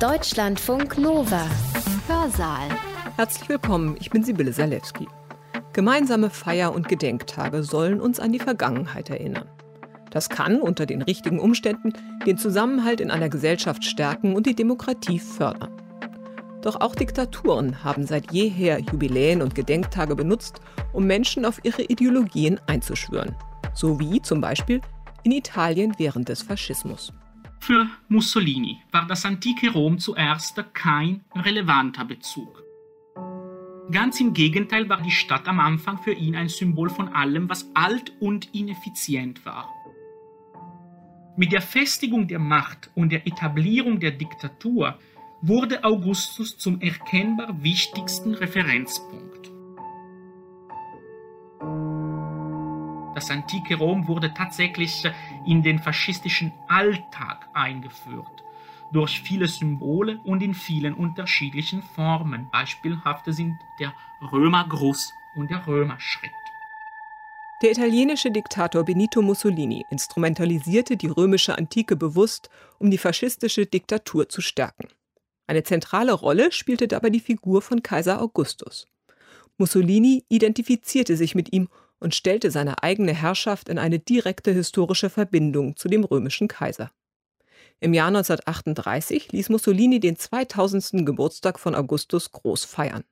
Deutschlandfunk 0.00 0.98
Nova. 0.98 1.48
Hörsaal. 2.08 2.68
Herzlich 3.14 3.48
willkommen, 3.48 3.96
ich 4.00 4.10
bin 4.10 4.24
Sibylle 4.24 4.52
Salewski. 4.52 5.06
Gemeinsame 5.72 6.30
Feier- 6.30 6.74
und 6.74 6.88
Gedenktage 6.88 7.62
sollen 7.62 8.00
uns 8.00 8.18
an 8.18 8.32
die 8.32 8.40
Vergangenheit 8.40 9.08
erinnern. 9.08 9.48
Das 10.10 10.28
kann 10.28 10.60
unter 10.60 10.84
den 10.84 11.00
richtigen 11.00 11.38
Umständen 11.38 11.92
den 12.26 12.36
Zusammenhalt 12.38 13.00
in 13.00 13.12
einer 13.12 13.28
Gesellschaft 13.28 13.84
stärken 13.84 14.34
und 14.34 14.46
die 14.46 14.56
Demokratie 14.56 15.20
fördern. 15.20 15.70
Doch 16.60 16.80
auch 16.80 16.96
Diktaturen 16.96 17.84
haben 17.84 18.04
seit 18.04 18.32
jeher 18.32 18.80
Jubiläen 18.80 19.42
und 19.42 19.54
Gedenktage 19.54 20.16
benutzt, 20.16 20.60
um 20.92 21.06
Menschen 21.06 21.44
auf 21.44 21.60
ihre 21.62 21.82
Ideologien 21.82 22.60
einzuschwören. 22.66 23.36
So 23.74 24.00
wie 24.00 24.20
zum 24.20 24.40
Beispiel 24.40 24.80
in 25.22 25.30
Italien 25.30 25.94
während 25.98 26.28
des 26.28 26.42
Faschismus. 26.42 27.12
Für 27.66 27.88
Mussolini 28.08 28.82
war 28.92 29.06
das 29.06 29.24
antike 29.24 29.72
Rom 29.72 29.98
zuerst 29.98 30.62
kein 30.74 31.24
relevanter 31.34 32.04
Bezug. 32.04 32.62
Ganz 33.90 34.20
im 34.20 34.34
Gegenteil 34.34 34.86
war 34.90 35.00
die 35.00 35.10
Stadt 35.10 35.48
am 35.48 35.60
Anfang 35.60 35.96
für 35.96 36.12
ihn 36.12 36.36
ein 36.36 36.50
Symbol 36.50 36.90
von 36.90 37.08
allem, 37.08 37.48
was 37.48 37.66
alt 37.72 38.12
und 38.20 38.54
ineffizient 38.54 39.46
war. 39.46 39.70
Mit 41.38 41.52
der 41.52 41.62
Festigung 41.62 42.28
der 42.28 42.38
Macht 42.38 42.90
und 42.94 43.10
der 43.10 43.26
Etablierung 43.26 43.98
der 43.98 44.10
Diktatur 44.10 44.98
wurde 45.40 45.84
Augustus 45.84 46.58
zum 46.58 46.82
erkennbar 46.82 47.62
wichtigsten 47.62 48.34
Referenzpunkt. 48.34 49.33
Das 53.24 53.30
antike 53.30 53.76
Rom 53.76 54.06
wurde 54.06 54.34
tatsächlich 54.34 55.02
in 55.46 55.62
den 55.62 55.78
faschistischen 55.78 56.52
Alltag 56.68 57.48
eingeführt, 57.54 58.44
durch 58.92 59.22
viele 59.22 59.48
Symbole 59.48 60.20
und 60.24 60.42
in 60.42 60.52
vielen 60.52 60.92
unterschiedlichen 60.92 61.82
Formen. 61.82 62.50
Beispielhafte 62.50 63.32
sind 63.32 63.54
der 63.80 63.94
Römergruß 64.30 65.10
und 65.36 65.50
der 65.50 65.66
Römerschritt. 65.66 66.30
Der 67.62 67.70
italienische 67.70 68.30
Diktator 68.30 68.84
Benito 68.84 69.22
Mussolini 69.22 69.86
instrumentalisierte 69.88 70.98
die 70.98 71.08
römische 71.08 71.56
Antike 71.56 71.96
bewusst, 71.96 72.50
um 72.78 72.90
die 72.90 72.98
faschistische 72.98 73.64
Diktatur 73.64 74.28
zu 74.28 74.42
stärken. 74.42 74.88
Eine 75.46 75.62
zentrale 75.62 76.12
Rolle 76.12 76.52
spielte 76.52 76.88
dabei 76.88 77.08
die 77.08 77.20
Figur 77.20 77.62
von 77.62 77.82
Kaiser 77.82 78.20
Augustus. 78.20 78.86
Mussolini 79.56 80.24
identifizierte 80.28 81.16
sich 81.16 81.34
mit 81.34 81.54
ihm 81.54 81.68
und 82.04 82.14
stellte 82.14 82.50
seine 82.50 82.82
eigene 82.82 83.14
Herrschaft 83.14 83.70
in 83.70 83.78
eine 83.78 83.98
direkte 83.98 84.52
historische 84.52 85.08
Verbindung 85.08 85.74
zu 85.74 85.88
dem 85.88 86.04
römischen 86.04 86.48
Kaiser. 86.48 86.92
Im 87.80 87.94
Jahr 87.94 88.08
1938 88.08 89.32
ließ 89.32 89.48
Mussolini 89.48 90.00
den 90.00 90.16
2000. 90.16 91.06
Geburtstag 91.06 91.58
von 91.58 91.74
Augustus 91.74 92.30
groß 92.30 92.66
feiern. 92.66 93.04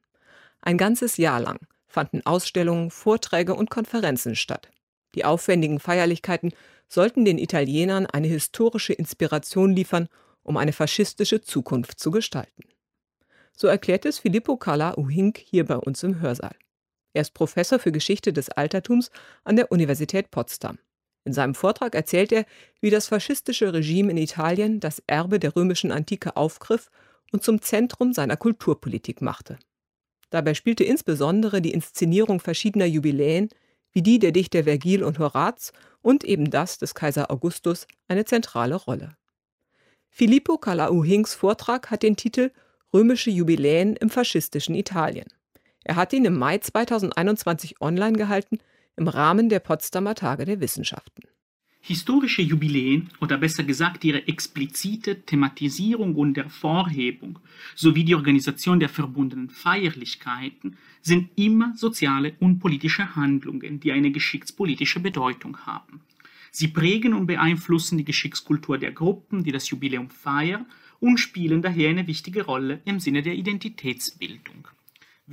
Ein 0.61 0.77
ganzes 0.77 1.17
Jahr 1.17 1.41
lang 1.41 1.59
fanden 1.87 2.25
Ausstellungen, 2.27 2.91
Vorträge 2.91 3.55
und 3.55 3.71
Konferenzen 3.71 4.37
statt. 4.37 4.71
Die 5.15 5.25
aufwendigen 5.25 5.81
Feierlichkeiten 5.81 6.53
sollten 6.87 7.25
den 7.25 7.39
Italienern 7.39 8.05
eine 8.05 8.29
historische 8.29 8.93
Inspiration 8.93 9.75
liefern, 9.75 10.09
um 10.43 10.59
eine 10.59 10.75
faschistische 10.75 11.41
Zukunft 11.41 11.99
zu 11.99 12.11
gestalten. 12.11 12.65
So 13.57 13.69
erklärt 13.69 14.05
es 14.05 14.19
Filippo 14.19 14.59
Cala 14.59 14.99
Uhink 14.99 15.39
hier 15.39 15.65
bei 15.65 15.77
uns 15.77 16.03
im 16.03 16.21
Hörsaal. 16.21 16.55
Er 17.13 17.23
ist 17.23 17.35
Professor 17.35 17.79
für 17.79 17.93
Geschichte 17.93 18.33
des 18.33 18.49
Altertums 18.51 19.11
an 19.45 19.57
der 19.57 19.71
Universität 19.71 20.31
Potsdam. 20.31 20.79
In 21.25 21.33
seinem 21.33 21.55
Vortrag 21.55 21.95
erzählt 21.95 22.33
er, 22.33 22.47
wie 22.81 22.91
das 22.91 23.07
faschistische 23.07 23.73
Regime 23.73 24.11
in 24.11 24.17
Italien 24.17 24.81
das 24.81 25.03
Erbe 25.07 25.39
der 25.39 25.55
römischen 25.55 25.93
Antike 25.93 26.37
aufgriff 26.37 26.91
und 27.31 27.45
zum 27.45 27.61
Zentrum 27.63 28.13
seiner 28.13 28.37
Kulturpolitik 28.37 29.23
machte. 29.23 29.59
Dabei 30.31 30.55
spielte 30.55 30.85
insbesondere 30.85 31.61
die 31.61 31.73
Inszenierung 31.73 32.41
verschiedener 32.41 32.87
Jubiläen, 32.87 33.51
wie 33.93 34.03
die 34.03 34.19
der 34.19 34.33
Dichter 34.33 34.65
Vergil 34.65 35.05
und 35.05 35.19
Horaz 35.19 35.73
und 36.01 36.25
eben 36.25 36.51
das 36.51 36.79
des 36.79 36.95
Kaiser 36.95 37.31
Augustus, 37.31 37.87
eine 38.09 38.25
zentrale 38.25 38.75
Rolle. 38.75 39.17
Filippo 40.09 40.59
Calauhinks 40.59 41.35
Vortrag 41.35 41.91
hat 41.91 42.03
den 42.03 42.17
Titel 42.17 42.51
Römische 42.93 43.31
Jubiläen 43.31 43.97
im 43.97 44.11
faschistischen 44.11 44.75
Italien. 44.75 45.29
Er 45.85 45.97
hat 45.97 46.13
ihn 46.13 46.25
im 46.25 46.39
Mai 46.39 46.59
2021 46.59 47.81
online 47.81 48.17
gehalten 48.17 48.59
im 48.97 49.09
Rahmen 49.09 49.49
der 49.49 49.61
Potsdamer 49.61 50.15
Tage 50.15 50.45
der 50.45 50.61
Wissenschaften. 50.61 51.23
Historische 51.85 52.43
Jubiläen 52.43 53.11
oder 53.21 53.39
besser 53.39 53.65
gesagt 53.65 54.05
ihre 54.05 54.29
explizite 54.29 55.23
Thematisierung 55.23 56.15
und 56.15 56.37
Hervorhebung 56.37 57.41
sowie 57.75 58.05
die 58.05 58.15
Organisation 58.15 58.79
der 58.79 58.89
verbundenen 58.89 59.51
Feierlichkeiten 59.51 60.77
sind 61.01 61.31
immer 61.35 61.75
soziale 61.77 62.35
und 62.39 62.61
politische 62.61 63.17
Handlungen, 63.17 63.81
die 63.81 63.91
eine 63.91 64.13
geschichtspolitische 64.13 65.01
Bedeutung 65.01 65.57
haben. 65.67 66.03
Sie 66.53 66.69
prägen 66.69 67.15
und 67.15 67.27
beeinflussen 67.27 67.99
die 67.99 68.05
Geschichtskultur 68.05 68.79
der 68.79 68.93
Gruppen, 68.93 69.43
die 69.43 69.51
das 69.51 69.69
Jubiläum 69.69 70.09
feiern 70.09 70.67
und 71.01 71.19
spielen 71.19 71.63
daher 71.63 71.91
eine 71.91 72.07
wichtige 72.07 72.45
Rolle 72.45 72.81
im 72.85 73.01
Sinne 73.01 73.23
der 73.23 73.35
Identitätsbildung. 73.35 74.69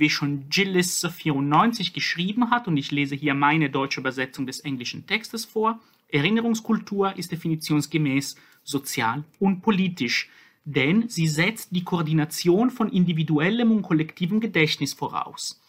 Wie 0.00 0.08
schon 0.08 0.48
Gillis 0.48 1.06
94 1.06 1.92
geschrieben 1.92 2.50
hat, 2.50 2.66
und 2.66 2.78
ich 2.78 2.90
lese 2.90 3.14
hier 3.14 3.34
meine 3.34 3.68
deutsche 3.68 4.00
Übersetzung 4.00 4.46
des 4.46 4.60
englischen 4.60 5.06
Textes 5.06 5.44
vor, 5.44 5.78
Erinnerungskultur 6.08 7.18
ist 7.18 7.32
definitionsgemäß 7.32 8.36
sozial 8.64 9.24
und 9.38 9.60
politisch, 9.60 10.30
denn 10.64 11.10
sie 11.10 11.28
setzt 11.28 11.76
die 11.76 11.84
Koordination 11.84 12.70
von 12.70 12.88
individuellem 12.88 13.72
und 13.72 13.82
kollektivem 13.82 14.40
Gedächtnis 14.40 14.94
voraus. 14.94 15.60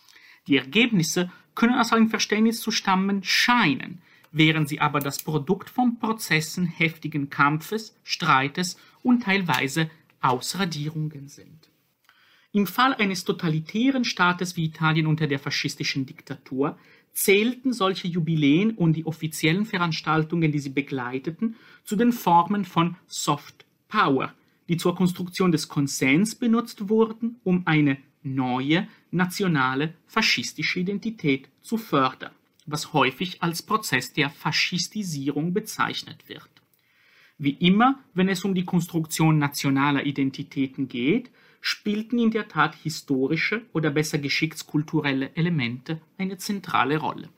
Die 0.47 0.55
Ergebnisse 0.55 1.29
können 1.53 1.77
aus 1.77 1.91
einem 1.91 2.09
Verständnis 2.09 2.61
zu 2.61 2.71
stammen 2.71 3.25
scheinen, 3.25 4.01
während 4.31 4.69
sie 4.69 4.79
aber 4.79 5.01
das 5.01 5.21
Produkt 5.21 5.69
von 5.69 5.99
Prozessen 5.99 6.67
heftigen 6.67 7.29
Kampfes, 7.29 7.97
Streites 8.05 8.77
und 9.03 9.23
teilweise 9.23 9.91
Ausradierungen 10.21 11.27
sind. 11.27 11.70
Im 12.53 12.67
Fall 12.67 12.93
eines 12.95 13.23
totalitären 13.23 14.03
Staates 14.03 14.57
wie 14.57 14.65
Italien 14.65 15.07
unter 15.07 15.25
der 15.25 15.39
faschistischen 15.39 16.05
Diktatur 16.05 16.77
zählten 17.13 17.71
solche 17.71 18.09
Jubiläen 18.09 18.71
und 18.71 18.93
die 18.93 19.05
offiziellen 19.05 19.65
Veranstaltungen, 19.65 20.51
die 20.51 20.59
sie 20.59 20.69
begleiteten, 20.69 21.55
zu 21.85 21.95
den 21.95 22.11
Formen 22.11 22.65
von 22.65 22.97
Soft 23.07 23.65
Power, 23.87 24.33
die 24.67 24.77
zur 24.77 24.95
Konstruktion 24.95 25.51
des 25.51 25.69
Konsens 25.69 26.35
benutzt 26.35 26.89
wurden, 26.89 27.39
um 27.43 27.63
eine 27.67 27.97
neue 28.23 28.87
nationale 29.11 29.93
faschistische 30.05 30.81
Identität 30.81 31.49
zu 31.61 31.77
fördern, 31.77 32.31
was 32.65 32.91
häufig 32.91 33.41
als 33.41 33.61
Prozess 33.61 34.13
der 34.13 34.29
Faschistisierung 34.29 35.53
bezeichnet 35.53 36.27
wird. 36.27 36.49
Wie 37.37 37.51
immer, 37.51 37.99
wenn 38.13 38.29
es 38.29 38.43
um 38.43 38.53
die 38.53 38.65
Konstruktion 38.65 39.39
nationaler 39.39 40.05
Identitäten 40.05 40.87
geht, 40.87 41.31
spielten 41.61 42.17
in 42.19 42.31
der 42.31 42.47
Tat 42.47 42.75
historische 42.75 43.61
oder 43.71 43.91
besser 43.91 44.17
geschichtskulturelle 44.17 45.35
Elemente 45.35 46.01
eine 46.17 46.37
zentrale 46.37 46.97
Rolle. 46.97 47.29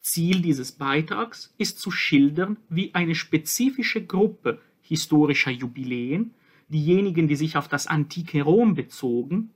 Ziel 0.00 0.42
dieses 0.42 0.72
Beitrags 0.72 1.54
ist 1.58 1.78
zu 1.78 1.90
schildern, 1.90 2.56
wie 2.68 2.94
eine 2.94 3.14
spezifische 3.14 4.04
Gruppe 4.04 4.60
historischer 4.82 5.50
Jubiläen, 5.50 6.34
diejenigen, 6.68 7.28
die 7.28 7.36
sich 7.36 7.56
auf 7.56 7.68
das 7.68 7.86
antike 7.86 8.42
Rom 8.42 8.74
bezogen, 8.74 9.50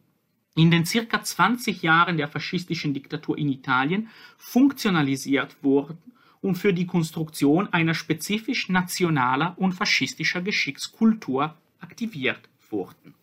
in 0.55 0.71
den 0.71 0.85
circa 0.85 1.23
20 1.23 1.83
Jahren 1.83 2.19
der 2.19 2.29
faschistischen 2.29 2.93
Diktatur 2.93 3.39
in 3.39 3.49
Italien 3.49 4.09
funktionalisiert 4.37 5.57
wurden 5.63 6.13
und 6.43 6.57
für 6.57 6.75
die 6.75 6.87
Konstruktion 6.87 7.73
einer 7.73 7.95
spezifisch 7.95 8.69
nationaler 8.69 9.55
und 9.57 9.73
faschistischer 9.73 10.43
Geschichtskultur 10.43 11.57
aktiviert 11.81 12.49
wurden. 12.69 13.15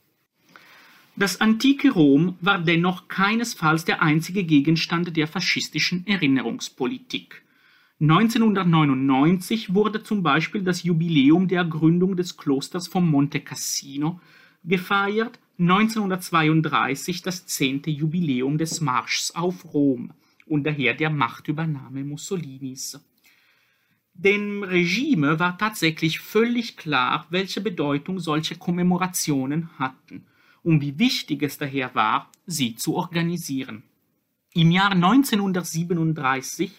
Das 1.19 1.41
antike 1.41 1.91
Rom 1.91 2.37
war 2.39 2.59
dennoch 2.59 3.09
keinesfalls 3.09 3.83
der 3.83 4.01
einzige 4.01 4.45
Gegenstand 4.45 5.17
der 5.17 5.27
faschistischen 5.27 6.07
Erinnerungspolitik. 6.07 7.43
1999 7.99 9.73
wurde 9.73 10.01
zum 10.01 10.23
Beispiel 10.23 10.61
das 10.61 10.83
Jubiläum 10.83 11.49
der 11.49 11.65
Gründung 11.65 12.15
des 12.15 12.37
Klosters 12.37 12.87
von 12.87 13.05
Monte 13.05 13.41
Cassino 13.41 14.21
gefeiert, 14.63 15.39
1932 15.57 17.21
das 17.21 17.45
zehnte 17.45 17.89
Jubiläum 17.89 18.57
des 18.57 18.79
Marschs 18.79 19.31
auf 19.31 19.73
Rom 19.73 20.13
und 20.45 20.63
daher 20.63 20.93
der 20.93 21.09
Machtübernahme 21.09 22.05
Mussolinis. 22.05 22.97
Dem 24.13 24.63
Regime 24.63 25.37
war 25.37 25.57
tatsächlich 25.57 26.21
völlig 26.21 26.77
klar, 26.77 27.27
welche 27.29 27.59
Bedeutung 27.59 28.19
solche 28.19 28.55
Kommemorationen 28.55 29.69
hatten 29.77 30.23
und 30.63 30.81
wie 30.81 30.97
wichtig 30.99 31.43
es 31.43 31.57
daher 31.57 31.93
war, 31.95 32.31
sie 32.45 32.75
zu 32.75 32.95
organisieren. 32.95 33.83
Im 34.53 34.71
Jahr 34.71 34.91
1937 34.91 36.71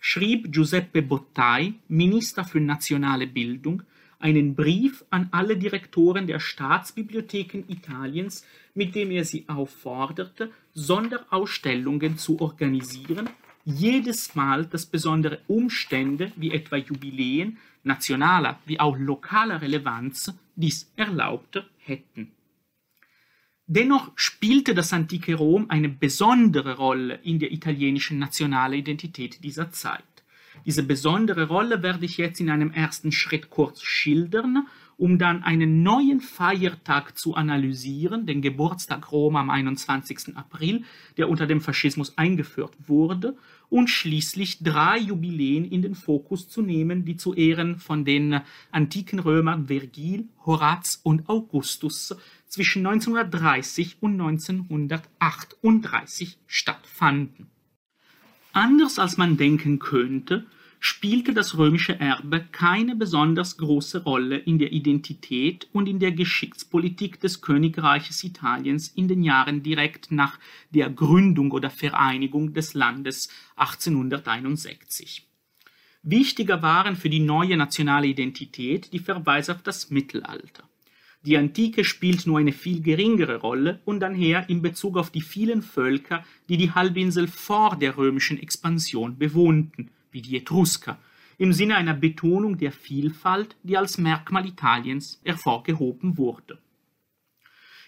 schrieb 0.00 0.52
Giuseppe 0.52 1.02
Bottai, 1.02 1.74
Minister 1.88 2.44
für 2.44 2.60
nationale 2.60 3.26
Bildung, 3.26 3.82
einen 4.18 4.54
Brief 4.54 5.04
an 5.10 5.28
alle 5.32 5.56
Direktoren 5.56 6.26
der 6.26 6.40
Staatsbibliotheken 6.40 7.64
Italiens, 7.68 8.44
mit 8.74 8.94
dem 8.94 9.10
er 9.10 9.24
sie 9.24 9.44
aufforderte, 9.48 10.50
Sonderausstellungen 10.74 12.16
zu 12.16 12.40
organisieren, 12.40 13.28
jedes 13.64 14.34
Mal, 14.34 14.64
dass 14.66 14.86
besondere 14.86 15.40
Umstände 15.48 16.32
wie 16.36 16.52
etwa 16.52 16.76
Jubiläen 16.76 17.58
nationaler 17.82 18.60
wie 18.64 18.78
auch 18.78 18.96
lokaler 18.96 19.60
Relevanz 19.60 20.32
dies 20.54 20.92
erlaubte 20.96 21.66
hätten. 21.78 22.30
Dennoch 23.68 24.12
spielte 24.14 24.74
das 24.74 24.92
antike 24.92 25.34
Rom 25.34 25.66
eine 25.70 25.88
besondere 25.88 26.76
Rolle 26.76 27.18
in 27.24 27.40
der 27.40 27.52
italienischen 27.52 28.18
nationalen 28.18 28.78
Identität 28.78 29.42
dieser 29.42 29.72
Zeit. 29.72 30.04
Diese 30.64 30.84
besondere 30.84 31.48
Rolle 31.48 31.82
werde 31.82 32.04
ich 32.04 32.16
jetzt 32.16 32.40
in 32.40 32.48
einem 32.48 32.70
ersten 32.70 33.10
Schritt 33.10 33.50
kurz 33.50 33.82
schildern, 33.82 34.68
um 34.96 35.18
dann 35.18 35.42
einen 35.42 35.82
neuen 35.82 36.20
Feiertag 36.20 37.18
zu 37.18 37.34
analysieren, 37.34 38.24
den 38.24 38.40
Geburtstag 38.40 39.10
Rom 39.10 39.34
am 39.34 39.50
21. 39.50 40.36
April, 40.36 40.84
der 41.16 41.28
unter 41.28 41.46
dem 41.46 41.60
Faschismus 41.60 42.16
eingeführt 42.16 42.74
wurde, 42.86 43.36
und 43.68 43.88
schließlich 43.88 44.62
drei 44.62 44.98
Jubiläen 44.98 45.64
in 45.64 45.82
den 45.82 45.94
Fokus 45.94 46.48
zu 46.48 46.62
nehmen, 46.62 47.04
die 47.04 47.16
zu 47.16 47.34
Ehren 47.34 47.78
von 47.78 48.04
den 48.04 48.40
antiken 48.70 49.18
Römern 49.18 49.66
Vergil, 49.66 50.28
Horaz 50.44 51.00
und 51.02 51.28
Augustus 51.28 52.14
zwischen 52.46 52.86
1930 52.86 53.96
und 54.00 54.20
1938 54.20 56.38
stattfanden. 56.46 57.48
Anders 58.52 58.98
als 58.98 59.18
man 59.18 59.36
denken 59.36 59.78
könnte, 59.78 60.46
spielte 60.86 61.34
das 61.34 61.58
römische 61.58 61.98
Erbe 61.98 62.46
keine 62.52 62.94
besonders 62.94 63.56
große 63.56 64.04
Rolle 64.04 64.36
in 64.36 64.60
der 64.60 64.72
Identität 64.72 65.68
und 65.72 65.88
in 65.88 65.98
der 65.98 66.12
Geschichtspolitik 66.12 67.20
des 67.20 67.40
Königreiches 67.40 68.22
Italiens 68.22 68.86
in 68.88 69.08
den 69.08 69.24
Jahren 69.24 69.64
direkt 69.64 70.12
nach 70.12 70.38
der 70.70 70.88
Gründung 70.88 71.50
oder 71.50 71.70
Vereinigung 71.70 72.54
des 72.54 72.74
Landes 72.74 73.28
1861. 73.56 75.26
Wichtiger 76.04 76.62
waren 76.62 76.94
für 76.94 77.10
die 77.10 77.18
neue 77.18 77.56
nationale 77.56 78.06
Identität 78.06 78.92
die 78.92 79.00
Verweise 79.00 79.56
auf 79.56 79.62
das 79.62 79.90
Mittelalter. 79.90 80.62
Die 81.22 81.36
Antike 81.36 81.82
spielt 81.82 82.28
nur 82.28 82.38
eine 82.38 82.52
viel 82.52 82.80
geringere 82.80 83.38
Rolle 83.38 83.80
und 83.84 83.98
daher 83.98 84.48
in 84.48 84.62
Bezug 84.62 84.96
auf 84.98 85.10
die 85.10 85.20
vielen 85.20 85.62
Völker, 85.62 86.24
die 86.48 86.56
die 86.56 86.70
Halbinsel 86.70 87.26
vor 87.26 87.74
der 87.74 87.96
römischen 87.96 88.38
Expansion 88.38 89.18
bewohnten, 89.18 89.90
wie 90.16 90.22
die 90.22 90.38
Etrusker, 90.38 90.98
im 91.36 91.52
Sinne 91.52 91.76
einer 91.76 91.92
Betonung 91.92 92.56
der 92.56 92.72
Vielfalt, 92.72 93.54
die 93.62 93.76
als 93.76 93.98
Merkmal 93.98 94.46
Italiens 94.46 95.20
hervorgehoben 95.22 96.16
wurde. 96.16 96.58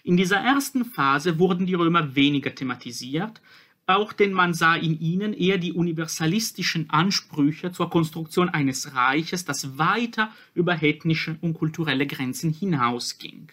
In 0.03 0.15
dieser 0.15 0.37
ersten 0.37 0.85
Phase 0.85 1.39
wurden 1.39 1.65
die 1.65 1.73
Römer 1.73 2.13
weniger 2.15 2.53
thematisiert, 2.53 3.41
auch 3.87 4.13
denn 4.13 4.31
man 4.31 4.53
sah 4.53 4.75
in 4.75 4.99
ihnen 4.99 5.33
eher 5.33 5.57
die 5.57 5.73
universalistischen 5.73 6.91
Ansprüche 6.91 7.71
zur 7.71 7.89
Konstruktion 7.89 8.49
eines 8.49 8.93
Reiches, 8.93 9.43
das 9.43 9.79
weiter 9.79 10.31
über 10.53 10.83
ethnische 10.83 11.39
und 11.41 11.55
kulturelle 11.55 12.05
Grenzen 12.05 12.53
hinausging. 12.53 13.51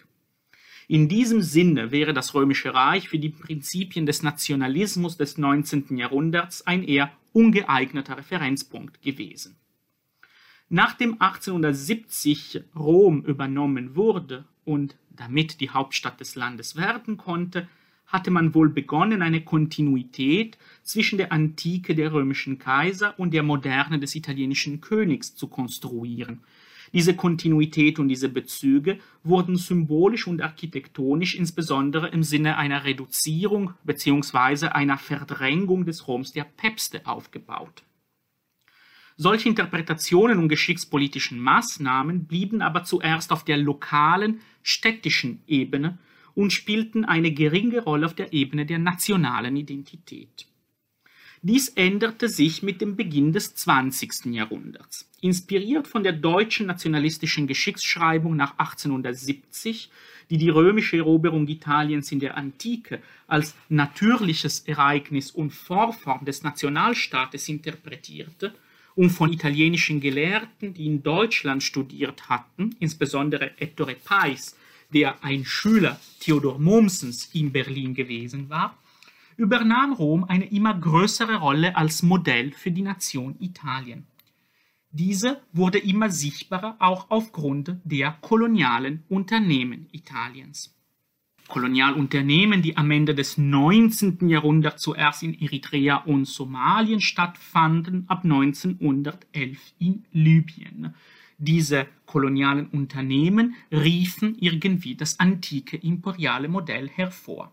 In 0.87 1.09
diesem 1.09 1.41
Sinne 1.41 1.89
wäre 1.89 2.13
das 2.13 2.35
Römische 2.35 2.75
Reich 2.75 3.09
für 3.09 3.17
die 3.17 3.29
Prinzipien 3.29 4.05
des 4.05 4.21
Nationalismus 4.21 5.17
des 5.17 5.39
19. 5.39 5.97
Jahrhunderts 5.97 6.65
ein 6.67 6.83
eher 6.83 7.11
ungeeigneter 7.37 8.17
Referenzpunkt 8.17 9.03
gewesen. 9.03 9.57
Nachdem 10.69 11.21
1870 11.21 12.63
Rom 12.75 13.21
übernommen 13.21 13.95
wurde 13.95 14.45
und 14.65 14.97
damit 15.11 15.61
die 15.61 15.69
Hauptstadt 15.69 16.19
des 16.19 16.33
Landes 16.33 16.75
werden 16.75 17.17
konnte, 17.17 17.69
hatte 18.07 18.31
man 18.31 18.55
wohl 18.55 18.69
begonnen, 18.69 19.21
eine 19.21 19.41
Kontinuität 19.41 20.57
zwischen 20.81 21.19
der 21.19 21.31
Antike 21.31 21.93
der 21.93 22.11
römischen 22.11 22.57
Kaiser 22.57 23.19
und 23.19 23.35
der 23.35 23.43
Moderne 23.43 23.99
des 23.99 24.15
italienischen 24.15 24.81
Königs 24.81 25.35
zu 25.35 25.47
konstruieren. 25.47 26.41
Diese 26.93 27.15
Kontinuität 27.15 27.99
und 27.99 28.07
diese 28.07 28.29
Bezüge 28.29 28.99
wurden 29.23 29.57
symbolisch 29.57 30.27
und 30.27 30.41
architektonisch 30.41 31.35
insbesondere 31.35 32.09
im 32.09 32.23
Sinne 32.23 32.57
einer 32.57 32.83
Reduzierung 32.83 33.73
bzw. 33.83 34.67
einer 34.67 34.97
Verdrängung 34.97 35.85
des 35.85 36.07
Roms 36.07 36.31
der 36.31 36.45
Päpste 36.45 37.05
aufgebaut. 37.05 37.83
Solche 39.19 39.49
Interpretationen 39.49 40.37
und 40.37 40.47
geschichtspolitischen 40.47 41.39
Maßnahmen 41.39 42.25
blieben 42.25 42.61
aber 42.61 42.83
zuerst 42.83 43.31
auf 43.31 43.43
der 43.43 43.57
lokalen, 43.57 44.41
städtischen 44.61 45.41
Ebene 45.47 45.97
und 46.35 46.53
spielten 46.53 47.03
eine 47.03 47.31
geringe 47.31 47.81
Rolle 47.81 48.05
auf 48.05 48.13
der 48.13 48.31
Ebene 48.31 48.67
der 48.67 48.77
nationalen 48.77 49.55
Identität. 49.55 50.45
Dies 51.41 51.69
änderte 51.69 52.29
sich 52.29 52.63
mit 52.63 52.81
dem 52.81 52.95
Beginn 52.95 53.31
des 53.31 53.55
20. 53.55 54.25
Jahrhunderts. 54.33 55.07
Inspiriert 55.21 55.87
von 55.87 56.03
der 56.03 56.13
deutschen 56.13 56.67
nationalistischen 56.67 57.47
Geschichtsschreibung 57.47 58.35
nach 58.35 58.57
1870, 58.57 59.89
die 60.29 60.37
die 60.37 60.49
römische 60.49 60.97
Eroberung 60.97 61.47
Italiens 61.47 62.11
in 62.11 62.19
der 62.19 62.37
Antike 62.37 63.01
als 63.27 63.55
natürliches 63.69 64.61
Ereignis 64.61 65.31
und 65.31 65.51
Vorform 65.51 66.25
des 66.25 66.43
Nationalstaates 66.43 67.49
interpretierte, 67.49 68.53
und 68.97 69.11
von 69.11 69.31
italienischen 69.31 70.01
Gelehrten, 70.01 70.73
die 70.73 70.87
in 70.87 71.03
Deutschland 71.03 71.61
studiert 71.61 72.29
hatten, 72.29 72.75
insbesondere 72.79 73.51
Ettore 73.61 73.95
Pais, 74.03 74.57
der 74.91 75.23
ein 75.23 75.45
Schüler 75.45 75.99
Theodor 76.19 76.57
Mommsens 76.57 77.29
in 77.33 77.51
Berlin 77.51 77.93
gewesen 77.93 78.49
war, 78.49 78.75
übernahm 79.37 79.93
Rom 79.93 80.25
eine 80.25 80.49
immer 80.51 80.73
größere 80.73 81.37
Rolle 81.37 81.77
als 81.77 82.03
Modell 82.03 82.51
für 82.51 82.71
die 82.71 82.81
Nation 82.81 83.35
Italien. 83.39 84.07
Diese 84.89 85.41
wurde 85.53 85.77
immer 85.77 86.09
sichtbarer 86.09 86.75
auch 86.79 87.09
aufgrund 87.09 87.77
der 87.83 88.17
kolonialen 88.21 89.03
Unternehmen 89.09 89.87
Italiens. 89.91 90.73
Kolonialunternehmen, 91.47 92.61
die 92.61 92.75
am 92.75 92.91
Ende 92.91 93.15
des 93.15 93.37
19. 93.37 94.27
Jahrhunderts 94.27 94.81
zuerst 94.81 95.23
in 95.23 95.39
Eritrea 95.39 95.97
und 95.97 96.25
Somalien 96.25 96.99
stattfanden, 96.99 98.05
ab 98.07 98.23
1911 98.23 99.73
in 99.79 100.05
Libyen. 100.11 100.93
Diese 101.37 101.87
kolonialen 102.05 102.67
Unternehmen 102.67 103.55
riefen 103.71 104.35
irgendwie 104.39 104.95
das 104.95 105.19
antike 105.19 105.77
imperiale 105.77 106.49
Modell 106.49 106.89
hervor. 106.89 107.51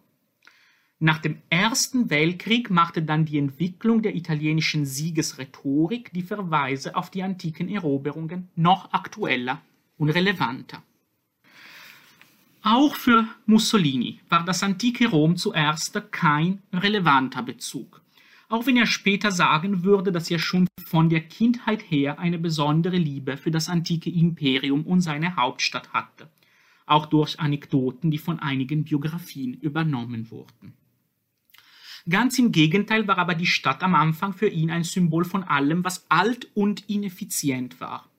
Nach 1.05 1.19
dem 1.19 1.37
Ersten 1.51 2.09
Weltkrieg 2.09 2.71
machte 2.71 3.03
dann 3.03 3.27
die 3.27 3.37
Entwicklung 3.37 4.01
der 4.01 4.17
italienischen 4.17 4.87
Siegesrhetorik 4.87 6.11
die 6.15 6.23
Verweise 6.23 6.97
auf 6.97 7.11
die 7.11 7.23
antiken 7.23 7.69
Eroberungen 7.69 8.49
noch 8.57 8.91
aktueller 8.91 9.61
und 9.99 10.09
relevanter. 10.09 10.83
Auch 12.63 12.97
für 12.97 13.29
Mussolini 13.45 14.21
war 14.31 14.47
das 14.47 14.63
antike 14.63 15.07
Rom 15.07 15.37
zuerst 15.37 16.11
kein 16.11 16.63
relevanter 16.73 17.43
Bezug 17.43 18.01
auch 18.49 18.67
wenn 18.67 18.77
er 18.77 18.87
später 18.87 19.33
sagen 19.33 19.83
würde, 19.83 20.13
dass 20.13 20.31
er 20.31 20.39
schon 20.39 20.69
von 20.87 21.09
der 21.09 21.23
Kindheit 21.23 21.83
her 21.91 22.19
eine 22.19 22.39
besondere 22.39 22.99
Liebe 22.99 23.37
für 23.37 23.51
das 23.51 23.69
antike 23.69 24.11
Imperium 24.11 24.87
und 24.87 25.01
seine 25.01 25.35
Hauptstadt 25.35 25.93
hatte, 25.93 26.29
auch 26.87 27.07
durch 27.07 27.41
Anekdoten, 27.41 28.13
die 28.13 28.19
von 28.19 28.39
einigen 28.39 28.85
Biografien 28.85 29.55
übernommen 29.55 30.31
wurden. 30.31 30.75
Ganz 32.09 32.39
im 32.39 32.53
Gegenteil 32.53 33.09
war 33.09 33.17
aber 33.17 33.35
die 33.35 33.47
Stadt 33.47 33.83
am 33.83 33.95
Anfang 33.95 34.35
für 34.35 34.49
ihn 34.49 34.71
ein 34.71 34.85
Symbol 34.85 35.25
von 35.25 35.43
allem, 35.43 35.85
was 35.85 36.05
alt 36.11 36.49
und 36.55 36.89
ineffizient 36.89 37.81
war. 37.81 38.11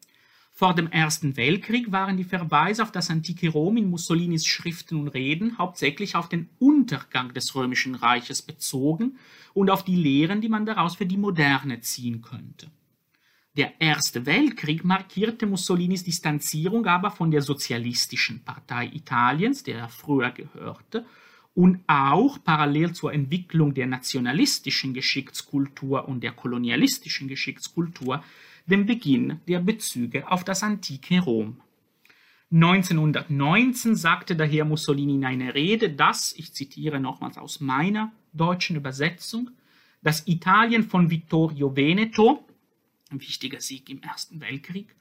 Vor 0.51 0.73
dem 0.73 0.87
Ersten 0.87 1.35
Weltkrieg 1.35 1.91
waren 1.91 2.17
die 2.17 2.23
Verweise 2.23 2.81
auf 2.81 2.91
das 2.91 3.09
antike 3.09 3.49
Rom 3.49 3.77
in 3.77 3.89
Mussolinis 3.89 4.45
Schriften 4.45 4.95
und 4.95 5.09
Reden 5.09 5.57
hauptsächlich 5.57 6.15
auf 6.15 6.29
den 6.29 6.49
Untergang 6.59 7.33
des 7.33 7.53
römischen 7.53 7.93
Reiches 7.93 8.41
bezogen 8.41 9.19
und 9.53 9.69
auf 9.69 9.83
die 9.83 9.97
Lehren, 9.97 10.41
die 10.41 10.49
man 10.49 10.65
daraus 10.65 10.95
für 10.95 11.05
die 11.05 11.17
Moderne 11.17 11.81
ziehen 11.81 12.21
könnte. 12.21 12.71
Der 13.57 13.79
Erste 13.79 14.25
Weltkrieg 14.25 14.83
markierte 14.83 15.45
Mussolinis 15.45 16.03
Distanzierung 16.03 16.85
aber 16.87 17.11
von 17.11 17.31
der 17.31 17.41
Sozialistischen 17.41 18.43
Partei 18.43 18.87
Italiens, 18.87 19.63
der 19.63 19.77
er 19.77 19.89
früher 19.89 20.31
gehörte, 20.31 21.05
und 21.55 21.79
auch 21.87 22.37
parallel 22.43 22.93
zur 22.93 23.13
Entwicklung 23.13 23.73
der 23.73 23.87
nationalistischen 23.87 24.93
Geschichtskultur 24.93 26.07
und 26.07 26.21
der 26.21 26.33
kolonialistischen 26.33 27.27
Geschichtskultur 27.27 28.23
dem 28.67 28.85
Beginn 28.85 29.39
der 29.47 29.59
Bezüge 29.61 30.29
auf 30.29 30.43
das 30.43 30.63
antike 30.63 31.21
Rom. 31.21 31.57
1919 32.51 33.95
sagte 33.95 34.35
daher 34.35 34.65
Mussolini 34.65 35.15
in 35.15 35.25
einer 35.25 35.55
Rede, 35.55 35.89
dass, 35.89 36.33
ich 36.37 36.53
zitiere 36.53 36.99
nochmals 36.99 37.37
aus 37.37 37.59
meiner 37.59 38.11
deutschen 38.33 38.75
Übersetzung, 38.75 39.49
das 40.03 40.27
Italien 40.27 40.83
von 40.83 41.09
Vittorio 41.09 41.75
Veneto, 41.75 42.45
ein 43.09 43.21
wichtiger 43.21 43.61
Sieg 43.61 43.89
im 43.89 44.01
Ersten 44.01 44.41
Weltkrieg, 44.41 44.95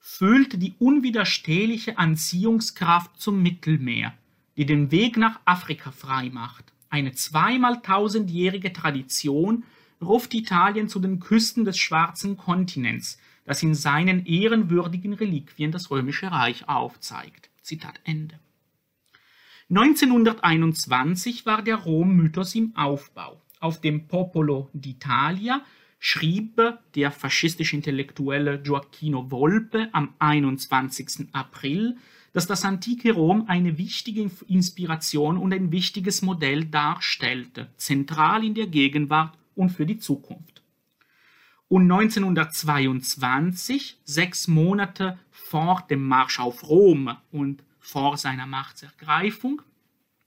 fühlt 0.00 0.60
die 0.62 0.74
unwiderstehliche 0.78 1.98
Anziehungskraft 1.98 3.18
zum 3.20 3.42
Mittelmeer, 3.42 4.14
die 4.60 4.66
den 4.66 4.90
Weg 4.90 5.16
nach 5.16 5.40
Afrika 5.46 5.90
frei 5.90 6.28
macht. 6.28 6.66
Eine 6.90 7.12
zweimal 7.12 7.80
tausendjährige 7.80 8.74
Tradition 8.74 9.64
ruft 10.02 10.34
Italien 10.34 10.86
zu 10.86 11.00
den 11.00 11.18
Küsten 11.18 11.64
des 11.64 11.78
schwarzen 11.78 12.36
Kontinents, 12.36 13.18
das 13.46 13.62
in 13.62 13.74
seinen 13.74 14.26
ehrenwürdigen 14.26 15.14
Reliquien 15.14 15.72
das 15.72 15.90
römische 15.90 16.30
Reich 16.30 16.68
aufzeigt. 16.68 17.48
Zitat 17.62 18.00
Ende. 18.04 18.38
1921 19.70 21.46
war 21.46 21.62
der 21.62 21.76
Rom-Mythos 21.76 22.54
im 22.54 22.76
Aufbau. 22.76 23.40
Auf 23.60 23.80
dem 23.80 24.08
Popolo 24.08 24.68
d'Italia 24.74 25.62
schrieb 25.98 26.60
der 26.94 27.10
faschistische 27.10 27.76
Intellektuelle 27.76 28.60
Gioacchino 28.60 29.30
Volpe 29.30 29.88
am 29.92 30.12
21. 30.18 31.28
April, 31.32 31.96
dass 32.32 32.46
das 32.46 32.64
antike 32.64 33.12
Rom 33.12 33.44
eine 33.48 33.76
wichtige 33.78 34.30
Inspiration 34.46 35.36
und 35.36 35.52
ein 35.52 35.72
wichtiges 35.72 36.22
Modell 36.22 36.64
darstellte, 36.64 37.72
zentral 37.76 38.44
in 38.44 38.54
der 38.54 38.68
Gegenwart 38.68 39.36
und 39.54 39.68
für 39.70 39.86
die 39.86 39.98
Zukunft. 39.98 40.62
Und 41.68 41.90
1922, 41.90 43.98
sechs 44.04 44.48
Monate 44.48 45.18
vor 45.30 45.86
dem 45.88 46.06
Marsch 46.06 46.40
auf 46.40 46.68
Rom 46.68 47.16
und 47.30 47.62
vor 47.78 48.16
seiner 48.16 48.46
Machtsergreifung, 48.46 49.62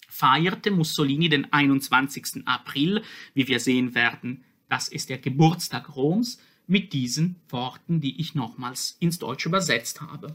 feierte 0.07 0.72
Mussolini 0.72 1.27
den 1.27 1.51
21. 1.51 2.43
April, 2.45 3.03
wie 3.33 3.48
wir 3.48 3.60
sehen 3.60 3.95
werden, 3.95 4.43
das 4.69 4.88
ist 4.88 5.10
der 5.10 5.17
Geburtstag 5.17 5.95
Roms, 5.95 6.39
mit 6.65 6.93
diesen 6.93 7.36
Worten, 7.50 8.00
die 8.00 8.22
ich 8.22 8.36
nochmals 8.36 8.95
ins 9.00 9.19
Deutsche 9.19 9.50
übersetzt 9.50 10.00
habe. 10.01 10.33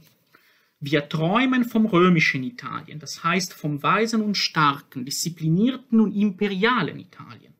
Wir 0.80 1.08
träumen 1.08 1.64
vom 1.64 1.86
römischen 1.86 2.44
Italien, 2.44 3.00
das 3.00 3.24
heißt 3.24 3.52
vom 3.52 3.82
weisen 3.82 4.22
und 4.22 4.36
starken, 4.36 5.04
disziplinierten 5.04 6.00
und 6.00 6.12
imperialen 6.12 7.00
Italien. 7.00 7.54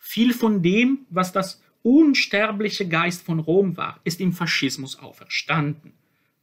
Viel 0.00 0.34
von 0.34 0.62
dem, 0.62 1.06
was 1.10 1.32
das 1.32 1.62
unsterbliche 1.82 2.88
Geist 2.88 3.22
von 3.22 3.38
Rom 3.38 3.76
war, 3.76 4.00
ist 4.02 4.20
im 4.20 4.32
Faschismus 4.32 4.98
auferstanden. 4.98 5.92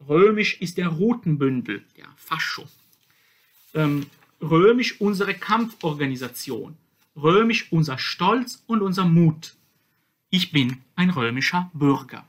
Römisch 0.07 0.62
ist 0.62 0.77
der 0.77 0.88
Rutenbündel, 0.88 1.84
der 1.98 2.07
Fascho. 2.15 2.65
Ähm, 3.74 4.05
römisch 4.41 5.01
unsere 5.01 5.34
Kampforganisation. 5.34 6.77
Römisch 7.15 7.72
unser 7.72 7.98
Stolz 7.98 8.63
und 8.67 8.81
unser 8.81 9.05
Mut. 9.05 9.55
Ich 10.29 10.51
bin 10.51 10.81
ein 10.95 11.10
römischer 11.10 11.69
Bürger. 11.74 12.27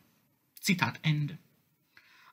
Zitat 0.61 0.99
Ende. 1.02 1.38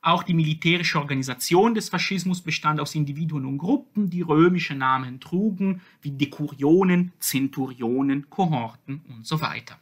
Auch 0.06 0.24
die 0.24 0.34
militärische 0.34 1.00
Organisation 1.00 1.76
des 1.76 1.88
Faschismus 1.88 2.42
bestand 2.42 2.82
aus 2.82 2.94
Individuen 2.94 3.46
und 3.46 3.58
Gruppen, 3.58 4.10
die 4.10 4.22
römische 4.22 4.76
Namen 4.76 5.22
trugen, 5.22 5.80
wie 6.02 6.12
Dekurionen, 6.12 7.14
Zenturionen, 7.20 8.30
Kohorten 8.30 9.02
und 9.08 9.26
so 9.26 9.40
weiter. 9.40 9.80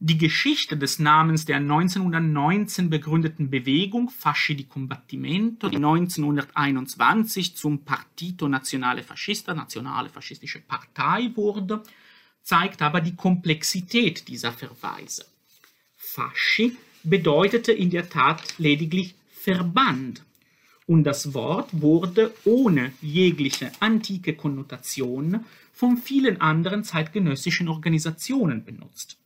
Die 0.00 0.18
Geschichte 0.18 0.76
des 0.76 0.98
Namens 0.98 1.44
der 1.44 1.58
1919 1.58 2.90
begründeten 2.90 3.50
Bewegung 3.50 4.10
Fasci 4.10 4.56
di 4.56 4.64
Combattimento, 4.64 5.68
die 5.68 5.76
1921 5.76 7.56
zum 7.56 7.84
Partito 7.84 8.48
Nazionale 8.48 9.04
Fascista, 9.04 9.54
Nationale 9.54 10.08
Faschistische 10.08 10.60
Partei 10.60 11.30
wurde, 11.36 11.84
zeigt 12.42 12.82
aber 12.82 13.00
die 13.00 13.14
Komplexität 13.14 14.26
dieser 14.26 14.52
Verweise. 14.52 15.24
Fasci 15.96 16.76
bedeutete 17.04 17.72
in 17.72 17.90
der 17.90 18.08
Tat 18.08 18.58
lediglich 18.58 19.14
Verband 19.30 20.22
und 20.86 21.04
das 21.04 21.32
Wort 21.34 21.68
wurde 21.72 22.34
ohne 22.44 22.92
jegliche 23.00 23.70
antike 23.80 24.34
Konnotation 24.34 25.44
von 25.72 25.96
vielen 25.96 26.40
anderen 26.40 26.84
zeitgenössischen 26.84 27.68
Organisationen 27.68 28.64
benutzt. 28.64 29.18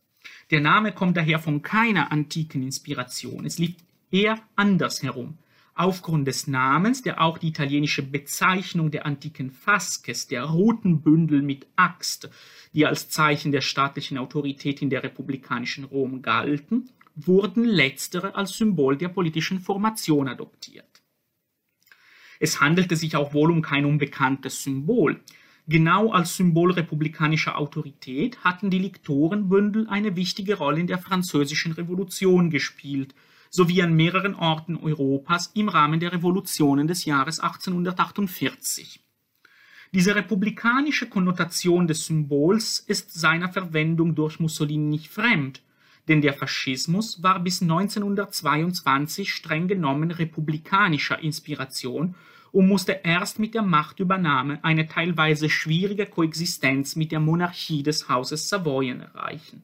Der 0.51 0.61
Name 0.61 0.91
kommt 0.91 1.17
daher 1.17 1.39
von 1.39 1.61
keiner 1.61 2.11
antiken 2.11 2.63
Inspiration. 2.63 3.45
Es 3.45 3.59
liegt 3.59 3.81
eher 4.11 4.39
andersherum. 4.55 5.37
Aufgrund 5.75 6.27
des 6.27 6.47
Namens, 6.47 7.03
der 7.03 7.21
auch 7.21 7.37
die 7.37 7.49
italienische 7.49 8.03
Bezeichnung 8.03 8.91
der 8.91 9.05
antiken 9.05 9.51
Faskes, 9.51 10.27
der 10.27 10.43
roten 10.43 11.01
Bündel 11.01 11.41
mit 11.41 11.67
Axt, 11.75 12.29
die 12.73 12.85
als 12.85 13.09
Zeichen 13.09 13.51
der 13.51 13.61
staatlichen 13.61 14.17
Autorität 14.17 14.81
in 14.81 14.89
der 14.89 15.03
republikanischen 15.03 15.85
Rom 15.85 16.21
galten, 16.21 16.89
wurden 17.15 17.63
letztere 17.63 18.35
als 18.35 18.53
Symbol 18.53 18.97
der 18.97 19.09
politischen 19.09 19.59
Formation 19.59 20.27
adoptiert. 20.27 21.01
Es 22.39 22.61
handelte 22.61 22.95
sich 22.95 23.15
auch 23.15 23.33
wohl 23.33 23.51
um 23.51 23.61
kein 23.61 23.85
unbekanntes 23.85 24.63
Symbol. 24.63 25.19
Genau 25.67 26.11
als 26.11 26.37
Symbol 26.37 26.71
republikanischer 26.71 27.57
Autorität 27.57 28.43
hatten 28.43 28.69
die 28.69 28.79
Liktorenbündel 28.79 29.87
eine 29.89 30.15
wichtige 30.15 30.57
Rolle 30.57 30.79
in 30.79 30.87
der 30.87 30.97
Französischen 30.97 31.73
Revolution 31.73 32.49
gespielt, 32.49 33.13
sowie 33.49 33.81
an 33.81 33.93
mehreren 33.93 34.35
Orten 34.35 34.77
Europas 34.77 35.51
im 35.53 35.69
Rahmen 35.69 35.99
der 35.99 36.13
Revolutionen 36.13 36.87
des 36.87 37.05
Jahres 37.05 37.39
1848. 37.39 39.01
Diese 39.91 40.15
republikanische 40.15 41.09
Konnotation 41.09 41.87
des 41.87 42.05
Symbols 42.05 42.79
ist 42.79 43.13
seiner 43.13 43.49
Verwendung 43.49 44.13
durch 44.13 44.39
Mussolini 44.39 44.85
nicht 44.85 45.09
fremd, 45.09 45.61
denn 46.09 46.21
der 46.21 46.33
Faschismus 46.33 47.23
war 47.23 47.39
bis 47.39 47.61
1922 47.61 49.31
streng 49.31 49.67
genommen 49.67 50.09
republikanischer 50.11 51.19
Inspiration 51.19 52.15
und 52.51 52.67
musste 52.67 53.01
erst 53.03 53.37
mit 53.37 53.53
der 53.53 53.61
Machtübernahme 53.61 54.57
eine 54.63 54.87
teilweise 54.87 55.51
schwierige 55.51 56.07
Koexistenz 56.07 56.95
mit 56.95 57.11
der 57.11 57.19
Monarchie 57.19 57.83
des 57.83 58.09
Hauses 58.09 58.49
Savoyen 58.49 59.01
erreichen. 59.01 59.61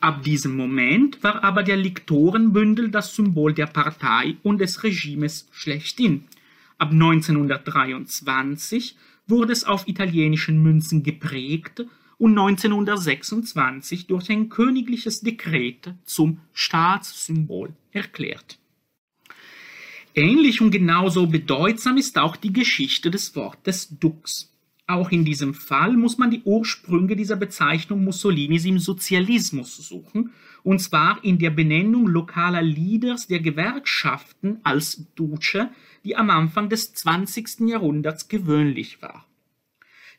Ab 0.00 0.24
diesem 0.24 0.56
Moment 0.56 1.22
war 1.22 1.44
aber 1.44 1.62
der 1.62 1.76
Liktorenbündel 1.76 2.90
das 2.90 3.14
Symbol 3.14 3.54
der 3.54 3.66
Partei 3.66 4.36
und 4.42 4.60
des 4.60 4.82
Regimes 4.82 5.48
schlechthin. 5.52 6.24
Ab 6.78 6.90
1923 6.90 8.96
wurde 9.28 9.52
es 9.52 9.62
auf 9.64 9.86
italienischen 9.86 10.60
Münzen 10.62 11.04
geprägt 11.04 11.84
und 12.18 12.38
1926 12.38 14.06
durch 14.06 14.30
ein 14.30 14.48
königliches 14.48 15.20
Dekret 15.20 15.94
zum 16.04 16.40
Staatssymbol 16.52 17.74
erklärt. 17.92 18.58
Ähnlich 20.14 20.60
und 20.60 20.70
genauso 20.70 21.26
bedeutsam 21.26 21.96
ist 21.96 22.18
auch 22.18 22.36
die 22.36 22.52
Geschichte 22.52 23.10
des 23.10 23.34
Wortes 23.34 23.98
Dux. 23.98 24.54
Auch 24.86 25.10
in 25.10 25.24
diesem 25.24 25.54
Fall 25.54 25.96
muss 25.96 26.18
man 26.18 26.30
die 26.30 26.42
Ursprünge 26.44 27.16
dieser 27.16 27.36
Bezeichnung 27.36 28.04
Mussolinis 28.04 28.66
im 28.66 28.78
Sozialismus 28.78 29.76
suchen, 29.76 30.30
und 30.62 30.78
zwar 30.78 31.24
in 31.24 31.38
der 31.38 31.50
Benennung 31.50 32.06
lokaler 32.06 32.62
Leaders 32.62 33.26
der 33.26 33.40
Gewerkschaften 33.40 34.58
als 34.62 35.06
Duce, 35.14 35.68
die 36.04 36.16
am 36.16 36.30
Anfang 36.30 36.68
des 36.68 36.92
20. 36.94 37.60
Jahrhunderts 37.60 38.28
gewöhnlich 38.28 39.00
war. 39.00 39.26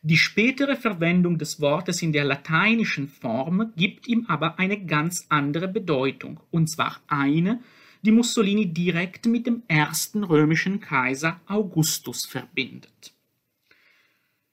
Die 0.08 0.18
spätere 0.18 0.76
Verwendung 0.76 1.36
des 1.36 1.60
Wortes 1.60 2.00
in 2.00 2.12
der 2.12 2.22
lateinischen 2.22 3.08
Form 3.08 3.72
gibt 3.74 4.06
ihm 4.06 4.24
aber 4.28 4.56
eine 4.56 4.86
ganz 4.86 5.26
andere 5.30 5.66
Bedeutung, 5.66 6.38
und 6.52 6.68
zwar 6.68 7.00
eine, 7.08 7.60
die 8.02 8.12
Mussolini 8.12 8.72
direkt 8.72 9.26
mit 9.26 9.48
dem 9.48 9.64
ersten 9.66 10.22
römischen 10.22 10.78
Kaiser 10.78 11.40
Augustus 11.48 12.24
verbindet. 12.24 13.14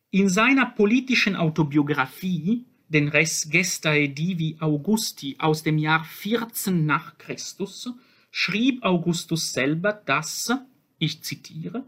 In 0.09 0.27
seiner 0.27 0.65
politischen 0.65 1.35
Autobiografie, 1.35 2.65
den 2.89 3.09
Res 3.09 3.47
Gestae 3.51 4.07
Divi 4.07 4.57
Augusti 4.59 5.35
aus 5.37 5.61
dem 5.61 5.77
Jahr 5.77 6.03
14 6.03 6.83
nach 6.83 7.19
Christus, 7.19 7.91
schrieb 8.31 8.81
Augustus 8.81 9.53
selber, 9.53 9.93
dass, 9.93 10.51
ich 10.97 11.21
zitiere, 11.21 11.85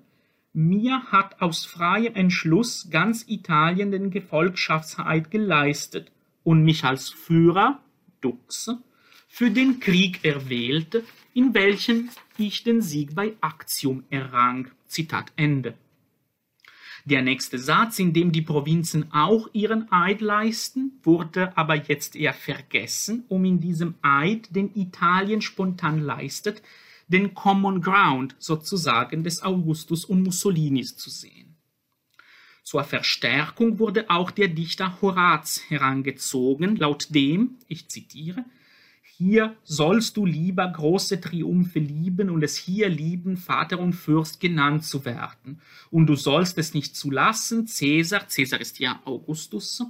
mir 0.56 1.04
hat 1.12 1.42
aus 1.42 1.66
freiem 1.66 2.16
Entschluss 2.16 2.88
ganz 2.90 3.26
Italien 3.28 3.92
den 3.92 4.10
Gefolgschaftseid 4.10 5.30
geleistet 5.30 6.12
und 6.44 6.64
mich 6.64 6.86
als 6.86 7.10
Führer, 7.10 7.80
Dux, 8.22 8.72
für 9.28 9.52
den 9.52 9.82
Krieg 9.82 10.24
erwählt, 10.24 11.04
in 11.34 11.54
welchem 11.54 12.10
ich 12.38 12.64
den 12.64 12.82
Sieg 12.82 13.16
bei 13.16 13.34
Actium 13.42 14.06
errang. 14.10 14.72
Zitat 14.88 15.34
Ende. 15.36 15.74
Der 17.04 17.22
nächste 17.22 17.60
Satz, 17.60 18.00
in 18.00 18.14
dem 18.14 18.32
die 18.32 18.42
Provinzen 18.42 19.12
auch 19.12 19.50
ihren 19.54 19.92
Eid 19.92 20.22
leisten, 20.22 20.94
wurde 21.04 21.56
aber 21.58 21.76
jetzt 21.76 22.16
eher 22.16 22.34
vergessen, 22.34 23.26
um 23.28 23.44
in 23.46 23.60
diesem 23.60 23.96
Eid, 24.02 24.56
den 24.56 24.74
Italien 24.74 25.42
spontan 25.42 26.00
leistet, 26.00 26.64
den 27.08 27.34
Common 27.34 27.82
Ground 27.82 28.36
sozusagen 28.40 29.24
des 29.24 29.44
Augustus 29.44 30.06
und 30.06 30.24
Mussolinis 30.24 30.96
zu 30.98 31.10
sehen. 31.10 31.56
Zur 32.64 32.84
Verstärkung 32.84 33.78
wurde 33.78 34.10
auch 34.10 34.32
der 34.32 34.48
Dichter 34.48 35.00
Horaz 35.02 35.62
herangezogen, 35.68 36.78
laut 36.78 37.14
dem, 37.14 37.58
ich 37.68 37.90
zitiere, 37.90 38.44
Hier 39.18 39.56
sollst 39.64 40.18
du 40.18 40.26
lieber 40.26 40.68
große 40.68 41.22
Triumphe 41.22 41.80
lieben 41.80 42.30
und 42.30 42.44
es 42.44 42.58
hier 42.58 42.90
lieben, 42.90 43.38
Vater 43.38 43.80
und 43.80 43.94
Fürst 43.94 44.40
genannt 44.40 44.84
zu 44.84 45.06
werden. 45.06 45.62
Und 45.92 46.08
du 46.08 46.16
sollst 46.16 46.58
es 46.58 46.74
nicht 46.74 46.98
zulassen, 46.98 47.68
Cäsar, 47.68 48.28
Cäsar 48.28 48.60
ist 48.60 48.80
ja 48.80 49.00
Augustus, 49.06 49.84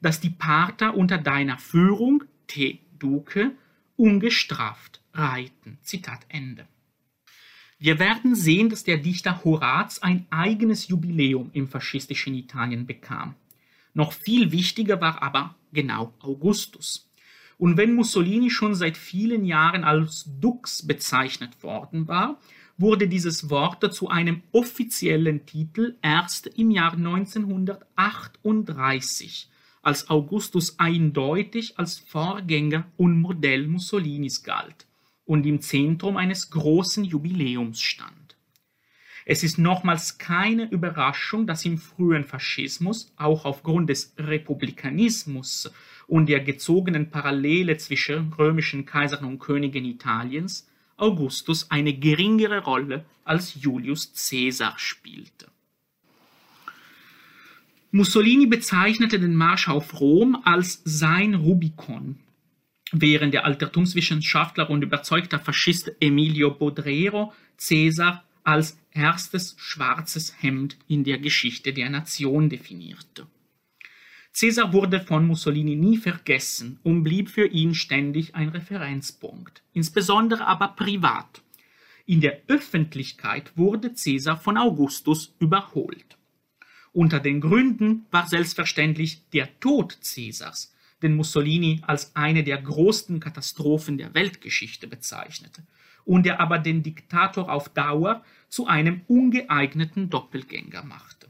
dass 0.00 0.18
die 0.18 0.30
Parther 0.30 0.96
unter 0.96 1.18
deiner 1.18 1.58
Führung, 1.58 2.24
te 2.48 2.78
duce, 2.98 3.50
ungestraft 3.96 5.03
reiten. 5.14 5.78
Zitat 5.82 6.20
Ende. 6.28 6.66
Wir 7.78 7.98
werden 7.98 8.34
sehen, 8.34 8.68
dass 8.70 8.84
der 8.84 8.96
Dichter 8.98 9.42
Horaz 9.44 9.98
ein 9.98 10.26
eigenes 10.30 10.88
Jubiläum 10.88 11.50
im 11.52 11.68
faschistischen 11.68 12.34
Italien 12.34 12.86
bekam. 12.86 13.34
Noch 13.94 14.12
viel 14.12 14.52
wichtiger 14.52 15.00
war 15.00 15.22
aber 15.22 15.54
genau 15.72 16.12
Augustus. 16.20 17.10
Und 17.58 17.76
wenn 17.76 17.94
Mussolini 17.94 18.50
schon 18.50 18.74
seit 18.74 18.96
vielen 18.96 19.44
Jahren 19.44 19.84
als 19.84 20.24
Dux 20.40 20.84
bezeichnet 20.86 21.62
worden 21.62 22.08
war, 22.08 22.40
wurde 22.78 23.06
dieses 23.06 23.50
Wort 23.50 23.94
zu 23.94 24.08
einem 24.08 24.42
offiziellen 24.50 25.44
Titel 25.46 25.96
erst 26.02 26.46
im 26.46 26.72
Jahr 26.72 26.94
1938, 26.94 29.48
als 29.82 30.10
Augustus 30.10 30.78
eindeutig 30.78 31.78
als 31.78 31.98
Vorgänger 31.98 32.86
und 32.96 33.20
Modell 33.20 33.68
Mussolinis 33.68 34.42
galt 34.42 34.86
und 35.24 35.46
im 35.46 35.60
Zentrum 35.60 36.16
eines 36.16 36.50
großen 36.50 37.04
Jubiläums 37.04 37.80
stand. 37.80 38.36
Es 39.26 39.42
ist 39.42 39.58
nochmals 39.58 40.18
keine 40.18 40.70
Überraschung, 40.70 41.46
dass 41.46 41.64
im 41.64 41.78
frühen 41.78 42.24
Faschismus, 42.24 43.12
auch 43.16 43.46
aufgrund 43.46 43.88
des 43.88 44.12
Republikanismus 44.18 45.72
und 46.06 46.28
der 46.28 46.40
gezogenen 46.40 47.10
Parallele 47.10 47.78
zwischen 47.78 48.34
römischen 48.34 48.84
Kaisern 48.84 49.24
und 49.24 49.38
Königen 49.38 49.86
Italiens, 49.86 50.68
Augustus 50.96 51.70
eine 51.70 51.94
geringere 51.94 52.62
Rolle 52.64 53.04
als 53.24 53.54
Julius 53.54 54.12
Caesar 54.12 54.74
spielte. 54.78 55.48
Mussolini 57.90 58.46
bezeichnete 58.46 59.18
den 59.18 59.36
Marsch 59.36 59.68
auf 59.68 60.00
Rom 60.00 60.36
als 60.44 60.82
sein 60.84 61.34
Rubikon, 61.34 62.18
während 62.94 63.34
der 63.34 63.44
Altertumswissenschaftler 63.44 64.70
und 64.70 64.82
überzeugter 64.82 65.40
Faschist 65.40 65.92
Emilio 66.00 66.52
Bodrero 66.52 67.32
Caesar 67.58 68.24
als 68.44 68.78
erstes 68.92 69.56
schwarzes 69.58 70.34
Hemd 70.40 70.76
in 70.86 71.02
der 71.02 71.18
Geschichte 71.18 71.72
der 71.72 71.90
Nation 71.90 72.48
definierte. 72.48 73.26
Caesar 74.32 74.72
wurde 74.72 75.00
von 75.00 75.26
Mussolini 75.26 75.76
nie 75.76 75.96
vergessen 75.96 76.78
und 76.82 77.04
blieb 77.04 77.30
für 77.30 77.46
ihn 77.46 77.74
ständig 77.74 78.34
ein 78.34 78.48
Referenzpunkt, 78.48 79.62
insbesondere 79.72 80.46
aber 80.46 80.68
privat. 80.68 81.42
In 82.06 82.20
der 82.20 82.42
Öffentlichkeit 82.48 83.56
wurde 83.56 83.92
Caesar 83.94 84.36
von 84.36 84.56
Augustus 84.56 85.34
überholt. 85.38 86.18
Unter 86.92 87.18
den 87.18 87.40
Gründen 87.40 88.06
war 88.10 88.28
selbstverständlich 88.28 89.22
der 89.30 89.58
Tod 89.58 89.98
Caesars, 90.02 90.73
den 91.04 91.14
Mussolini 91.14 91.82
als 91.86 92.16
eine 92.16 92.42
der 92.42 92.60
größten 92.60 93.20
Katastrophen 93.20 93.98
der 93.98 94.14
Weltgeschichte 94.14 94.88
bezeichnete 94.88 95.62
und 96.04 96.26
der 96.26 96.40
aber 96.40 96.58
den 96.58 96.82
Diktator 96.82 97.52
auf 97.52 97.68
Dauer 97.68 98.24
zu 98.48 98.66
einem 98.66 99.02
ungeeigneten 99.06 100.10
Doppelgänger 100.10 100.82
machte. 100.82 101.28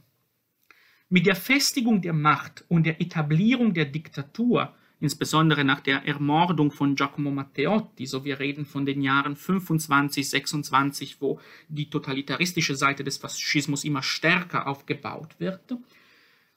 Mit 1.08 1.26
der 1.26 1.36
Festigung 1.36 2.00
der 2.00 2.12
Macht 2.12 2.64
und 2.68 2.86
der 2.86 3.00
Etablierung 3.00 3.74
der 3.74 3.84
Diktatur, 3.84 4.74
insbesondere 5.00 5.64
nach 5.64 5.80
der 5.80 6.06
Ermordung 6.06 6.70
von 6.70 6.94
Giacomo 6.94 7.30
Matteotti, 7.30 8.06
so 8.06 8.24
wir 8.24 8.40
reden 8.40 8.64
von 8.64 8.86
den 8.86 9.02
Jahren 9.02 9.36
25, 9.36 10.28
26, 10.28 11.20
wo 11.20 11.40
die 11.68 11.90
totalitaristische 11.90 12.74
Seite 12.74 13.04
des 13.04 13.18
Faschismus 13.18 13.84
immer 13.84 14.02
stärker 14.02 14.66
aufgebaut 14.66 15.34
wird, 15.38 15.76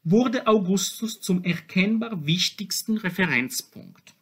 wurde 0.09 0.47
Augustus 0.47 1.19
zum 1.19 1.43
erkennbar 1.43 2.25
wichtigsten 2.25 2.97
Referenzpunkt. 2.97 4.13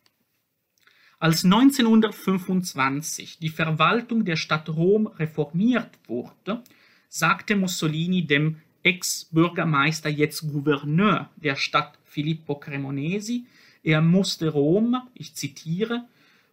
Als 1.19 1.45
1925 1.45 3.37
die 3.37 3.49
Verwaltung 3.49 4.25
der 4.25 4.35
Stadt 4.35 4.67
Rom 4.69 5.05
reformiert 5.05 5.91
wurde, 6.07 6.63
sagte 7.07 7.55
Mussolini 7.55 8.25
dem 8.25 8.57
Ex-Bürgermeister, 8.81 10.09
jetzt 10.09 10.41
Gouverneur 10.51 11.29
der 11.35 11.55
Stadt 11.55 11.99
Filippo 12.03 12.55
Cremonesi, 12.55 13.45
er 13.83 14.01
musste 14.01 14.49
Rom, 14.49 14.97
ich 15.13 15.35
zitiere, 15.35 16.07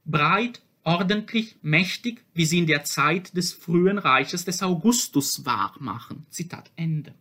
breit, 0.04 0.61
ordentlich, 0.85 1.57
mächtig, 1.62 2.22
wie 2.35 2.44
sie 2.44 2.59
in 2.59 2.66
der 2.66 2.85
Zeit 2.85 3.35
des 3.35 3.54
frühen 3.54 3.96
Reiches 3.96 4.44
des 4.44 4.62
Augustus 4.62 5.46
war, 5.46 5.74
machen. 5.80 6.26
Zitat 6.28 6.70
Ende. 6.76 7.14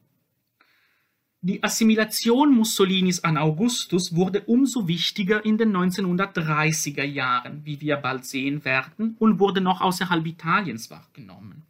Die 1.44 1.64
Assimilation 1.64 2.54
Mussolinis 2.54 3.24
an 3.24 3.36
Augustus 3.36 4.16
wurde 4.16 4.42
umso 4.42 4.88
wichtiger 4.88 5.44
in 5.44 5.58
den 5.58 5.76
1930er 5.76 7.04
Jahren, 7.04 7.66
wie 7.66 7.82
wir 7.82 7.98
bald 7.98 8.26
sehen 8.26 8.64
werden, 8.64 9.16
und 9.18 9.40
wurde 9.40 9.60
noch 9.60 9.82
außerhalb 9.82 10.24
Italiens 10.28 10.92
wahrgenommen. 10.92 11.64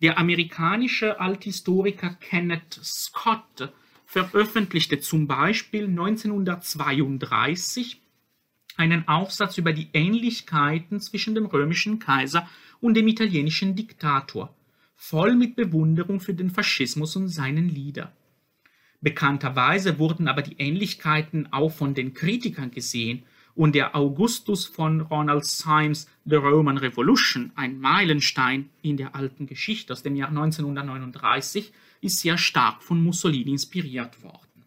Der 0.00 0.16
amerikanische 0.16 1.20
Althistoriker 1.20 2.14
Kenneth 2.14 2.80
Scott 2.82 3.74
veröffentlichte 4.06 5.00
zum 5.00 5.26
Beispiel 5.26 5.84
1932 5.84 8.00
einen 8.78 9.06
Aufsatz 9.06 9.58
über 9.58 9.74
die 9.74 9.90
Ähnlichkeiten 9.92 10.98
zwischen 11.00 11.34
dem 11.34 11.44
römischen 11.44 11.98
Kaiser 11.98 12.48
und 12.80 12.94
dem 12.94 13.06
italienischen 13.06 13.76
Diktator, 13.76 14.56
voll 14.96 15.34
mit 15.34 15.56
Bewunderung 15.56 16.20
für 16.20 16.32
den 16.32 16.48
Faschismus 16.48 17.16
und 17.16 17.28
seinen 17.28 17.68
Lieder. 17.68 18.10
Bekannterweise 19.04 19.98
wurden 19.98 20.28
aber 20.28 20.40
die 20.40 20.56
Ähnlichkeiten 20.56 21.52
auch 21.52 21.68
von 21.68 21.92
den 21.92 22.14
Kritikern 22.14 22.70
gesehen 22.70 23.24
und 23.54 23.74
der 23.74 23.94
Augustus 23.94 24.64
von 24.64 25.02
Ronald 25.02 25.44
Symes 25.44 26.08
The 26.24 26.36
Roman 26.36 26.78
Revolution, 26.78 27.52
ein 27.54 27.78
Meilenstein 27.78 28.70
in 28.80 28.96
der 28.96 29.14
alten 29.14 29.46
Geschichte 29.46 29.92
aus 29.92 30.02
dem 30.02 30.16
Jahr 30.16 30.30
1939, 30.30 31.70
ist 32.00 32.20
sehr 32.20 32.38
stark 32.38 32.82
von 32.82 33.04
Mussolini 33.04 33.50
inspiriert 33.50 34.22
worden. 34.22 34.64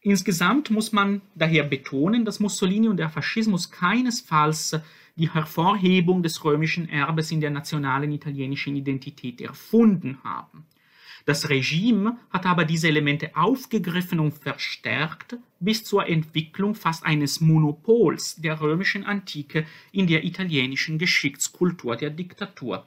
Insgesamt 0.00 0.70
muss 0.70 0.90
man 0.92 1.20
daher 1.34 1.64
betonen, 1.64 2.24
dass 2.24 2.40
Mussolini 2.40 2.88
und 2.88 2.96
der 2.96 3.10
Faschismus 3.10 3.70
keinesfalls 3.70 4.78
die 5.16 5.30
Hervorhebung 5.30 6.22
des 6.22 6.42
römischen 6.42 6.88
Erbes 6.88 7.30
in 7.30 7.42
der 7.42 7.50
nationalen 7.50 8.12
italienischen 8.12 8.74
Identität 8.76 9.42
erfunden 9.42 10.16
haben. 10.24 10.64
Das 11.24 11.48
Regime 11.48 12.18
hat 12.30 12.44
aber 12.44 12.66
diese 12.66 12.88
Elemente 12.88 13.34
aufgegriffen 13.34 14.20
und 14.20 14.32
verstärkt 14.32 15.36
bis 15.58 15.82
zur 15.82 16.06
Entwicklung 16.06 16.74
fast 16.74 17.04
eines 17.04 17.40
Monopols 17.40 18.36
der 18.36 18.60
römischen 18.60 19.04
Antike 19.04 19.66
in 19.90 20.06
der 20.06 20.24
italienischen 20.24 20.98
Geschichtskultur 20.98 21.96
der 21.96 22.10
Diktatur. 22.10 22.86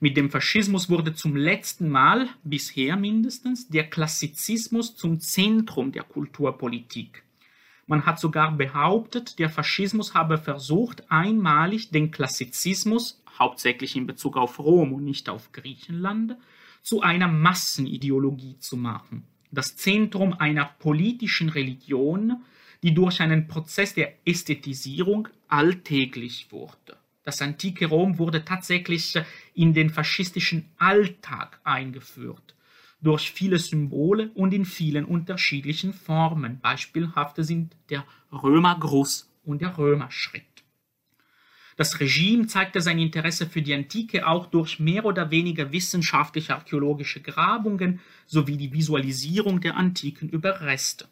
Mit 0.00 0.16
dem 0.16 0.30
Faschismus 0.30 0.90
wurde 0.90 1.14
zum 1.14 1.36
letzten 1.36 1.88
Mal, 1.88 2.28
bisher 2.44 2.96
mindestens, 2.96 3.68
der 3.68 3.88
Klassizismus 3.88 4.94
zum 4.96 5.20
Zentrum 5.20 5.92
der 5.92 6.02
Kulturpolitik. 6.02 7.22
Man 7.86 8.04
hat 8.04 8.18
sogar 8.18 8.52
behauptet, 8.52 9.38
der 9.38 9.48
Faschismus 9.48 10.12
habe 10.12 10.38
versucht, 10.38 11.10
einmalig 11.10 11.90
den 11.90 12.10
Klassizismus, 12.10 13.22
hauptsächlich 13.38 13.94
in 13.94 14.06
Bezug 14.06 14.36
auf 14.36 14.58
Rom 14.58 14.92
und 14.92 15.04
nicht 15.04 15.28
auf 15.28 15.52
Griechenland, 15.52 16.36
zu 16.86 17.02
einer 17.02 17.26
Massenideologie 17.26 18.60
zu 18.60 18.76
machen, 18.76 19.24
das 19.50 19.74
Zentrum 19.74 20.34
einer 20.34 20.66
politischen 20.78 21.48
Religion, 21.48 22.44
die 22.84 22.94
durch 22.94 23.20
einen 23.20 23.48
Prozess 23.48 23.92
der 23.92 24.12
Ästhetisierung 24.24 25.26
alltäglich 25.48 26.46
wurde. 26.52 26.96
Das 27.24 27.42
antike 27.42 27.86
Rom 27.86 28.20
wurde 28.20 28.44
tatsächlich 28.44 29.18
in 29.52 29.74
den 29.74 29.90
faschistischen 29.90 30.68
Alltag 30.76 31.60
eingeführt, 31.64 32.54
durch 33.00 33.32
viele 33.32 33.58
Symbole 33.58 34.30
und 34.34 34.54
in 34.54 34.64
vielen 34.64 35.06
unterschiedlichen 35.06 35.92
Formen. 35.92 36.60
Beispielhafte 36.60 37.42
sind 37.42 37.74
der 37.90 38.04
Römergruß 38.30 39.28
und 39.44 39.60
der 39.60 39.76
Römerschritt. 39.76 40.55
Das 41.76 42.00
Regime 42.00 42.46
zeigte 42.46 42.80
sein 42.80 42.98
Interesse 42.98 43.46
für 43.46 43.60
die 43.60 43.74
Antike 43.74 44.26
auch 44.26 44.46
durch 44.46 44.80
mehr 44.80 45.04
oder 45.04 45.30
weniger 45.30 45.72
wissenschaftliche 45.72 46.54
archäologische 46.54 47.20
Grabungen 47.20 48.00
sowie 48.26 48.56
die 48.56 48.72
Visualisierung 48.72 49.60
der 49.60 49.76
antiken 49.76 50.30
Überreste. 50.30 51.06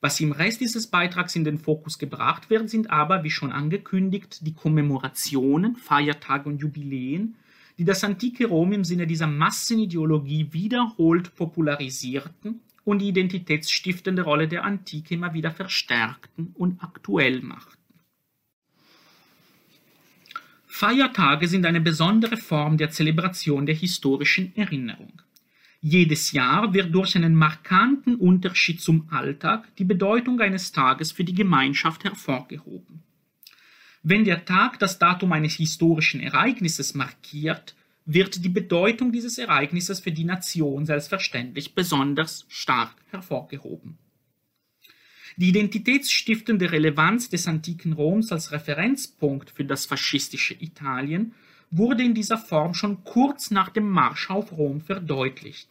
Was 0.00 0.20
im 0.20 0.32
Rest 0.32 0.62
dieses 0.62 0.86
Beitrags 0.86 1.36
in 1.36 1.44
den 1.44 1.58
Fokus 1.58 1.98
gebracht 1.98 2.48
wird, 2.48 2.68
sind 2.70 2.90
aber, 2.90 3.24
wie 3.24 3.30
schon 3.30 3.52
angekündigt, 3.52 4.46
die 4.46 4.54
Kommemorationen, 4.54 5.76
Feiertage 5.76 6.48
und 6.48 6.60
Jubiläen, 6.60 7.36
die 7.78 7.84
das 7.84 8.04
antike 8.04 8.46
Rom 8.46 8.72
im 8.72 8.84
Sinne 8.84 9.06
dieser 9.06 9.26
Massenideologie 9.26 10.48
wiederholt 10.52 11.34
popularisierten 11.34 12.60
und 12.84 13.00
die 13.00 13.08
identitätsstiftende 13.08 14.22
Rolle 14.22 14.48
der 14.48 14.64
Antike 14.64 15.14
immer 15.14 15.34
wieder 15.34 15.50
verstärkten 15.50 16.54
und 16.54 16.82
aktuell 16.82 17.42
machten. 17.42 17.83
Feiertage 20.76 21.46
sind 21.46 21.66
eine 21.66 21.80
besondere 21.80 22.36
Form 22.36 22.78
der 22.78 22.90
Zelebration 22.90 23.64
der 23.64 23.76
historischen 23.76 24.56
Erinnerung. 24.56 25.22
Jedes 25.80 26.32
Jahr 26.32 26.74
wird 26.74 26.92
durch 26.92 27.14
einen 27.14 27.36
markanten 27.36 28.16
Unterschied 28.16 28.80
zum 28.80 29.06
Alltag 29.08 29.68
die 29.76 29.84
Bedeutung 29.84 30.40
eines 30.40 30.72
Tages 30.72 31.12
für 31.12 31.22
die 31.22 31.32
Gemeinschaft 31.32 32.02
hervorgehoben. 32.02 33.04
Wenn 34.02 34.24
der 34.24 34.44
Tag 34.44 34.80
das 34.80 34.98
Datum 34.98 35.30
eines 35.30 35.54
historischen 35.54 36.18
Ereignisses 36.18 36.94
markiert, 36.94 37.76
wird 38.04 38.44
die 38.44 38.48
Bedeutung 38.48 39.12
dieses 39.12 39.38
Ereignisses 39.38 40.00
für 40.00 40.10
die 40.10 40.24
Nation 40.24 40.86
selbstverständlich 40.86 41.76
besonders 41.76 42.46
stark 42.48 42.96
hervorgehoben. 43.12 43.96
Die 45.36 45.48
identitätsstiftende 45.48 46.70
Relevanz 46.70 47.28
des 47.28 47.48
antiken 47.48 47.92
Roms 47.92 48.30
als 48.30 48.52
Referenzpunkt 48.52 49.50
für 49.50 49.64
das 49.64 49.86
faschistische 49.86 50.54
Italien 50.54 51.34
wurde 51.70 52.04
in 52.04 52.14
dieser 52.14 52.38
Form 52.38 52.74
schon 52.74 53.02
kurz 53.02 53.50
nach 53.50 53.70
dem 53.70 53.88
Marsch 53.88 54.30
auf 54.30 54.52
Rom 54.52 54.80
verdeutlicht. 54.80 55.68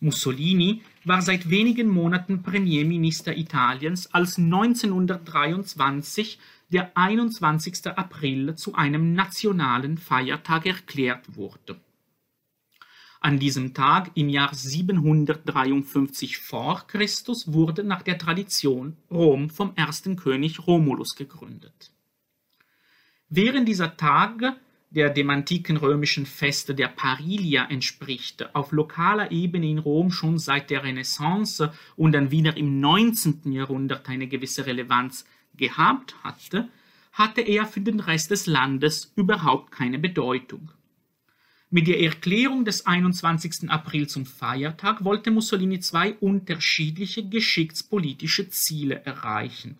Mussolini 0.00 0.82
war 1.04 1.22
seit 1.22 1.50
wenigen 1.50 1.88
Monaten 1.88 2.42
Premierminister 2.42 3.36
Italiens, 3.36 4.14
als 4.14 4.38
1923 4.38 6.38
der 6.70 6.96
21. 6.96 7.88
April 7.96 8.54
zu 8.54 8.74
einem 8.74 9.14
nationalen 9.14 9.98
Feiertag 9.98 10.66
erklärt 10.66 11.36
wurde. 11.36 11.80
An 13.20 13.38
diesem 13.38 13.74
Tag 13.74 14.12
im 14.14 14.28
Jahr 14.28 14.54
753 14.54 16.38
vor 16.38 16.86
Christus 16.86 17.52
wurde 17.52 17.82
nach 17.82 18.02
der 18.02 18.16
Tradition 18.16 18.96
Rom 19.10 19.50
vom 19.50 19.72
ersten 19.74 20.16
König 20.16 20.66
Romulus 20.66 21.16
gegründet. 21.16 21.92
Während 23.28 23.66
dieser 23.66 23.96
Tage 23.96 24.56
der 24.90 25.10
dem 25.10 25.28
antiken 25.30 25.76
römischen 25.76 26.24
Feste 26.24 26.74
der 26.74 26.88
Parilia 26.88 27.66
entspricht, 27.66 28.54
auf 28.54 28.72
lokaler 28.72 29.30
Ebene 29.30 29.68
in 29.68 29.78
Rom 29.78 30.10
schon 30.10 30.38
seit 30.38 30.70
der 30.70 30.82
Renaissance 30.82 31.72
und 31.96 32.12
dann 32.12 32.30
wieder 32.30 32.56
im 32.56 32.80
19. 32.80 33.52
Jahrhundert 33.52 34.08
eine 34.08 34.28
gewisse 34.28 34.64
Relevanz 34.64 35.26
gehabt 35.56 36.14
hatte, 36.22 36.68
hatte 37.12 37.42
er 37.42 37.66
für 37.66 37.80
den 37.80 38.00
Rest 38.00 38.30
des 38.30 38.46
Landes 38.46 39.12
überhaupt 39.14 39.72
keine 39.72 39.98
Bedeutung. 39.98 40.70
Mit 41.70 41.86
der 41.86 42.00
Erklärung 42.00 42.64
des 42.64 42.86
21. 42.86 43.68
April 43.68 44.08
zum 44.08 44.24
Feiertag 44.24 45.04
wollte 45.04 45.30
Mussolini 45.30 45.80
zwei 45.80 46.14
unterschiedliche 46.14 47.28
geschichtspolitische 47.28 48.48
Ziele 48.48 49.04
erreichen 49.04 49.78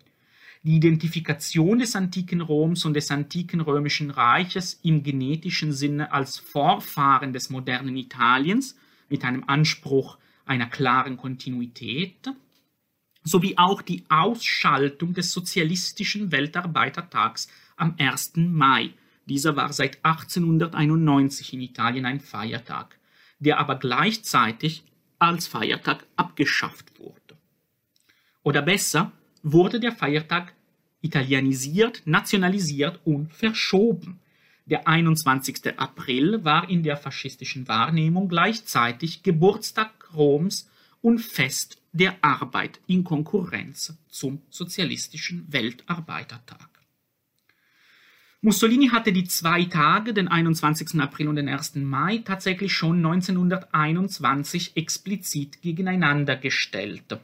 die 0.63 0.75
Identifikation 0.75 1.79
des 1.79 1.95
antiken 1.95 2.41
Roms 2.41 2.83
und 2.83 2.93
des 2.93 3.11
antiken 3.11 3.61
römischen 3.61 4.11
Reiches 4.11 4.79
im 4.83 5.03
genetischen 5.03 5.71
Sinne 5.71 6.11
als 6.11 6.37
Vorfahren 6.37 7.31
des 7.31 7.49
modernen 7.49 7.95
Italiens 7.95 8.77
mit 9.07 9.23
einem 9.23 9.45
Anspruch 9.47 10.17
einer 10.45 10.65
klaren 10.65 11.15
Kontinuität, 11.15 12.29
sowie 13.23 13.57
auch 13.57 13.81
die 13.81 14.03
Ausschaltung 14.09 15.13
des 15.13 15.31
sozialistischen 15.31 16.31
Weltarbeitertags 16.31 17.47
am 17.77 17.95
1. 17.97 18.33
Mai. 18.35 18.91
Dieser 19.29 19.55
war 19.55 19.71
seit 19.73 20.03
1891 20.03 21.53
in 21.53 21.61
Italien 21.61 22.05
ein 22.05 22.19
Feiertag, 22.19 22.97
der 23.37 23.59
aber 23.59 23.75
gleichzeitig 23.75 24.83
als 25.19 25.45
Feiertag 25.45 26.05
abgeschafft 26.15 26.99
wurde. 26.99 27.37
Oder 28.41 28.63
besser, 28.63 29.11
wurde 29.43 29.79
der 29.79 29.91
Feiertag 29.91 30.53
italienisiert, 31.01 32.01
nationalisiert 32.05 32.99
und 33.05 33.31
verschoben. 33.31 34.19
Der 34.65 34.87
21. 34.87 35.77
April 35.77 36.43
war 36.43 36.69
in 36.69 36.83
der 36.83 36.97
faschistischen 36.97 37.67
Wahrnehmung 37.67 38.29
gleichzeitig 38.29 39.23
Geburtstag 39.23 40.09
Roms 40.13 40.69
und 41.01 41.19
Fest 41.19 41.81
der 41.91 42.15
Arbeit 42.21 42.79
in 42.87 43.03
Konkurrenz 43.03 43.97
zum 44.09 44.41
sozialistischen 44.49 45.45
Weltarbeitertag. 45.51 46.68
Mussolini 48.41 48.87
hatte 48.89 49.11
die 49.11 49.25
zwei 49.25 49.65
Tage, 49.65 50.13
den 50.13 50.29
21. 50.29 50.99
April 51.01 51.27
und 51.27 51.35
den 51.35 51.49
1. 51.49 51.75
Mai, 51.75 52.19
tatsächlich 52.23 52.71
schon 52.73 52.97
1921 52.97 54.77
explizit 54.77 55.61
gegeneinander 55.61 56.37
gestellt 56.37 57.19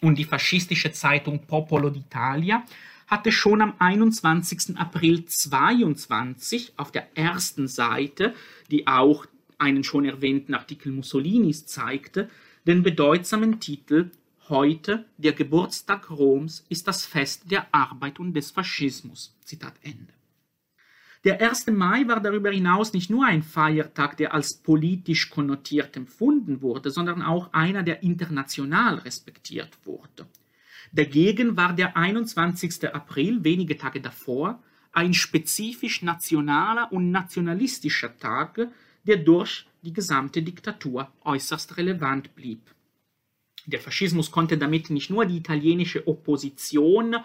und 0.00 0.18
die 0.18 0.24
faschistische 0.24 0.92
Zeitung 0.92 1.46
Popolo 1.46 1.88
d'Italia 1.88 2.62
hatte 3.06 3.30
schon 3.30 3.62
am 3.62 3.74
21. 3.78 4.76
April 4.76 5.24
22 5.24 6.74
auf 6.76 6.90
der 6.90 7.16
ersten 7.16 7.68
Seite, 7.68 8.34
die 8.70 8.86
auch 8.86 9.26
einen 9.58 9.84
schon 9.84 10.04
erwähnten 10.04 10.54
Artikel 10.54 10.92
Mussolinis 10.92 11.66
zeigte, 11.66 12.28
den 12.66 12.82
bedeutsamen 12.82 13.60
Titel 13.60 14.10
Heute, 14.48 15.06
der 15.18 15.32
Geburtstag 15.32 16.10
Roms, 16.10 16.64
ist 16.68 16.86
das 16.86 17.04
Fest 17.04 17.50
der 17.50 17.66
Arbeit 17.72 18.20
und 18.20 18.34
des 18.34 18.52
Faschismus. 18.52 19.36
Zitat 19.44 19.74
Ende. 19.82 20.15
Der 21.26 21.40
1. 21.40 21.66
Mai 21.72 22.06
war 22.06 22.20
darüber 22.20 22.52
hinaus 22.52 22.92
nicht 22.92 23.10
nur 23.10 23.26
ein 23.26 23.42
Feiertag, 23.42 24.16
der 24.16 24.32
als 24.32 24.54
politisch 24.54 25.28
konnotiert 25.28 25.96
empfunden 25.96 26.62
wurde, 26.62 26.92
sondern 26.92 27.20
auch 27.20 27.52
einer, 27.52 27.82
der 27.82 28.04
international 28.04 28.98
respektiert 28.98 29.76
wurde. 29.84 30.28
Dagegen 30.92 31.56
war 31.56 31.72
der 31.72 31.96
21. 31.96 32.94
April, 32.94 33.42
wenige 33.42 33.76
Tage 33.76 34.00
davor, 34.00 34.62
ein 34.92 35.14
spezifisch 35.14 36.00
nationaler 36.02 36.92
und 36.92 37.10
nationalistischer 37.10 38.16
Tag, 38.18 38.68
der 39.02 39.16
durch 39.16 39.66
die 39.82 39.92
gesamte 39.92 40.44
Diktatur 40.44 41.10
äußerst 41.24 41.76
relevant 41.76 42.36
blieb. 42.36 42.60
Der 43.66 43.80
Faschismus 43.80 44.30
konnte 44.30 44.58
damit 44.58 44.90
nicht 44.90 45.10
nur 45.10 45.26
die 45.26 45.38
italienische 45.38 46.06
Opposition 46.06 47.16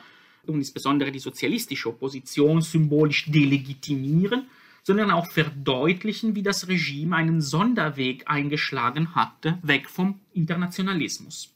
und 0.47 0.55
insbesondere 0.55 1.11
die 1.11 1.19
sozialistische 1.19 1.89
Opposition 1.89 2.61
symbolisch 2.61 3.31
delegitimieren, 3.31 4.47
sondern 4.83 5.11
auch 5.11 5.27
verdeutlichen, 5.27 6.35
wie 6.35 6.43
das 6.43 6.67
Regime 6.67 7.15
einen 7.15 7.41
Sonderweg 7.41 8.23
eingeschlagen 8.25 9.15
hatte, 9.15 9.59
weg 9.61 9.89
vom 9.89 10.19
Internationalismus. 10.33 11.53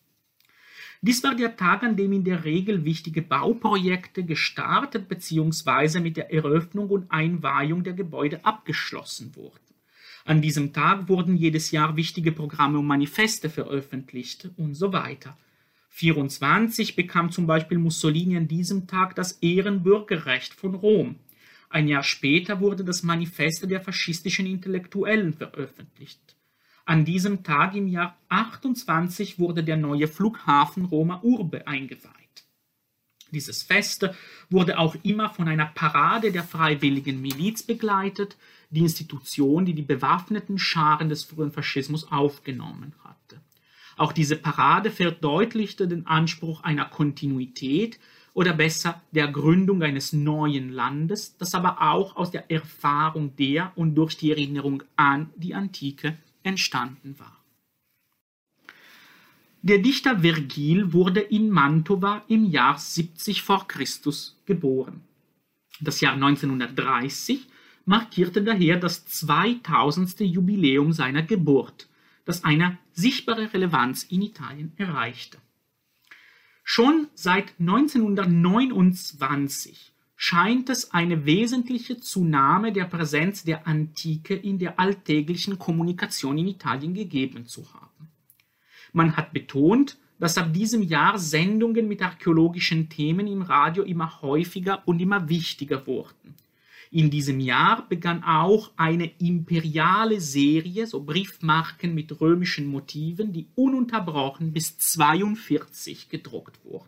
Dies 1.01 1.23
war 1.23 1.35
der 1.35 1.55
Tag, 1.55 1.83
an 1.83 1.95
dem 1.97 2.13
in 2.13 2.23
der 2.23 2.45
Regel 2.45 2.83
wichtige 2.83 3.21
Bauprojekte 3.21 4.23
gestartet 4.23 5.07
bzw. 5.07 5.99
mit 5.99 6.17
der 6.17 6.33
Eröffnung 6.33 6.89
und 6.89 7.11
Einweihung 7.11 7.83
der 7.83 7.93
Gebäude 7.93 8.43
abgeschlossen 8.43 9.35
wurden. 9.35 9.59
An 10.23 10.41
diesem 10.41 10.73
Tag 10.73 11.07
wurden 11.07 11.37
jedes 11.37 11.69
Jahr 11.69 11.95
wichtige 11.95 12.31
Programme 12.31 12.79
und 12.79 12.87
Manifeste 12.87 13.51
veröffentlicht 13.51 14.49
und 14.57 14.73
so 14.73 14.91
weiter. 14.91 15.37
24 15.95 16.97
bekam 16.97 17.31
zum 17.31 17.47
Beispiel 17.47 17.77
Mussolini 17.77 18.35
an 18.35 18.49
diesem 18.49 18.85
Tag 18.85 19.15
das 19.15 19.31
Ehrenbürgerrecht 19.39 20.53
von 20.53 20.75
Rom. 20.75 21.15
Ein 21.69 21.87
Jahr 21.87 22.03
später 22.03 22.59
wurde 22.59 22.83
das 22.83 23.03
Manifesto 23.03 23.65
der 23.65 23.79
faschistischen 23.79 24.45
Intellektuellen 24.45 25.31
veröffentlicht. 25.31 26.35
An 26.83 27.05
diesem 27.05 27.43
Tag 27.43 27.75
im 27.75 27.87
Jahr 27.87 28.17
28 28.27 29.39
wurde 29.39 29.63
der 29.63 29.77
neue 29.77 30.09
Flughafen 30.09 30.83
Roma 30.83 31.21
Urbe 31.23 31.65
eingeweiht. 31.65 32.43
Dieses 33.31 33.63
Fest 33.63 34.09
wurde 34.49 34.77
auch 34.77 34.97
immer 35.03 35.29
von 35.29 35.47
einer 35.47 35.67
Parade 35.67 36.33
der 36.33 36.43
freiwilligen 36.43 37.21
Miliz 37.21 37.63
begleitet, 37.63 38.35
die 38.69 38.81
Institution, 38.81 39.65
die 39.65 39.73
die 39.73 39.81
bewaffneten 39.81 40.59
Scharen 40.59 41.07
des 41.07 41.23
frühen 41.23 41.53
Faschismus 41.53 42.11
aufgenommen 42.11 42.93
hatte. 43.01 43.04
Auch 43.97 44.11
diese 44.11 44.35
Parade 44.35 44.91
verdeutlichte 44.91 45.87
den 45.87 46.05
Anspruch 46.05 46.61
einer 46.63 46.85
Kontinuität 46.85 47.99
oder 48.33 48.53
besser 48.53 49.01
der 49.11 49.29
Gründung 49.29 49.81
eines 49.81 50.11
neuen 50.11 50.71
Landes, 50.71 51.37
das 51.37 51.55
aber 51.55 51.81
auch 51.81 52.17
aus 52.17 52.31
der 52.31 52.51
Erfahrung 52.51 53.35
der 53.37 53.71
und 53.75 53.95
durch 53.95 54.17
die 54.17 54.31
Erinnerung 54.31 54.83
an 54.97 55.29
die 55.37 55.55
Antike 55.55 56.17
entstanden 56.43 57.15
war. 57.17 57.37
Der 59.61 59.79
Dichter 59.79 60.19
Vergil 60.19 60.93
wurde 60.93 61.21
in 61.21 61.49
Mantova 61.49 62.23
im 62.27 62.45
Jahr 62.45 62.77
70 62.77 63.41
vor 63.41 63.67
Christus 63.67 64.37
geboren. 64.45 65.01
Das 65.79 66.01
Jahr 66.01 66.13
1930 66.13 67.47
markierte 67.85 68.43
daher 68.43 68.77
das 68.77 69.05
2000. 69.05 70.19
Jubiläum 70.19 70.91
seiner 70.91 71.23
Geburt 71.23 71.87
das 72.25 72.43
eine 72.43 72.77
sichtbare 72.93 73.53
Relevanz 73.53 74.03
in 74.03 74.21
Italien 74.21 74.73
erreichte. 74.77 75.37
Schon 76.63 77.07
seit 77.13 77.53
1929 77.59 79.93
scheint 80.15 80.69
es 80.69 80.91
eine 80.91 81.25
wesentliche 81.25 81.99
Zunahme 81.99 82.73
der 82.73 82.85
Präsenz 82.85 83.43
der 83.43 83.67
Antike 83.67 84.35
in 84.35 84.57
der 84.57 84.79
alltäglichen 84.79 85.59
Kommunikation 85.59 86.37
in 86.37 86.47
Italien 86.47 86.93
gegeben 86.93 87.45
zu 87.45 87.71
haben. 87.73 88.09
Man 88.93 89.15
hat 89.15 89.33
betont, 89.33 89.97
dass 90.19 90.37
ab 90.37 90.53
diesem 90.53 90.81
Jahr 90.81 91.19
Sendungen 91.19 91.87
mit 91.87 92.01
archäologischen 92.01 92.89
Themen 92.89 93.27
im 93.27 93.41
Radio 93.41 93.83
immer 93.83 94.21
häufiger 94.21 94.87
und 94.87 95.01
immer 95.01 95.27
wichtiger 95.27 95.85
wurden. 95.85 96.35
In 96.95 97.09
diesem 97.09 97.41
Jahr 97.41 97.89
begann 97.89 98.23
auch 98.23 98.71
eine 98.77 99.11
imperiale 99.19 100.21
Serie, 100.21 100.87
so 100.87 101.03
Briefmarken 101.03 101.93
mit 101.93 102.21
römischen 102.21 102.67
Motiven, 102.67 103.33
die 103.33 103.47
ununterbrochen 103.55 104.53
bis 104.53 104.77
42 104.77 106.07
gedruckt 106.07 106.63
wurden. 106.63 106.87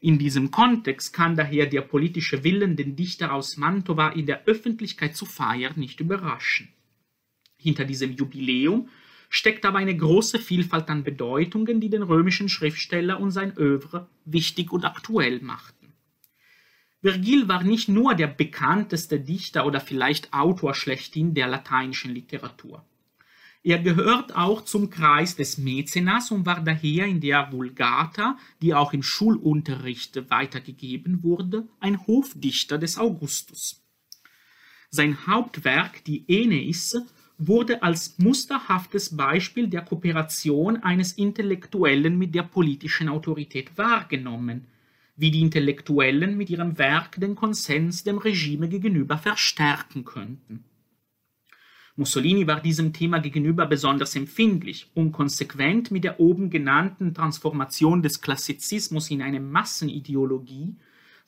In 0.00 0.20
diesem 0.20 0.52
Kontext 0.52 1.12
kann 1.12 1.34
daher 1.34 1.66
der 1.66 1.80
politische 1.80 2.44
Willen, 2.44 2.76
den 2.76 2.94
Dichter 2.94 3.34
aus 3.34 3.56
Mantova 3.56 4.10
in 4.10 4.26
der 4.26 4.44
Öffentlichkeit 4.44 5.16
zu 5.16 5.26
feiern, 5.26 5.74
nicht 5.74 5.98
überraschen. 5.98 6.68
Hinter 7.56 7.84
diesem 7.84 8.12
Jubiläum 8.12 8.88
steckt 9.30 9.64
aber 9.64 9.78
eine 9.78 9.96
große 9.96 10.38
Vielfalt 10.38 10.88
an 10.90 11.02
Bedeutungen, 11.02 11.80
die 11.80 11.90
den 11.90 12.04
römischen 12.04 12.48
Schriftsteller 12.48 13.18
und 13.18 13.32
sein 13.32 13.52
Övre 13.56 14.06
wichtig 14.26 14.70
und 14.70 14.84
aktuell 14.84 15.40
machten. 15.40 15.79
Virgil 17.02 17.48
war 17.48 17.62
nicht 17.62 17.88
nur 17.88 18.14
der 18.14 18.26
bekannteste 18.26 19.20
Dichter 19.20 19.64
oder 19.64 19.80
vielleicht 19.80 20.32
Autor 20.34 20.74
schlechthin 20.74 21.34
der 21.34 21.48
lateinischen 21.48 22.12
Literatur. 22.12 22.84
Er 23.62 23.78
gehört 23.78 24.34
auch 24.36 24.64
zum 24.64 24.88
Kreis 24.88 25.36
des 25.36 25.58
Mäzenas 25.58 26.30
und 26.30 26.46
war 26.46 26.62
daher 26.62 27.06
in 27.06 27.20
der 27.20 27.52
Vulgata, 27.52 28.38
die 28.62 28.74
auch 28.74 28.94
im 28.94 29.02
Schulunterricht 29.02 30.30
weitergegeben 30.30 31.22
wurde, 31.22 31.68
ein 31.78 32.06
Hofdichter 32.06 32.78
des 32.78 32.96
Augustus. 32.96 33.82
Sein 34.90 35.26
Hauptwerk, 35.26 36.04
die 36.04 36.24
Aeneis, 36.28 36.96
wurde 37.36 37.82
als 37.82 38.18
musterhaftes 38.18 39.16
Beispiel 39.16 39.68
der 39.68 39.82
Kooperation 39.82 40.78
eines 40.78 41.12
Intellektuellen 41.12 42.18
mit 42.18 42.34
der 42.34 42.42
politischen 42.42 43.08
Autorität 43.08 43.76
wahrgenommen, 43.76 44.66
wie 45.20 45.30
die 45.30 45.42
Intellektuellen 45.42 46.36
mit 46.36 46.48
ihrem 46.48 46.78
Werk 46.78 47.20
den 47.20 47.34
Konsens 47.34 48.04
dem 48.04 48.18
Regime 48.18 48.68
gegenüber 48.68 49.18
verstärken 49.18 50.04
könnten. 50.04 50.64
Mussolini 51.94 52.46
war 52.46 52.62
diesem 52.62 52.94
Thema 52.94 53.18
gegenüber 53.18 53.66
besonders 53.66 54.16
empfindlich 54.16 54.90
und 54.94 55.12
konsequent 55.12 55.90
mit 55.90 56.04
der 56.04 56.18
oben 56.18 56.48
genannten 56.48 57.12
Transformation 57.12 58.02
des 58.02 58.22
Klassizismus 58.22 59.10
in 59.10 59.20
eine 59.20 59.40
Massenideologie 59.40 60.76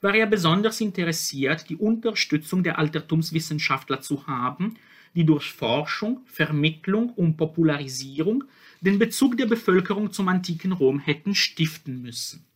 war 0.00 0.14
er 0.14 0.26
besonders 0.26 0.80
interessiert, 0.80 1.68
die 1.68 1.76
Unterstützung 1.76 2.62
der 2.62 2.78
Altertumswissenschaftler 2.78 4.00
zu 4.00 4.26
haben, 4.26 4.74
die 5.14 5.24
durch 5.24 5.52
Forschung, 5.52 6.22
Vermittlung 6.24 7.10
und 7.10 7.36
Popularisierung 7.36 8.44
den 8.80 8.98
Bezug 8.98 9.36
der 9.36 9.46
Bevölkerung 9.46 10.10
zum 10.10 10.28
antiken 10.28 10.72
Rom 10.72 10.98
hätten 10.98 11.34
stiften 11.34 12.00
müssen. 12.00 12.46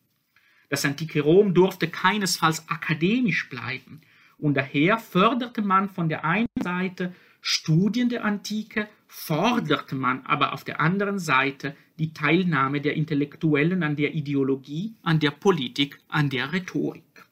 Das 0.68 0.84
antike 0.84 1.20
Rom 1.20 1.54
durfte 1.54 1.88
keinesfalls 1.88 2.68
akademisch 2.68 3.48
bleiben, 3.48 4.00
und 4.38 4.54
daher 4.54 4.98
förderte 4.98 5.62
man 5.62 5.88
von 5.88 6.08
der 6.08 6.24
einen 6.24 6.46
Seite 6.62 7.14
Studien 7.40 8.08
der 8.08 8.24
Antike 8.24 8.88
forderte 9.06 9.94
man 9.94 10.26
aber 10.26 10.52
auf 10.52 10.64
der 10.64 10.80
anderen 10.80 11.20
Seite 11.20 11.76
die 11.98 12.12
Teilnahme 12.12 12.80
der 12.80 12.94
Intellektuellen 12.94 13.84
an 13.84 13.94
der 13.94 14.14
Ideologie, 14.14 14.94
an 15.02 15.20
der 15.20 15.30
Politik, 15.30 16.00
an 16.08 16.28
der 16.28 16.52
Rhetorik. 16.52 17.24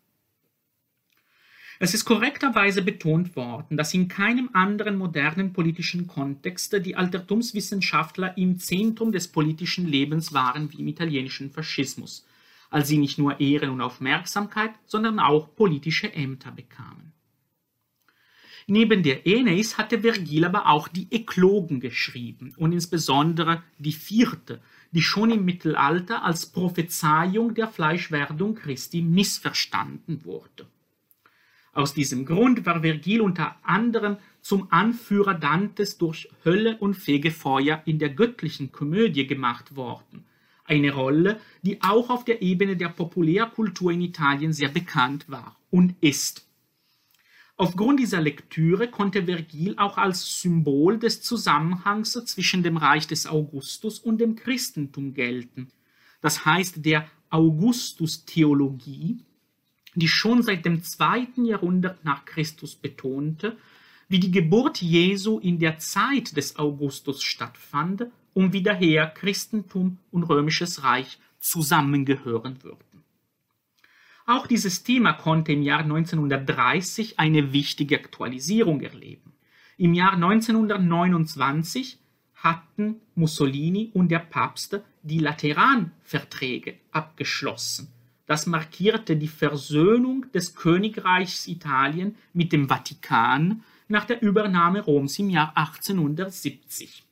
Es 1.80 1.92
ist 1.92 2.04
korrekterweise 2.04 2.82
betont 2.82 3.34
worden, 3.34 3.76
dass 3.76 3.92
in 3.92 4.06
keinem 4.06 4.50
anderen 4.52 4.96
modernen 4.96 5.52
politischen 5.52 6.06
Kontext 6.06 6.72
die 6.86 6.94
Altertumswissenschaftler 6.94 8.38
im 8.38 8.58
Zentrum 8.60 9.10
des 9.10 9.26
politischen 9.28 9.86
Lebens 9.86 10.32
waren 10.32 10.72
wie 10.72 10.80
im 10.80 10.88
italienischen 10.88 11.50
Faschismus, 11.50 12.24
als 12.74 12.88
sie 12.88 12.98
nicht 12.98 13.18
nur 13.18 13.38
Ehren 13.38 13.70
und 13.70 13.80
Aufmerksamkeit, 13.80 14.72
sondern 14.84 15.20
auch 15.20 15.54
politische 15.54 16.12
Ämter 16.12 16.50
bekamen. 16.50 17.12
Neben 18.66 19.04
der 19.04 19.24
Aeneis 19.24 19.78
hatte 19.78 20.00
Vergil 20.00 20.44
aber 20.44 20.66
auch 20.68 20.88
die 20.88 21.06
Eklogen 21.12 21.78
geschrieben 21.78 22.52
und 22.56 22.72
insbesondere 22.72 23.62
die 23.78 23.92
vierte, 23.92 24.60
die 24.90 25.02
schon 25.02 25.30
im 25.30 25.44
Mittelalter 25.44 26.24
als 26.24 26.46
Prophezeiung 26.46 27.54
der 27.54 27.68
Fleischwerdung 27.68 28.56
Christi 28.56 29.02
missverstanden 29.02 30.24
wurde. 30.24 30.66
Aus 31.74 31.94
diesem 31.94 32.26
Grund 32.26 32.66
war 32.66 32.80
Vergil 32.80 33.20
unter 33.20 33.54
anderem 33.62 34.16
zum 34.40 34.72
Anführer 34.72 35.34
Dantes 35.34 35.96
durch 35.96 36.28
Hölle 36.44 36.76
und 36.78 36.94
Fegefeuer 36.94 37.82
in 37.84 38.00
der 38.00 38.10
göttlichen 38.10 38.72
Komödie 38.72 39.28
gemacht 39.28 39.76
worden, 39.76 40.24
eine 40.64 40.92
Rolle, 40.92 41.40
die 41.62 41.82
auch 41.82 42.10
auf 42.10 42.24
der 42.24 42.42
Ebene 42.42 42.76
der 42.76 42.88
Populärkultur 42.88 43.92
in 43.92 44.00
Italien 44.00 44.52
sehr 44.52 44.70
bekannt 44.70 45.28
war 45.28 45.56
und 45.70 45.94
ist. 46.00 46.46
Aufgrund 47.56 48.00
dieser 48.00 48.20
Lektüre 48.20 48.88
konnte 48.88 49.26
Vergil 49.26 49.74
auch 49.76 49.96
als 49.96 50.40
Symbol 50.40 50.98
des 50.98 51.22
Zusammenhangs 51.22 52.12
zwischen 52.24 52.64
dem 52.64 52.76
Reich 52.76 53.06
des 53.06 53.28
Augustus 53.28 54.00
und 54.00 54.18
dem 54.18 54.34
Christentum 54.34 55.14
gelten. 55.14 55.70
Das 56.20 56.44
heißt, 56.44 56.84
der 56.84 57.08
Augustus-Theologie, 57.30 59.20
die 59.94 60.08
schon 60.08 60.42
seit 60.42 60.64
dem 60.64 60.82
zweiten 60.82 61.44
Jahrhundert 61.44 62.04
nach 62.04 62.24
Christus 62.24 62.74
betonte, 62.74 63.56
wie 64.08 64.18
die 64.18 64.32
Geburt 64.32 64.82
Jesu 64.82 65.38
in 65.38 65.60
der 65.60 65.78
Zeit 65.78 66.36
des 66.36 66.56
Augustus 66.56 67.22
stattfand 67.22 68.06
und 68.34 68.52
wie 68.52 68.62
daher 68.62 69.06
Christentum 69.06 69.98
und 70.10 70.24
römisches 70.24 70.82
Reich 70.82 71.18
zusammengehören 71.38 72.62
würden. 72.62 73.04
Auch 74.26 74.46
dieses 74.46 74.82
Thema 74.82 75.12
konnte 75.12 75.52
im 75.52 75.62
Jahr 75.62 75.80
1930 75.80 77.18
eine 77.18 77.52
wichtige 77.52 77.96
Aktualisierung 77.96 78.80
erleben. 78.80 79.32
Im 79.76 79.92
Jahr 79.92 80.14
1929 80.14 81.98
hatten 82.34 82.96
Mussolini 83.14 83.90
und 83.92 84.10
der 84.10 84.20
Papst 84.20 84.80
die 85.02 85.18
Lateranverträge 85.18 86.76
abgeschlossen. 86.90 87.88
Das 88.26 88.46
markierte 88.46 89.16
die 89.16 89.28
Versöhnung 89.28 90.26
des 90.32 90.54
Königreichs 90.54 91.46
Italien 91.46 92.16
mit 92.32 92.52
dem 92.52 92.68
Vatikan 92.68 93.62
nach 93.88 94.06
der 94.06 94.22
Übernahme 94.22 94.80
Roms 94.80 95.18
im 95.18 95.28
Jahr 95.28 95.54
1870. 95.56 97.03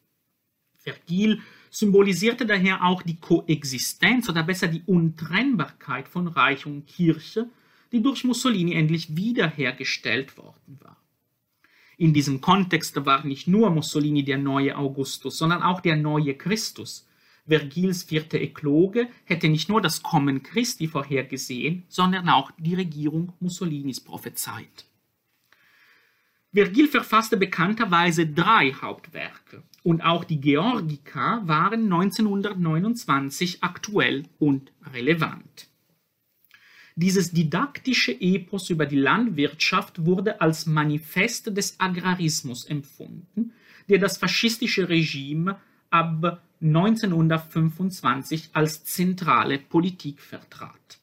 Vergil 0.83 1.40
symbolisierte 1.71 2.45
daher 2.45 2.85
auch 2.85 3.03
die 3.03 3.16
Koexistenz 3.16 4.29
oder 4.29 4.42
besser 4.42 4.68
die 4.68 4.83
Untrennbarkeit 4.87 6.09
von 6.09 6.29
Reich 6.29 6.66
und 6.66 6.87
Kirche, 6.87 7.49
die 7.92 8.03
durch 8.03 8.25
Mussolini 8.25 8.75
endlich 8.75 9.16
wiederhergestellt 9.16 10.37
worden 10.37 10.79
war. 10.81 10.97
In 11.97 12.12
diesem 12.12 12.40
Kontext 12.40 13.05
war 13.07 13.25
nicht 13.25 13.47
nur 13.47 13.71
Mussolini 13.71 14.25
der 14.25 14.38
neue 14.38 14.77
Augustus, 14.77 15.38
sondern 15.38 15.62
auch 15.62 15.81
der 15.81 15.97
neue 15.97 16.35
Christus. 16.35 17.07
Vergils 17.47 18.05
vierte 18.05 18.38
Ekloge 18.38 19.09
hätte 19.25 19.49
nicht 19.49 19.68
nur 19.68 19.81
das 19.81 20.03
Kommen 20.03 20.42
Christi 20.42 20.88
vorhergesehen, 20.88 21.85
sondern 21.88 22.29
auch 22.29 22.51
die 22.59 22.75
Regierung 22.75 23.33
Mussolinis 23.40 24.01
prophezeit. 24.01 24.87
Vergil 26.53 26.88
verfasste 26.88 27.37
bekannterweise 27.37 28.27
drei 28.27 28.73
Hauptwerke 28.73 29.62
und 29.83 30.01
auch 30.03 30.25
die 30.25 30.40
Georgica 30.40 31.42
waren 31.47 31.85
1929 31.92 33.62
aktuell 33.62 34.25
und 34.38 34.73
relevant. 34.92 35.68
Dieses 36.95 37.33
didaktische 37.33 38.12
Epos 38.12 38.68
über 38.68 38.85
die 38.87 38.99
Landwirtschaft 38.99 40.05
wurde 40.05 40.40
als 40.40 40.66
Manifest 40.66 41.57
des 41.57 41.81
Agrarismus 41.81 42.64
empfunden, 42.66 43.53
der 43.88 43.99
das 43.99 44.18
faschistische 44.18 44.88
Regime 44.88 45.59
ab 45.90 46.42
1925 46.61 48.51
als 48.53 48.85
zentrale 48.85 49.59
Politik 49.59 50.21
vertrat. 50.21 51.02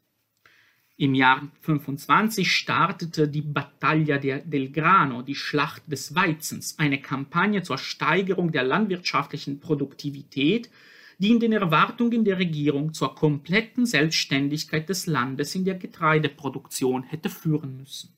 Im 0.99 1.15
Jahr 1.15 1.47
25 1.62 2.51
startete 2.51 3.29
die 3.29 3.41
Battaglia 3.41 4.17
del 4.17 4.69
Grano, 4.69 5.21
die 5.21 5.33
Schlacht 5.33 5.89
des 5.89 6.13
Weizens, 6.13 6.77
eine 6.77 6.99
Kampagne 6.99 7.63
zur 7.63 7.77
Steigerung 7.77 8.51
der 8.51 8.63
landwirtschaftlichen 8.63 9.62
Produktivität, 9.62 10.69
die 11.17 11.29
in 11.31 11.39
den 11.39 11.53
Erwartungen 11.53 12.25
der 12.25 12.38
Regierung 12.38 12.93
zur 12.93 13.15
kompletten 13.15 13.85
Selbstständigkeit 13.85 14.89
des 14.89 15.05
Landes 15.05 15.55
in 15.55 15.63
der 15.63 15.75
Getreideproduktion 15.75 17.03
hätte 17.03 17.29
führen 17.29 17.77
müssen. 17.77 18.09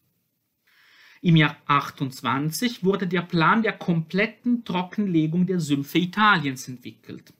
Im 1.21 1.35
Jahr 1.35 1.57
28 1.67 2.83
wurde 2.83 3.05
der 3.05 3.21
Plan 3.21 3.61
der 3.61 3.73
kompletten 3.73 4.65
Trockenlegung 4.65 5.45
der 5.45 5.59
Sümpfe 5.59 5.99
Italiens 5.99 6.67
entwickelt. 6.67 7.31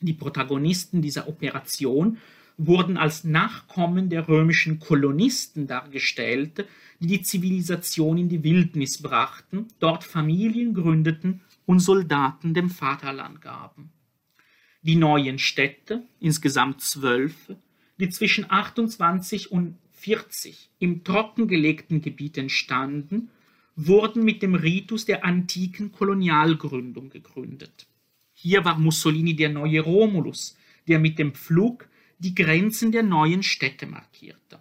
Die 0.00 0.12
Protagonisten 0.12 1.02
dieser 1.02 1.26
Operation 1.26 2.18
wurden 2.58 2.96
als 2.96 3.24
Nachkommen 3.24 4.10
der 4.10 4.28
römischen 4.28 4.80
Kolonisten 4.80 5.66
dargestellt, 5.68 6.66
die 6.98 7.06
die 7.06 7.22
Zivilisation 7.22 8.18
in 8.18 8.28
die 8.28 8.42
Wildnis 8.42 9.00
brachten, 9.00 9.68
dort 9.78 10.02
Familien 10.04 10.74
gründeten 10.74 11.40
und 11.64 11.78
Soldaten 11.78 12.54
dem 12.54 12.68
Vaterland 12.68 13.40
gaben. 13.40 13.90
Die 14.82 14.96
neuen 14.96 15.38
Städte, 15.38 16.02
insgesamt 16.18 16.80
zwölf, 16.80 17.52
die 17.98 18.08
zwischen 18.08 18.50
28 18.50 19.52
und 19.52 19.76
40 19.92 20.70
im 20.80 21.04
trockengelegten 21.04 22.02
Gebiet 22.02 22.38
entstanden, 22.38 23.30
wurden 23.76 24.24
mit 24.24 24.42
dem 24.42 24.56
Ritus 24.56 25.04
der 25.04 25.24
antiken 25.24 25.92
Kolonialgründung 25.92 27.10
gegründet. 27.10 27.86
Hier 28.32 28.64
war 28.64 28.78
Mussolini 28.78 29.36
der 29.36 29.50
neue 29.50 29.80
Romulus, 29.80 30.56
der 30.88 30.98
mit 30.98 31.18
dem 31.18 31.32
Pflug 31.32 31.88
die 32.18 32.34
Grenzen 32.34 32.90
der 32.90 33.04
neuen 33.04 33.42
Städte 33.42 33.86
markierte. 33.86 34.60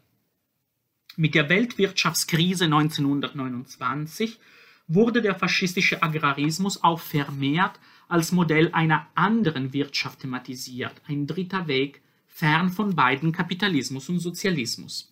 Mit 1.15 1.33
der 1.33 1.49
Weltwirtschaftskrise 1.49 2.65
1929 2.65 4.39
wurde 4.87 5.21
der 5.23 5.33
faschistische 5.33 6.03
Agrarismus 6.03 6.83
auch 6.83 6.99
vermehrt 6.99 7.79
als 8.07 8.31
Modell 8.31 8.71
einer 8.73 9.07
anderen 9.15 9.73
Wirtschaft 9.73 10.19
thematisiert, 10.19 11.01
ein 11.07 11.25
dritter 11.25 11.67
Weg, 11.67 12.01
fern 12.27 12.69
von 12.69 12.95
beiden 12.95 13.31
Kapitalismus 13.31 14.07
und 14.09 14.19
Sozialismus. 14.19 15.11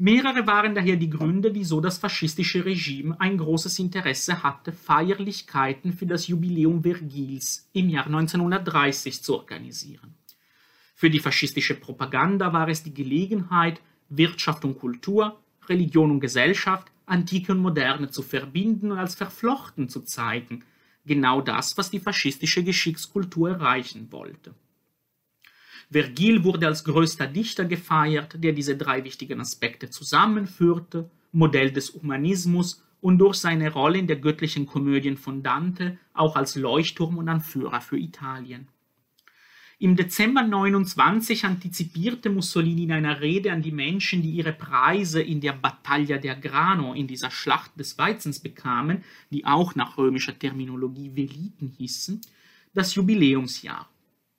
Mehrere 0.00 0.46
waren 0.46 0.76
daher 0.76 0.94
die 0.94 1.10
Gründe, 1.10 1.52
wieso 1.56 1.80
das 1.80 1.98
faschistische 1.98 2.64
Regime 2.64 3.20
ein 3.20 3.36
großes 3.36 3.80
Interesse 3.80 4.44
hatte, 4.44 4.70
Feierlichkeiten 4.70 5.92
für 5.92 6.06
das 6.06 6.28
Jubiläum 6.28 6.84
Vergils 6.84 7.68
im 7.72 7.88
Jahr 7.88 8.06
1930 8.06 9.24
zu 9.24 9.34
organisieren. 9.34 10.14
Für 10.98 11.10
die 11.10 11.20
faschistische 11.20 11.76
Propaganda 11.76 12.52
war 12.52 12.66
es 12.66 12.82
die 12.82 12.92
Gelegenheit, 12.92 13.80
Wirtschaft 14.08 14.64
und 14.64 14.80
Kultur, 14.80 15.38
Religion 15.68 16.10
und 16.10 16.18
Gesellschaft, 16.18 16.90
Antike 17.06 17.52
und 17.52 17.60
Moderne 17.60 18.10
zu 18.10 18.20
verbinden 18.20 18.90
und 18.90 18.98
als 18.98 19.14
verflochten 19.14 19.88
zu 19.88 20.00
zeigen. 20.00 20.64
Genau 21.06 21.40
das, 21.40 21.78
was 21.78 21.92
die 21.92 22.00
faschistische 22.00 22.64
Geschichtskultur 22.64 23.50
erreichen 23.50 24.10
wollte. 24.10 24.56
Vergil 25.88 26.42
wurde 26.42 26.66
als 26.66 26.82
größter 26.82 27.28
Dichter 27.28 27.64
gefeiert, 27.64 28.42
der 28.42 28.52
diese 28.52 28.76
drei 28.76 29.04
wichtigen 29.04 29.40
Aspekte 29.40 29.90
zusammenführte, 29.90 31.08
Modell 31.30 31.70
des 31.70 31.94
Humanismus 31.94 32.82
und 33.00 33.18
durch 33.18 33.36
seine 33.36 33.72
Rolle 33.72 33.98
in 33.98 34.08
der 34.08 34.16
göttlichen 34.16 34.66
Komödien 34.66 35.16
von 35.16 35.44
Dante 35.44 35.96
auch 36.12 36.34
als 36.34 36.56
Leuchtturm 36.56 37.18
und 37.18 37.28
Anführer 37.28 37.80
für 37.80 37.98
Italien. 37.98 38.66
Im 39.80 39.94
Dezember 39.94 40.42
29 40.42 41.44
antizipierte 41.44 42.30
Mussolini 42.30 42.82
in 42.82 42.90
einer 42.90 43.20
Rede 43.20 43.52
an 43.52 43.62
die 43.62 43.70
Menschen, 43.70 44.22
die 44.22 44.32
ihre 44.32 44.52
Preise 44.52 45.22
in 45.22 45.40
der 45.40 45.52
Battaglia 45.52 46.18
del 46.18 46.40
Grano, 46.40 46.94
in 46.94 47.06
dieser 47.06 47.30
Schlacht 47.30 47.78
des 47.78 47.96
Weizens 47.96 48.40
bekamen, 48.40 49.04
die 49.30 49.44
auch 49.44 49.76
nach 49.76 49.96
römischer 49.96 50.36
Terminologie 50.36 51.14
Veliten 51.14 51.68
hießen, 51.78 52.20
das 52.74 52.96
Jubiläumsjahr. 52.96 53.88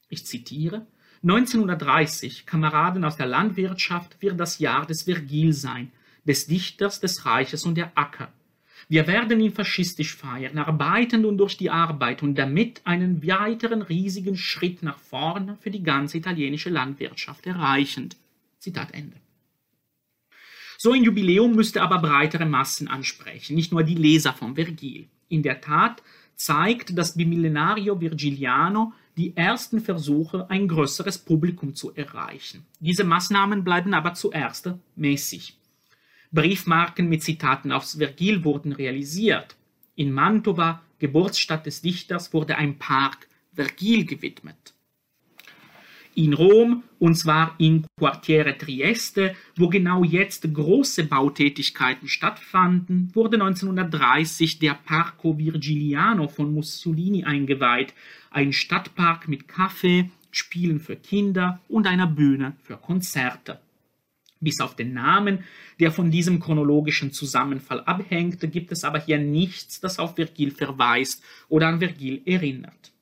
Ich 0.10 0.26
zitiere: 0.26 0.86
1930, 1.24 2.46
Kameraden 2.46 3.06
aus 3.06 3.16
der 3.16 3.28
Landwirtschaft, 3.28 4.22
wird 4.22 4.38
das 4.38 4.60
Jahr 4.60 4.86
des 4.86 5.04
Vergil 5.04 5.54
sein, 5.54 5.94
des 6.26 6.48
Dichters 6.48 7.00
des 7.00 7.26
Reiches 7.26 7.66
und 7.66 7.76
der 7.76 7.98
Acker. 7.98 8.28
Wir 8.92 9.06
werden 9.06 9.40
ihn 9.40 9.54
faschistisch 9.54 10.16
feiern, 10.16 10.58
arbeitend 10.58 11.24
und 11.24 11.38
durch 11.38 11.58
die 11.58 11.70
Arbeit 11.70 12.24
und 12.24 12.34
damit 12.34 12.82
einen 12.86 13.24
weiteren 13.26 13.84
riesigen 13.84 14.36
Schritt 14.36 14.82
nach 14.82 14.98
vorne 14.98 15.58
für 15.62 15.70
die 15.70 15.84
ganze 15.84 16.18
italienische 16.18 16.72
Landwirtschaft 16.72 17.46
erreichend. 17.46 18.18
Zitat 18.58 18.96
Ende. 18.96 19.18
So 20.80 20.92
ein 20.92 21.04
Jubiläum 21.04 21.56
müsste 21.56 21.84
aber 21.84 22.00
breitere 22.00 22.48
Massen 22.48 22.88
ansprechen, 22.88 23.56
nicht 23.56 23.72
nur 23.72 23.84
die 23.84 23.94
Leser 23.94 24.34
von 24.34 24.56
Vergil. 24.56 25.08
In 25.28 25.44
der 25.44 25.62
Tat 25.62 26.02
zeigt 26.36 26.98
das 26.98 27.16
Bimillenario 27.16 28.02
Virgiliano 28.02 28.94
die 29.18 29.38
ersten 29.38 29.82
Versuche, 29.82 30.50
ein 30.50 30.68
größeres 30.68 31.20
Publikum 31.20 31.76
zu 31.76 31.94
erreichen. 31.94 32.66
Diese 32.80 33.04
Maßnahmen 33.04 33.64
bleiben 33.64 33.94
aber 33.94 34.16
zuerst 34.16 34.74
mäßig. 34.96 35.59
Briefmarken 36.32 37.10
mit 37.10 37.24
Zitaten 37.24 37.72
aufs 37.72 37.96
Vergil 37.96 38.44
wurden 38.44 38.72
realisiert. 38.72 39.56
In 39.96 40.12
Mantova, 40.12 40.82
Geburtsstadt 41.00 41.66
des 41.66 41.82
Dichters, 41.82 42.34
wurde 42.34 42.58
ein 42.58 42.78
Park 42.78 43.28
Vergil 43.54 44.06
gewidmet. 44.06 44.74
In 46.16 46.34
Rom, 46.34 46.84
und 47.00 47.16
zwar 47.16 47.56
in 47.60 47.86
Quartiere 47.98 48.58
Trieste, 48.58 49.36
wo 49.56 49.70
genau 49.70 50.04
jetzt 50.04 50.54
große 50.54 51.06
Bautätigkeiten 51.06 52.08
stattfanden, 52.08 53.10
wurde 53.14 53.38
1930 53.38 54.60
der 54.60 54.74
Parco 54.74 55.38
Virgiliano 55.38 56.28
von 56.28 56.54
Mussolini 56.54 57.24
eingeweiht, 57.24 57.94
ein 58.32 58.54
Stadtpark 58.54 59.28
mit 59.28 59.48
Kaffee, 59.48 60.10
Spielen 60.32 60.80
für 60.80 60.96
Kinder 60.96 61.60
und 61.70 61.88
einer 61.88 62.08
Bühne 62.08 62.56
für 62.62 62.78
Konzerte. 62.78 63.60
Bis 64.42 64.62
auf 64.62 64.76
den 64.76 64.94
Namen, 64.94 65.44
der 65.80 65.92
von 65.92 66.12
diesem 66.12 66.40
chronologischen 66.40 67.12
Zusammenfall 67.12 67.82
abhängt, 67.82 68.40
gibt 68.52 68.72
es 68.72 68.84
aber 68.84 69.00
hier 69.00 69.18
nichts, 69.18 69.82
das 69.82 70.00
auf 70.00 70.16
Vergil 70.16 70.52
verweist 70.52 71.24
oder 71.50 71.68
an 71.68 71.80
Vergil 71.80 72.22
erinnert. 72.26 72.94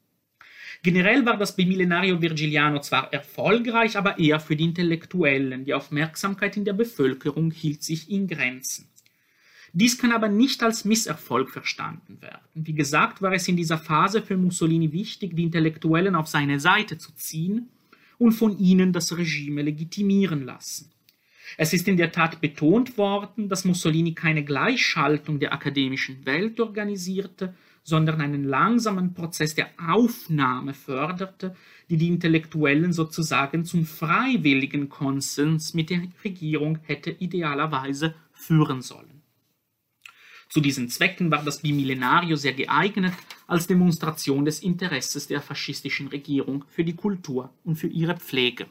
Generell 0.84 1.26
war 1.26 1.38
das 1.38 1.56
Bimillenario 1.56 2.21
Virgiliano 2.21 2.80
zwar 2.80 3.12
erfolgreich, 3.12 3.97
aber 3.97 4.19
eher 4.19 4.39
für 4.39 4.56
die 4.56 4.65
Intellektuellen. 4.65 5.65
Die 5.65 5.73
Aufmerksamkeit 5.73 6.56
in 6.58 6.65
der 6.65 6.73
Bevölkerung 6.73 7.52
hielt 7.52 7.84
sich 7.84 8.10
in 8.10 8.28
Grenzen. 8.28 8.88
Dies 9.73 9.97
kann 9.97 10.12
aber 10.12 10.30
nicht 10.30 10.63
als 10.63 10.86
Misserfolg 10.86 11.52
verstanden 11.52 12.21
werden. 12.21 12.47
Wie 12.54 12.73
gesagt, 12.73 13.21
war 13.21 13.34
es 13.34 13.47
in 13.47 13.58
dieser 13.58 13.78
Phase 13.78 14.21
für 14.21 14.38
Mussolini 14.38 14.91
wichtig, 14.91 15.36
die 15.36 15.43
Intellektuellen 15.43 16.15
auf 16.15 16.28
seine 16.28 16.60
Seite 16.60 16.97
zu 16.97 17.13
ziehen 17.13 17.69
und 18.17 18.32
von 18.32 18.58
ihnen 18.58 18.93
das 18.93 19.15
Regime 19.15 19.62
legitimieren 19.62 20.45
lassen. 20.45 20.91
Es 21.55 21.71
ist 21.71 21.88
in 21.88 21.97
der 21.97 22.12
Tat 22.12 22.41
betont 22.41 22.97
worden, 22.97 23.47
dass 23.47 23.63
Mussolini 23.63 24.13
keine 24.13 24.43
Gleichschaltung 24.43 25.39
der 25.39 25.53
akademischen 25.53 26.25
Welt 26.25 26.60
organisierte, 26.60 27.53
sondern 27.83 28.19
einen 28.19 28.43
langsamen 28.43 29.13
Prozess 29.13 29.55
der 29.55 29.69
Aufnahme 29.79 30.73
förderte, 30.73 31.55
die 31.89 31.95
die 31.95 32.10
Intellektuellen 32.10 32.91
sozusagen 32.91 33.63
zum 33.63 33.86
freiwilligen 33.86 34.89
Konsens 34.89 35.73
mit 35.73 35.89
der 35.89 36.01
Regierung 36.25 36.79
hätte 36.83 37.12
idealerweise 37.12 38.13
führen 38.33 38.81
sollen. 38.81 39.21
Zu 40.49 40.60
diesen 40.60 40.89
Zwecken 40.89 41.31
war 41.31 41.43
das 41.43 41.62
Bimillenario 41.62 42.36
sehr 42.36 42.53
geeignet 42.53 43.13
als 43.47 43.67
Demonstration 43.67 44.43
des 44.43 44.62
Interesses 44.62 45.27
der 45.27 45.41
faschistischen 45.41 46.07
Regierung 46.07 46.65
für 46.69 46.83
die 46.83 46.95
Kultur 46.95 47.53
und 47.63 47.75
für 47.75 47.88
ihre 47.88 48.17
Pflege. 48.17 48.67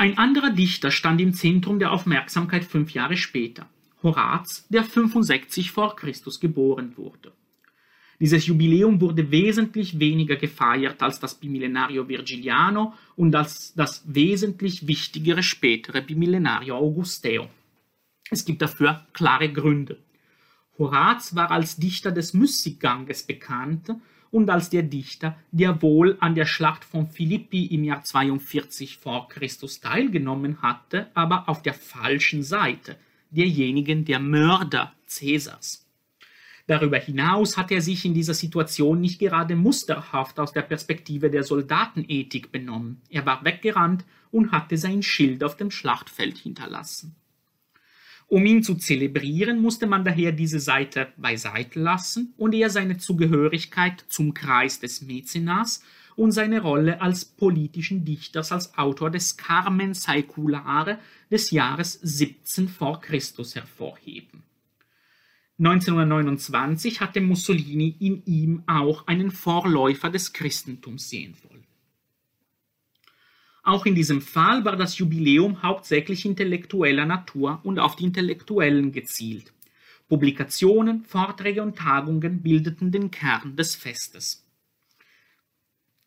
Ein 0.00 0.16
anderer 0.16 0.48
Dichter 0.48 0.90
stand 0.90 1.20
im 1.20 1.34
Zentrum 1.34 1.78
der 1.78 1.92
Aufmerksamkeit 1.92 2.64
fünf 2.64 2.92
Jahre 2.92 3.18
später, 3.18 3.68
Horaz, 4.02 4.66
der 4.70 4.82
65 4.82 5.72
vor 5.72 5.94
Christus 5.94 6.40
geboren 6.40 6.96
wurde. 6.96 7.34
Dieses 8.18 8.46
Jubiläum 8.46 9.02
wurde 9.02 9.30
wesentlich 9.30 10.00
weniger 10.00 10.36
gefeiert 10.36 11.02
als 11.02 11.20
das 11.20 11.34
Bimillenario 11.34 12.08
Virgiliano 12.08 12.94
und 13.14 13.34
als 13.36 13.74
das 13.74 14.02
wesentlich 14.06 14.86
wichtigere 14.86 15.42
spätere 15.42 16.00
Bimillenario 16.00 16.76
Augusteo. 16.76 17.50
Es 18.30 18.46
gibt 18.46 18.62
dafür 18.62 19.06
klare 19.12 19.52
Gründe. 19.52 19.98
Horaz 20.78 21.34
war 21.34 21.50
als 21.50 21.76
Dichter 21.76 22.10
des 22.10 22.32
Müßigganges 22.32 23.24
bekannt 23.24 23.90
und 24.30 24.48
als 24.50 24.70
der 24.70 24.82
Dichter, 24.82 25.36
der 25.50 25.82
wohl 25.82 26.16
an 26.20 26.34
der 26.34 26.46
Schlacht 26.46 26.84
von 26.84 27.08
Philippi 27.08 27.66
im 27.66 27.84
Jahr 27.84 28.02
42 28.02 28.98
vor 28.98 29.28
Christus 29.28 29.80
teilgenommen 29.80 30.62
hatte, 30.62 31.08
aber 31.14 31.48
auf 31.48 31.62
der 31.62 31.74
falschen 31.74 32.42
Seite, 32.42 32.96
derjenigen 33.30 34.04
der 34.04 34.20
Mörder 34.20 34.92
Cäsars. 35.06 35.86
Darüber 36.66 36.98
hinaus 36.98 37.56
hat 37.56 37.72
er 37.72 37.80
sich 37.80 38.04
in 38.04 38.14
dieser 38.14 38.34
Situation 38.34 39.00
nicht 39.00 39.18
gerade 39.18 39.56
musterhaft 39.56 40.38
aus 40.38 40.52
der 40.52 40.62
Perspektive 40.62 41.28
der 41.28 41.42
Soldatenethik 41.42 42.52
benommen. 42.52 43.00
Er 43.08 43.26
war 43.26 43.44
weggerannt 43.44 44.04
und 44.30 44.52
hatte 44.52 44.76
sein 44.76 45.02
Schild 45.02 45.42
auf 45.42 45.56
dem 45.56 45.72
Schlachtfeld 45.72 46.38
hinterlassen. 46.38 47.16
Um 48.30 48.46
ihn 48.46 48.62
zu 48.62 48.76
zelebrieren, 48.76 49.60
musste 49.60 49.88
man 49.88 50.04
daher 50.04 50.30
diese 50.30 50.60
Seite 50.60 51.08
beiseite 51.16 51.80
lassen 51.80 52.32
und 52.36 52.54
eher 52.54 52.70
seine 52.70 52.96
Zugehörigkeit 52.96 54.04
zum 54.06 54.34
Kreis 54.34 54.78
des 54.78 55.02
Mäzenas 55.02 55.82
und 56.14 56.30
seine 56.30 56.62
Rolle 56.62 57.00
als 57.00 57.24
politischen 57.24 58.04
Dichters 58.04 58.52
als 58.52 58.78
Autor 58.78 59.10
des 59.10 59.36
Carmen 59.36 59.94
Saeculare 59.94 61.00
des 61.28 61.50
Jahres 61.50 61.98
17 62.02 62.68
vor 62.68 63.00
Christus 63.00 63.56
hervorheben. 63.56 64.44
1929 65.58 67.00
hatte 67.00 67.20
Mussolini 67.20 67.96
in 67.98 68.22
ihm 68.26 68.62
auch 68.68 69.08
einen 69.08 69.32
Vorläufer 69.32 70.08
des 70.08 70.32
Christentums 70.32 71.10
sehen 71.10 71.34
wollen. 71.42 71.59
Auch 73.70 73.86
in 73.86 73.94
diesem 73.94 74.20
Fall 74.20 74.64
war 74.64 74.74
das 74.74 74.98
Jubiläum 74.98 75.62
hauptsächlich 75.62 76.24
intellektueller 76.24 77.06
Natur 77.06 77.60
und 77.62 77.78
auf 77.78 77.94
die 77.94 78.02
Intellektuellen 78.02 78.90
gezielt. 78.90 79.52
Publikationen, 80.08 81.04
Vorträge 81.04 81.62
und 81.62 81.78
Tagungen 81.78 82.42
bildeten 82.42 82.90
den 82.90 83.12
Kern 83.12 83.54
des 83.54 83.76
Festes. 83.76 84.44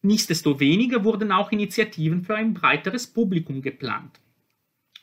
Nichtsdestoweniger 0.02 1.06
wurden 1.06 1.32
auch 1.32 1.54
Initiativen 1.54 2.26
für 2.26 2.36
ein 2.36 2.54
breiteres 2.54 3.08
Publikum 3.08 3.62
geplant. 3.62 4.20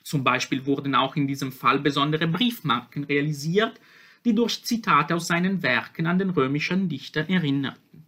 Zum 0.05 0.23
Beispiel 0.23 0.67
wurden 0.67 0.95
auch 0.95 1.17
in 1.17 1.27
diesem 1.27 1.53
Fall 1.53 1.79
besondere 1.79 2.29
Briefmarken 2.29 3.05
realisiert, 3.05 3.81
die 4.27 4.35
durch 4.35 4.63
Zitate 4.67 5.15
aus 5.15 5.29
seinen 5.29 5.63
Werken 5.63 6.07
an 6.07 6.19
den 6.19 6.29
römischen 6.29 6.91
Dichter 6.91 7.27
erinnerten. 7.27 8.05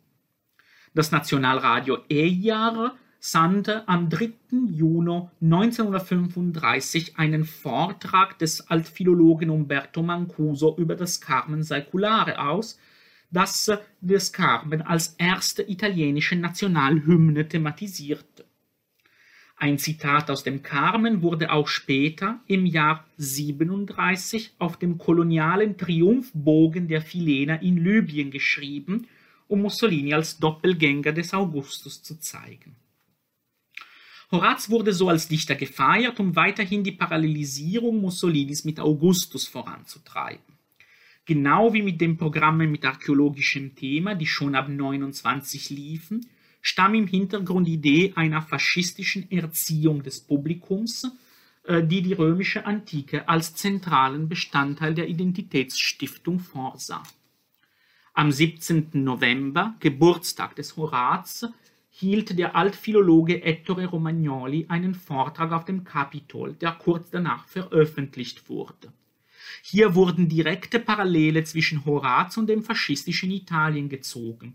Das 0.93 1.11
Nationalradio 1.11 2.01
E-Jahre 2.11 2.99
sandte 3.25 3.87
am 3.87 4.11
3. 4.11 4.33
Juni 4.73 5.29
1935 5.41 7.19
einen 7.19 7.45
Vortrag 7.45 8.37
des 8.41 8.69
Altphilologen 8.69 9.49
Umberto 9.49 10.03
Mancuso 10.03 10.77
über 10.77 10.97
das 10.97 11.21
Carmen 11.21 11.63
Saeculare 11.63 12.41
aus, 12.41 12.81
das 13.31 13.71
das 14.01 14.33
Carmen 14.33 14.83
als 14.83 15.15
erste 15.19 15.63
italienische 15.63 16.35
Nationalhymne 16.35 17.47
thematisierte. 17.47 18.45
Ein 19.55 19.79
Zitat 19.79 20.29
aus 20.29 20.43
dem 20.43 20.65
Carmen 20.65 21.23
wurde 21.23 21.53
auch 21.53 21.69
später 21.69 22.41
im 22.49 22.67
Jahr 22.67 23.07
37 23.19 24.57
auf 24.59 24.77
dem 24.77 24.99
kolonialen 24.99 25.79
Triumphbogen 25.79 26.89
der 26.89 27.03
Filener 27.03 27.63
in 27.63 27.77
Libyen 27.77 28.33
geschrieben, 28.33 29.07
um 29.47 29.63
Mussolini 29.63 30.13
als 30.13 30.41
Doppelgänger 30.41 31.13
des 31.13 31.33
Augustus 31.33 32.03
zu 32.03 32.19
zeigen. 32.19 32.75
Horaz 34.33 34.71
wurde 34.71 34.95
so 34.95 35.11
als 35.11 35.29
Dichter 35.29 35.55
gefeiert, 35.55 36.19
um 36.19 36.35
weiterhin 36.35 36.83
die 36.83 36.93
Parallelisierung 36.93 38.01
Mussolinis 38.01 38.65
mit 38.65 38.81
Augustus 38.81 39.47
voranzutreiben. 39.47 40.57
Genau 41.27 41.75
wie 41.75 41.83
mit 41.83 42.01
den 42.01 42.17
Programmen 42.17 42.71
mit 42.71 42.85
archäologischem 42.85 43.77
Thema, 43.77 44.15
die 44.15 44.27
schon 44.27 44.55
ab 44.55 44.69
29 44.69 45.69
liefen, 45.69 46.27
stamm 46.63 46.95
im 46.95 47.07
Hintergrund 47.07 47.69
die 47.69 47.75
Idee 47.75 48.13
einer 48.17 48.41
faschistischen 48.41 49.31
Erziehung 49.31 50.03
des 50.03 50.23
Publikums, 50.23 51.13
äh, 51.65 51.85
die 51.85 52.01
die 52.01 52.15
römische 52.15 52.65
Antike 52.65 53.29
als 53.29 53.55
zentralen 53.55 54.31
Bestandteil 54.31 54.95
der 54.95 55.09
Identitätsstiftung 55.09 56.41
vorsah. 56.41 57.03
Am 58.15 58.33
17. 58.33 58.91
November, 59.05 59.75
Geburtstag 59.81 60.57
des 60.57 60.77
Horaz, 60.77 61.47
hielt 61.95 62.39
der 62.39 62.57
Altphilologe 62.57 63.43
Ettore 63.43 63.85
Romagnoli 63.87 64.65
einen 64.69 64.95
Vortrag 64.95 65.53
auf 65.53 65.67
dem 65.67 65.85
Kapitol, 65.85 66.55
der 66.55 66.73
kurz 66.73 67.11
danach 67.11 67.47
veröffentlicht 67.47 68.49
wurde. 68.49 68.93
Hier 69.63 69.95
wurden 69.95 70.29
direkte 70.29 70.81
Parallele 70.81 71.45
zwischen 71.45 71.85
Horaz 71.85 72.39
und 72.39 72.49
dem 72.49 72.63
faschistischen 72.63 73.31
Italien 73.31 73.91
gezogen. 73.91 74.55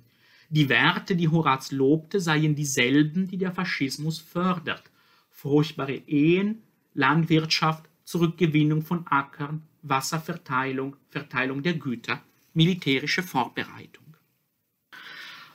Die 0.49 0.67
Werte, 0.67 1.15
die 1.15 1.27
Horaz 1.27 1.71
lobte, 1.71 2.19
seien 2.19 2.55
dieselben, 2.55 3.27
die 3.27 3.38
der 3.38 3.51
Faschismus 3.51 4.17
fördert. 4.17 4.83
Furchtbare 5.29 6.01
Ehen, 6.07 6.63
Landwirtschaft, 6.95 7.88
Zurückgewinnung 8.03 8.81
von 8.81 9.05
Ackern, 9.05 9.61
Wasserverteilung, 9.83 10.95
Verteilung 11.09 11.61
der 11.61 11.75
Güter, 11.75 12.23
militärische 12.53 13.21
Vorbereitung. 13.21 14.07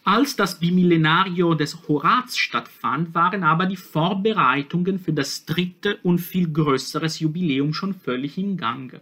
Als 0.05 0.34
das 0.34 0.59
Bimillenario 0.59 1.55
des 1.55 1.86
Horaz 1.86 2.36
stattfand, 2.36 3.14
waren 3.14 3.44
aber 3.44 3.66
die 3.66 3.76
Vorbereitungen 3.76 4.98
für 4.98 5.12
das 5.12 5.44
dritte 5.44 5.98
und 6.03 6.18
viel 6.18 6.53
größeres 6.53 7.20
Jubiläum 7.20 7.72
schon 7.72 7.94
völlig 7.94 8.36
in 8.36 8.57
Gange. 8.57 9.00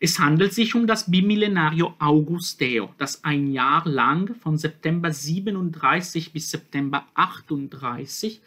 Es 0.00 0.18
handelt 0.18 0.54
sich 0.54 0.74
um 0.74 0.86
das 0.86 1.10
Bimillenario 1.10 1.94
Augusteo, 1.98 2.94
das 2.96 3.22
ein 3.24 3.52
Jahr 3.52 3.86
lang 3.86 4.34
von 4.36 4.56
September 4.56 5.12
37 5.12 6.32
bis 6.32 6.50
September 6.50 7.06
38 7.14 8.40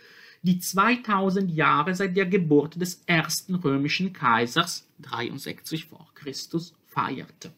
die 0.44 0.58
2000 0.58 1.52
Jahre 1.52 1.94
seit 1.94 2.18
der 2.18 2.26
Geburt 2.26 2.82
des 2.82 3.04
ersten 3.06 3.54
römischen 3.54 4.14
Kaisers 4.14 4.88
63 5.02 5.86
vor 5.86 6.08
Christus 6.16 6.74
feierte. 6.88 7.54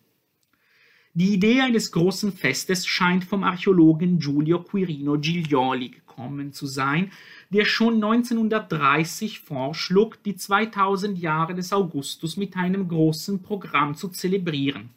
Die 1.15 1.31
Idee 1.31 1.61
eines 1.61 1.91
großen 1.91 2.33
Festes 2.33 2.87
scheint 2.87 3.23
vom 3.23 3.43
Archäologen 3.43 4.17
Giulio 4.17 4.63
Quirino 4.63 5.19
Giglioli 5.19 5.89
gekommen 5.89 6.53
zu 6.53 6.65
sein, 6.65 7.11
der 7.51 7.65
schon 7.65 8.03
1930 8.03 9.39
vorschlug, 9.41 10.23
die 10.23 10.35
2000 10.35 11.19
Jahre 11.19 11.53
des 11.53 11.71
Augustus 11.71 12.35
mit 12.35 12.57
einem 12.57 12.87
großen 12.87 13.43
Programm 13.43 13.93
zu 13.93 14.09
zelebrieren, 14.09 14.89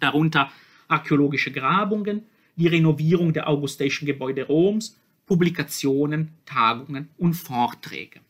darunter 0.00 0.50
archäologische 0.88 1.52
Grabungen, 1.52 2.22
die 2.56 2.68
Renovierung 2.68 3.34
der 3.34 3.46
augusteischen 3.46 4.06
Gebäude 4.06 4.46
Roms, 4.46 4.98
Publikationen, 5.26 6.30
Tagungen 6.46 7.10
und 7.18 7.34
Vorträge. 7.34 8.20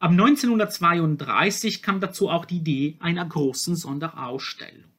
Ab 0.00 0.10
1932 0.10 1.82
kam 1.82 2.00
dazu 2.00 2.28
auch 2.30 2.46
die 2.46 2.56
Idee 2.56 2.96
einer 2.98 3.24
großen 3.24 3.76
Sonderausstellung. 3.76 4.95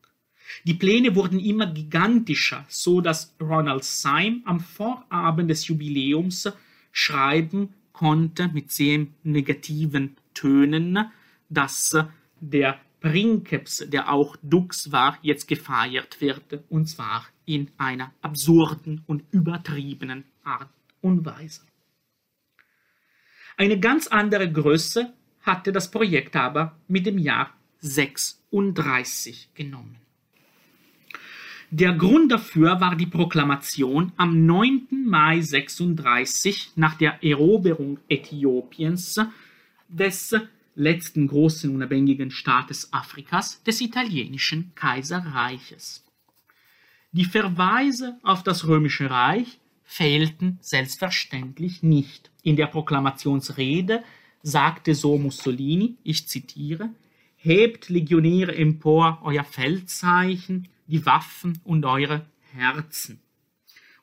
Die 0.63 0.73
Pläne 0.73 1.15
wurden 1.15 1.39
immer 1.39 1.67
gigantischer, 1.67 2.65
so 2.67 3.01
dass 3.01 3.35
Ronald 3.39 3.83
Syme 3.83 4.41
am 4.45 4.59
Vorabend 4.59 5.49
des 5.49 5.67
Jubiläums 5.67 6.49
schreiben 6.91 7.73
konnte 7.91 8.49
mit 8.49 8.71
sehr 8.71 9.07
negativen 9.23 10.15
Tönen, 10.33 11.11
dass 11.49 11.97
der 12.39 12.79
Princeps, 12.99 13.85
der 13.87 14.11
auch 14.11 14.35
Dux 14.41 14.91
war, 14.91 15.17
jetzt 15.21 15.47
gefeiert 15.47 16.19
wird, 16.21 16.63
und 16.69 16.87
zwar 16.87 17.25
in 17.45 17.69
einer 17.77 18.13
absurden 18.21 19.03
und 19.07 19.23
übertriebenen 19.31 20.25
Art 20.43 20.69
und 21.01 21.25
Weise. 21.25 21.61
Eine 23.55 23.79
ganz 23.79 24.07
andere 24.07 24.51
Größe 24.51 25.13
hatte 25.41 25.71
das 25.71 25.89
Projekt 25.89 26.35
aber 26.35 26.77
mit 26.87 27.05
dem 27.05 27.17
Jahr 27.17 27.51
36 27.79 29.49
genommen. 29.55 30.06
Der 31.69 31.91
Grund 31.91 32.31
dafür 32.31 32.79
war 32.79 32.95
die 32.95 33.07
Proklamation 33.07 34.13
am 34.15 34.45
9. 34.45 34.87
Mai 35.05 35.41
36 35.41 36.71
nach 36.77 36.93
der 36.95 37.21
Eroberung 37.21 37.99
Äthiopiens 38.07 39.19
des 39.89 40.33
letzten 40.75 41.27
großen 41.27 41.73
unabhängigen 41.75 42.31
Staates 42.31 42.93
Afrikas, 42.93 43.61
des 43.63 43.81
italienischen 43.81 44.71
Kaiserreiches. 44.75 46.05
Die 47.11 47.25
Verweise 47.25 48.17
auf 48.23 48.43
das 48.43 48.65
römische 48.65 49.09
Reich 49.09 49.59
fehlten 49.83 50.59
selbstverständlich 50.61 51.83
nicht. 51.83 52.31
In 52.43 52.55
der 52.55 52.67
Proklamationsrede 52.67 54.03
sagte 54.41 54.95
so 54.95 55.17
Mussolini, 55.17 55.97
ich 56.03 56.29
zitiere, 56.29 56.91
Hebt 57.35 57.89
Legionäre 57.89 58.55
empor 58.55 59.19
euer 59.23 59.43
Feldzeichen, 59.43 60.69
die 60.87 61.05
Waffen 61.05 61.59
und 61.63 61.85
eure 61.85 62.25
Herzen, 62.53 63.19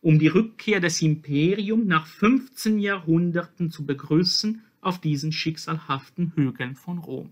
um 0.00 0.18
die 0.18 0.28
Rückkehr 0.28 0.80
des 0.80 1.02
Imperiums 1.02 1.86
nach 1.86 2.06
15 2.06 2.78
Jahrhunderten 2.78 3.70
zu 3.70 3.84
begrüßen 3.84 4.62
auf 4.80 5.00
diesen 5.00 5.32
schicksalhaften 5.32 6.32
Hügeln 6.36 6.76
von 6.76 6.98
Rom. 6.98 7.30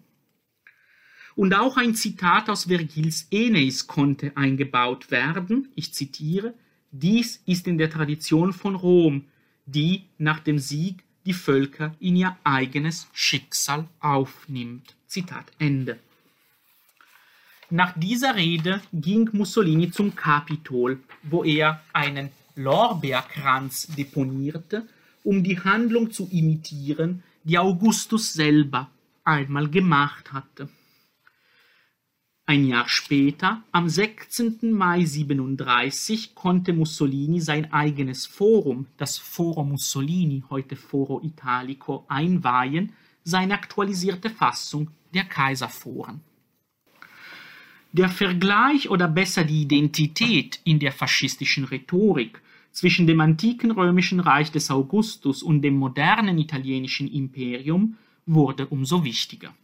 Und 1.34 1.55
auch 1.55 1.76
ein 1.76 1.94
Zitat 1.94 2.50
aus 2.50 2.64
Vergils 2.64 3.28
Aeneis 3.32 3.86
konnte 3.86 4.36
eingebaut 4.36 5.11
werden. 5.11 5.68
Ich 5.74 5.94
zitiere: 5.94 6.55
Dies 6.90 7.42
ist 7.46 7.66
in 7.66 7.78
der 7.78 7.90
Tradition 7.90 8.53
von 8.53 8.74
Rom, 8.74 9.24
die 9.64 10.05
nach 10.18 10.40
dem 10.40 10.59
Sieg 10.59 11.05
die 11.24 11.32
Völker 11.32 11.94
in 12.00 12.16
ihr 12.16 12.36
eigenes 12.44 13.09
Schicksal 13.12 13.88
aufnimmt. 14.00 14.94
Zitat 15.07 15.53
Ende. 15.59 15.98
Nach 17.75 17.99
dieser 17.99 18.37
Rede 18.37 18.83
ging 18.93 19.31
Mussolini 19.33 19.91
zum 19.91 20.14
Kapitol, 20.14 21.01
wo 21.23 21.43
er 21.43 21.81
einen 21.95 22.29
Lorbeerkranz 22.55 23.87
deponierte, 23.97 24.87
um 25.25 25.43
die 25.43 25.59
Handlung 25.59 26.11
zu 26.11 26.29
imitieren, 26.31 27.23
die 27.45 27.59
Augustus 27.59 28.35
selber 28.35 28.91
einmal 29.25 29.70
gemacht 29.70 30.35
hatte. 30.35 30.68
Ein 32.45 32.66
Jahr 32.66 32.91
später, 32.91 33.62
am 33.73 33.89
16. 33.89 34.70
Mai 34.70 35.07
37, 35.07 36.35
konnte 36.35 36.75
Mussolini 36.75 37.41
sein 37.41 37.73
eigenes 37.73 38.27
Forum, 38.27 38.87
das 38.99 39.16
Foro 39.16 39.64
Mussolini, 39.64 40.45
heute 40.51 40.77
Foro 40.77 41.23
Italico, 41.25 42.05
einweihen, 42.09 42.93
seine 43.25 43.55
aktualisierte 43.55 44.29
Fassung 44.29 44.91
der 45.14 45.25
Kaiserforen. 45.25 46.20
Der 47.95 48.09
Vergleich 48.09 48.88
oder 48.88 49.07
besser 49.07 49.45
die 49.45 49.61
Identität 49.61 50.61
in 50.64 50.78
der 50.78 50.93
faschistischen 50.93 51.64
Rhetorik 51.64 52.40
zwischen 52.70 53.07
dem 53.07 53.20
antiken 53.20 53.70
römischen 53.70 54.18
Reich 54.18 54.51
des 54.51 54.70
Augustus 54.70 55.43
und 55.43 55.61
dem 55.61 55.76
modernen 55.76 56.38
italienischen 56.38 57.07
Imperium 57.07 57.99
wurde 58.24 58.66
umso 58.66 59.05
wichtiger. 59.05 59.55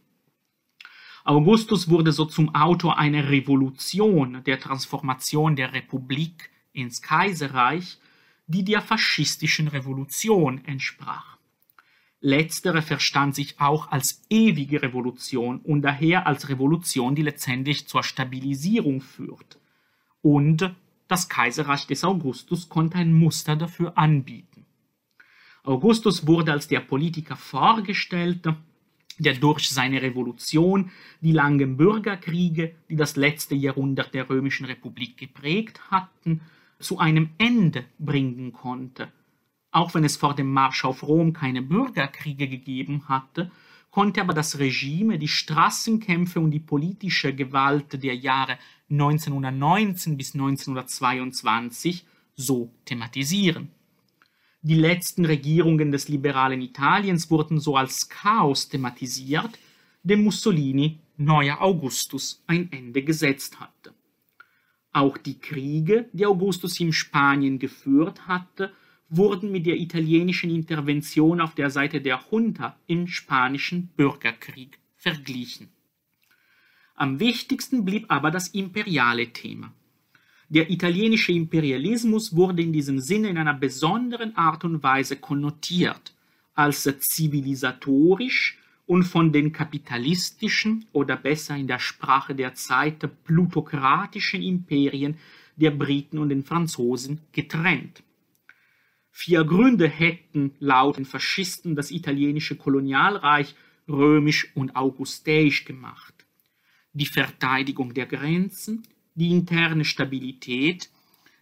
Augustus 1.23 1.89
wurde 1.89 2.11
so 2.11 2.25
zum 2.25 2.53
Autor 2.53 2.99
einer 2.99 3.31
Revolution 3.31 4.43
der 4.43 4.59
Transformation 4.59 5.55
der 5.55 5.73
Republik 5.73 6.51
ins 6.71 7.01
Kaiserreich, 7.01 7.97
die 8.45 8.63
der 8.63 8.81
faschistischen 8.81 9.67
Revolution 9.67 10.63
entsprach. 10.65 11.38
Letztere 12.21 12.81
verstand 12.81 13.33
sich 13.33 13.61
auch 13.61 13.91
als 13.91 14.21
ewige 14.29 14.81
Revolution 14.81 15.59
und 15.59 15.81
daher 15.81 16.27
als 16.27 16.49
Revolution, 16.49 17.15
die 17.15 17.21
letztendlich 17.21 17.87
zur 17.87 18.03
Stabilisierung 18.03 18.99
führt. 18.99 19.57
Und 20.21 20.75
das 21.07 21.29
Kaiserreich 21.29 21.87
des 21.87 22.03
Augustus 22.03 22.67
konnte 22.67 22.97
ein 22.97 23.13
Muster 23.13 23.55
dafür 23.55 23.97
anbieten. 23.97 24.65
Augustus 25.63 26.27
wurde 26.27 26.51
als 26.51 26.67
der 26.67 26.81
Politiker 26.81 27.37
vorgestellt, 27.37 28.45
der 29.17 29.33
durch 29.35 29.69
seine 29.69 30.01
Revolution 30.01 30.91
die 31.21 31.31
langen 31.31 31.77
Bürgerkriege, 31.77 32.75
die 32.89 32.95
das 32.97 33.15
letzte 33.15 33.55
Jahrhundert 33.55 34.13
der 34.13 34.29
römischen 34.29 34.65
Republik 34.65 35.17
geprägt 35.17 35.89
hatten, 35.89 36.41
zu 36.79 36.99
einem 36.99 37.29
Ende 37.37 37.85
bringen 37.97 38.51
konnte 38.51 39.09
auch 39.71 39.93
wenn 39.93 40.03
es 40.03 40.17
vor 40.17 40.35
dem 40.35 40.51
Marsch 40.51 40.85
auf 40.85 41.03
Rom 41.03 41.33
keine 41.33 41.61
Bürgerkriege 41.61 42.47
gegeben 42.47 43.07
hatte, 43.07 43.51
konnte 43.91 44.21
aber 44.21 44.33
das 44.33 44.59
Regime 44.59 45.17
die 45.17 45.27
Straßenkämpfe 45.27 46.39
und 46.39 46.51
die 46.51 46.59
politische 46.59 47.33
Gewalt 47.33 48.01
der 48.03 48.15
Jahre 48.15 48.57
1919 48.89 50.17
bis 50.17 50.33
1922 50.33 52.05
so 52.35 52.71
thematisieren. 52.85 53.71
Die 54.61 54.75
letzten 54.75 55.25
Regierungen 55.25 55.91
des 55.91 56.09
liberalen 56.09 56.61
Italiens 56.61 57.31
wurden 57.31 57.59
so 57.59 57.77
als 57.77 58.09
Chaos 58.09 58.67
thematisiert, 58.67 59.57
dem 60.03 60.23
Mussolini, 60.23 60.99
neuer 61.17 61.61
Augustus, 61.61 62.43
ein 62.47 62.71
Ende 62.71 63.03
gesetzt 63.03 63.59
hatte. 63.59 63.93
Auch 64.91 65.17
die 65.17 65.39
Kriege, 65.39 66.09
die 66.13 66.25
Augustus 66.25 66.79
in 66.79 66.91
Spanien 66.91 67.59
geführt 67.59 68.27
hatte, 68.27 68.73
wurden 69.09 69.51
mit 69.51 69.65
der 69.65 69.77
italienischen 69.77 70.49
Intervention 70.49 71.41
auf 71.41 71.55
der 71.55 71.69
Seite 71.69 72.01
der 72.01 72.21
Junta 72.31 72.77
im 72.87 73.07
spanischen 73.07 73.87
Bürgerkrieg 73.95 74.79
verglichen. 74.95 75.69
Am 76.95 77.19
wichtigsten 77.19 77.85
blieb 77.85 78.05
aber 78.09 78.29
das 78.29 78.49
imperiale 78.49 79.27
Thema. 79.29 79.73
Der 80.49 80.69
italienische 80.69 81.31
Imperialismus 81.31 82.35
wurde 82.35 82.61
in 82.61 82.73
diesem 82.73 82.99
Sinne 82.99 83.29
in 83.29 83.37
einer 83.37 83.53
besonderen 83.53 84.35
Art 84.35 84.63
und 84.65 84.83
Weise 84.83 85.15
konnotiert, 85.15 86.13
als 86.55 86.83
zivilisatorisch 86.99 88.57
und 88.85 89.03
von 89.03 89.31
den 89.31 89.53
kapitalistischen 89.53 90.85
oder 90.91 91.15
besser 91.15 91.55
in 91.55 91.67
der 91.67 91.79
Sprache 91.79 92.33
der 92.33 92.55
Zeit 92.55 93.07
plutokratischen 93.23 94.41
Imperien 94.41 95.17
der 95.55 95.71
Briten 95.71 96.17
und 96.17 96.29
den 96.29 96.43
Franzosen 96.43 97.19
getrennt. 97.31 98.03
Vier 99.21 99.43
Gründe 99.43 99.89
hätten 99.89 100.53
laut 100.59 100.95
den 100.95 101.03
Faschisten 101.03 101.75
das 101.75 101.91
italienische 101.91 102.55
Kolonialreich 102.55 103.53
römisch 103.89 104.55
und 104.55 104.77
augustäisch 104.77 105.65
gemacht. 105.65 106.13
Die 106.93 107.05
Verteidigung 107.05 107.93
der 107.93 108.05
Grenzen, 108.05 108.83
die 109.15 109.31
interne 109.31 109.83
Stabilität, 109.83 110.89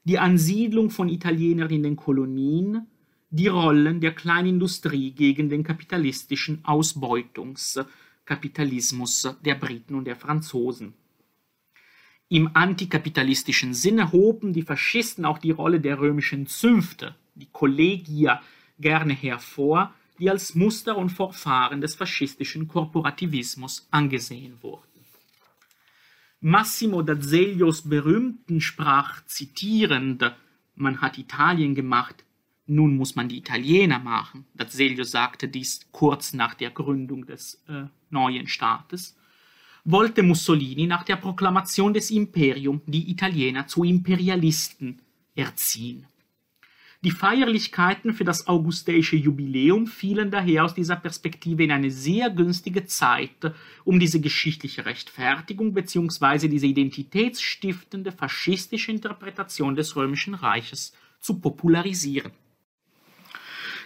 die 0.05 0.17
Ansiedlung 0.17 0.89
von 0.89 1.07
Italienern 1.07 1.69
in 1.69 1.83
den 1.83 1.95
Kolonien, 1.95 2.87
die 3.29 3.45
Rollen 3.45 4.01
der 4.01 4.15
Kleinindustrie 4.15 5.11
gegen 5.11 5.47
den 5.47 5.63
kapitalistischen 5.63 6.65
Ausbeutungskapitalismus 6.65 9.35
der 9.45 9.53
Briten 9.53 9.93
und 9.93 10.05
der 10.05 10.15
Franzosen. 10.15 10.95
Im 12.27 12.49
antikapitalistischen 12.55 13.75
Sinne 13.75 14.11
hoben 14.11 14.51
die 14.51 14.63
Faschisten 14.63 15.25
auch 15.25 15.37
die 15.37 15.51
Rolle 15.51 15.79
der 15.79 15.99
römischen 15.99 16.47
Zünfte 16.47 17.13
die 17.39 17.49
Kollegia 17.51 18.41
gerne 18.79 19.13
hervor, 19.13 19.93
die 20.19 20.29
als 20.29 20.55
Muster 20.55 20.97
und 20.97 21.09
Vorfahren 21.09 21.81
des 21.81 21.95
faschistischen 21.95 22.67
Korporativismus 22.67 23.87
angesehen 23.91 24.57
wurden. 24.61 24.83
Massimo 26.39 27.01
d'Azeglios 27.01 27.87
berühmten 27.87 28.61
Sprach 28.61 29.25
zitierend, 29.25 30.23
man 30.75 31.01
hat 31.01 31.17
Italien 31.17 31.73
gemacht, 31.73 32.23
nun 32.67 32.95
muss 32.95 33.15
man 33.15 33.29
die 33.29 33.37
Italiener 33.37 33.99
machen. 33.99 34.45
D'Azeglio 34.55 35.03
sagte 35.03 35.47
dies 35.47 35.87
kurz 35.91 36.33
nach 36.33 36.53
der 36.53 36.69
Gründung 36.69 37.25
des 37.25 37.63
äh, 37.67 37.85
neuen 38.09 38.47
Staates 38.47 39.17
wollte 39.89 40.21
Mussolini 40.21 40.85
nach 40.85 41.03
der 41.03 41.15
Proklamation 41.15 41.93
des 41.93 42.11
Imperium 42.11 42.81
die 42.85 43.09
Italiener 43.09 43.67
zu 43.67 43.85
Imperialisten 43.85 44.99
erziehen. 45.33 46.05
Die 47.07 47.11
Feierlichkeiten 47.11 48.13
für 48.13 48.25
das 48.25 48.47
augustäische 48.47 49.15
Jubiläum 49.15 49.87
fielen 49.87 50.29
daher 50.29 50.65
aus 50.65 50.73
dieser 50.73 50.97
Perspektive 50.97 51.63
in 51.63 51.71
eine 51.71 51.89
sehr 51.89 52.29
günstige 52.29 52.85
Zeit, 52.85 53.53
um 53.85 53.97
diese 53.97 54.19
geschichtliche 54.19 54.85
Rechtfertigung 54.85 55.73
bzw. 55.73 56.49
diese 56.49 56.65
identitätsstiftende 56.65 58.11
faschistische 58.11 58.91
Interpretation 58.91 59.77
des 59.77 59.95
Römischen 59.95 60.33
Reiches 60.33 60.91
zu 61.21 61.39
popularisieren. 61.39 62.33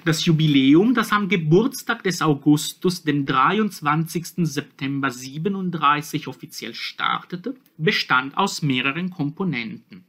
Das 0.04 0.26
Jubiläum, 0.26 0.96
das 0.96 1.12
am 1.12 1.30
Geburtstag 1.30 2.02
des 2.02 2.24
Augustus, 2.24 3.04
dem 3.04 3.28
23. 3.28 4.48
September 4.48 5.12
37 5.12 6.28
offiziell 6.28 6.74
startete, 6.74 7.54
bestand 7.78 8.36
aus 8.36 8.64
mehreren 8.64 9.12
Komponenten. 9.12 10.06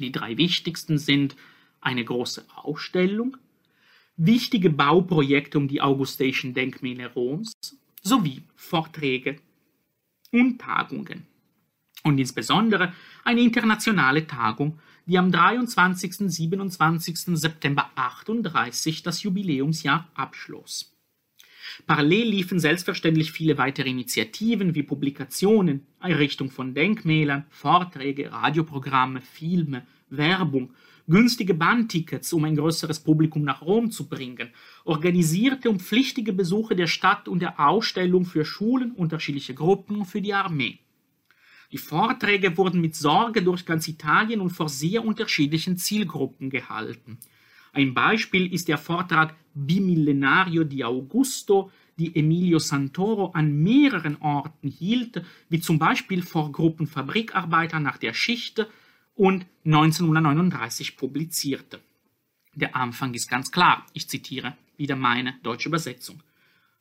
Die 0.00 0.10
drei 0.10 0.36
wichtigsten 0.36 0.98
sind 0.98 1.36
eine 1.80 2.04
große 2.04 2.46
Ausstellung, 2.54 3.36
wichtige 4.16 4.70
Bauprojekte 4.70 5.58
um 5.58 5.68
die 5.68 5.80
augustäischen 5.80 6.54
Denkmäler 6.54 7.12
Roms 7.12 7.52
sowie 8.02 8.42
Vorträge 8.56 9.36
und 10.32 10.60
Tagungen. 10.60 11.26
Und 12.02 12.18
insbesondere 12.18 12.94
eine 13.24 13.40
internationale 13.40 14.26
Tagung, 14.26 14.78
die 15.06 15.18
am 15.18 15.30
23. 15.30 16.20
und 16.20 16.30
27. 16.30 17.36
September 17.38 17.90
38 17.94 19.02
das 19.02 19.22
Jubiläumsjahr 19.22 20.08
abschloss. 20.14 20.96
Parallel 21.86 22.28
liefen 22.28 22.58
selbstverständlich 22.58 23.32
viele 23.32 23.58
weitere 23.58 23.90
Initiativen 23.90 24.74
wie 24.74 24.82
Publikationen, 24.82 25.86
Einrichtung 25.98 26.50
von 26.50 26.74
Denkmälern, 26.74 27.44
Vorträge, 27.50 28.32
Radioprogramme, 28.32 29.20
Filme, 29.20 29.86
Werbung 30.08 30.74
günstige 31.10 31.54
Bahntickets, 31.54 32.32
um 32.32 32.44
ein 32.44 32.56
größeres 32.56 33.00
Publikum 33.00 33.42
nach 33.42 33.62
Rom 33.62 33.90
zu 33.90 34.08
bringen, 34.08 34.50
organisierte 34.84 35.68
und 35.68 35.82
pflichtige 35.82 36.32
Besuche 36.32 36.76
der 36.76 36.86
Stadt 36.86 37.28
und 37.28 37.40
der 37.40 37.60
Ausstellung 37.60 38.24
für 38.24 38.44
Schulen, 38.44 38.92
unterschiedliche 38.92 39.54
Gruppen 39.54 39.96
und 39.96 40.06
für 40.06 40.22
die 40.22 40.32
Armee. 40.32 40.78
Die 41.72 41.78
Vorträge 41.78 42.56
wurden 42.56 42.80
mit 42.80 42.96
Sorge 42.96 43.42
durch 43.42 43.64
ganz 43.64 43.86
Italien 43.86 44.40
und 44.40 44.50
vor 44.50 44.68
sehr 44.68 45.04
unterschiedlichen 45.04 45.76
Zielgruppen 45.76 46.50
gehalten. 46.50 47.18
Ein 47.72 47.94
Beispiel 47.94 48.52
ist 48.52 48.66
der 48.68 48.78
Vortrag 48.78 49.36
Bimillenario 49.54 50.64
di 50.64 50.82
Augusto, 50.82 51.70
die 51.98 52.16
Emilio 52.16 52.58
Santoro 52.58 53.30
an 53.32 53.62
mehreren 53.62 54.16
Orten 54.20 54.68
hielt, 54.68 55.22
wie 55.48 55.60
zum 55.60 55.78
Beispiel 55.78 56.22
vor 56.22 56.50
Gruppen 56.50 56.86
Fabrikarbeiter 56.86 57.78
nach 57.78 57.98
der 57.98 58.14
Schicht 58.14 58.66
und 59.20 59.44
1939 59.66 60.96
publizierte. 60.96 61.78
Der 62.54 62.74
Anfang 62.74 63.12
ist 63.12 63.28
ganz 63.28 63.52
klar, 63.52 63.84
ich 63.92 64.08
zitiere 64.08 64.56
wieder 64.78 64.96
meine 64.96 65.34
deutsche 65.42 65.68
Übersetzung. 65.68 66.22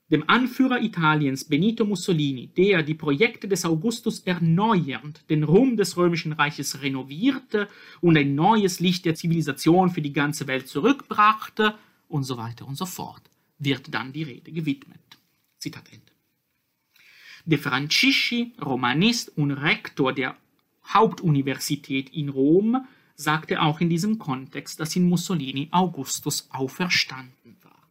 Dem 0.10 0.24
Anführer 0.30 0.82
Italiens 0.82 1.44
Benito 1.44 1.84
Mussolini, 1.84 2.48
der 2.48 2.82
die 2.82 2.94
Projekte 2.94 3.50
des 3.50 3.66
Augustus 3.66 4.22
erneuernd 4.22 5.30
den 5.30 5.44
Ruhm 5.44 5.76
des 5.76 5.98
römischen 5.98 6.32
Reiches 6.32 6.82
renovierte 6.82 7.68
und 8.00 8.16
ein 8.18 8.36
neues 8.36 8.80
Licht 8.80 9.04
der 9.04 9.16
Zivilisation 9.16 9.90
für 9.90 10.02
die 10.02 10.14
ganze 10.14 10.48
Welt 10.48 10.70
zurückbrachte 10.70 11.76
und 12.08 12.24
so 12.24 12.38
weiter 12.38 12.66
und 12.66 12.76
so 12.76 12.86
fort, 12.86 13.24
wird 13.58 13.94
dann 13.94 14.14
die 14.14 14.24
Rede 14.24 14.54
gewidmet. 14.54 15.02
Zitat 15.58 15.90
Ende. 15.92 16.14
De 17.44 17.58
Francisci, 17.58 18.54
Romanist 18.62 19.38
und 19.38 19.52
Rektor 19.52 20.14
der 20.14 20.38
Hauptuniversität 20.94 22.10
in 22.10 22.30
Rom, 22.30 22.86
sagte 23.16 23.62
auch 23.62 23.82
in 23.82 23.90
diesem 23.90 24.18
Kontext, 24.18 24.80
dass 24.80 24.96
in 24.96 25.08
Mussolini 25.08 25.68
Augustus 25.72 26.48
auferstanden 26.52 27.58
war. 27.62 27.90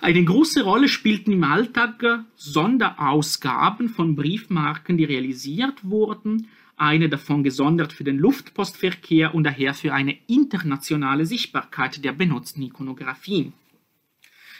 Eine 0.00 0.24
große 0.24 0.62
Rolle 0.62 0.88
spielten 0.88 1.32
im 1.32 1.44
Alltag 1.44 2.24
Sonderausgaben 2.36 3.90
von 3.90 4.16
Briefmarken, 4.16 4.96
die 4.96 5.04
realisiert 5.04 5.84
wurden, 5.84 6.48
eine 6.80 7.10
davon 7.10 7.44
gesondert 7.44 7.92
für 7.92 8.04
den 8.04 8.16
Luftpostverkehr 8.16 9.34
und 9.34 9.44
daher 9.44 9.74
für 9.74 9.92
eine 9.92 10.16
internationale 10.26 11.26
Sichtbarkeit 11.26 12.02
der 12.02 12.12
benutzten 12.12 12.62
Ikonographien. 12.62 13.52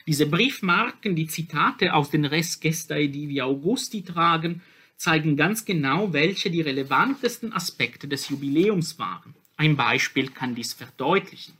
Diese 0.06 0.26
Briefmarken, 0.26 1.16
die 1.16 1.26
Zitate 1.26 1.94
aus 1.94 2.10
den 2.10 2.26
Res 2.26 2.60
Gestae 2.60 3.08
Divi 3.08 3.40
Augusti 3.40 4.02
tragen, 4.02 4.60
zeigen 5.00 5.34
ganz 5.34 5.64
genau, 5.64 6.12
welche 6.12 6.50
die 6.50 6.60
relevantesten 6.60 7.54
Aspekte 7.54 8.06
des 8.06 8.28
Jubiläums 8.28 8.98
waren. 8.98 9.34
Ein 9.56 9.74
Beispiel 9.74 10.28
kann 10.28 10.54
dies 10.54 10.74
verdeutlichen. 10.74 11.54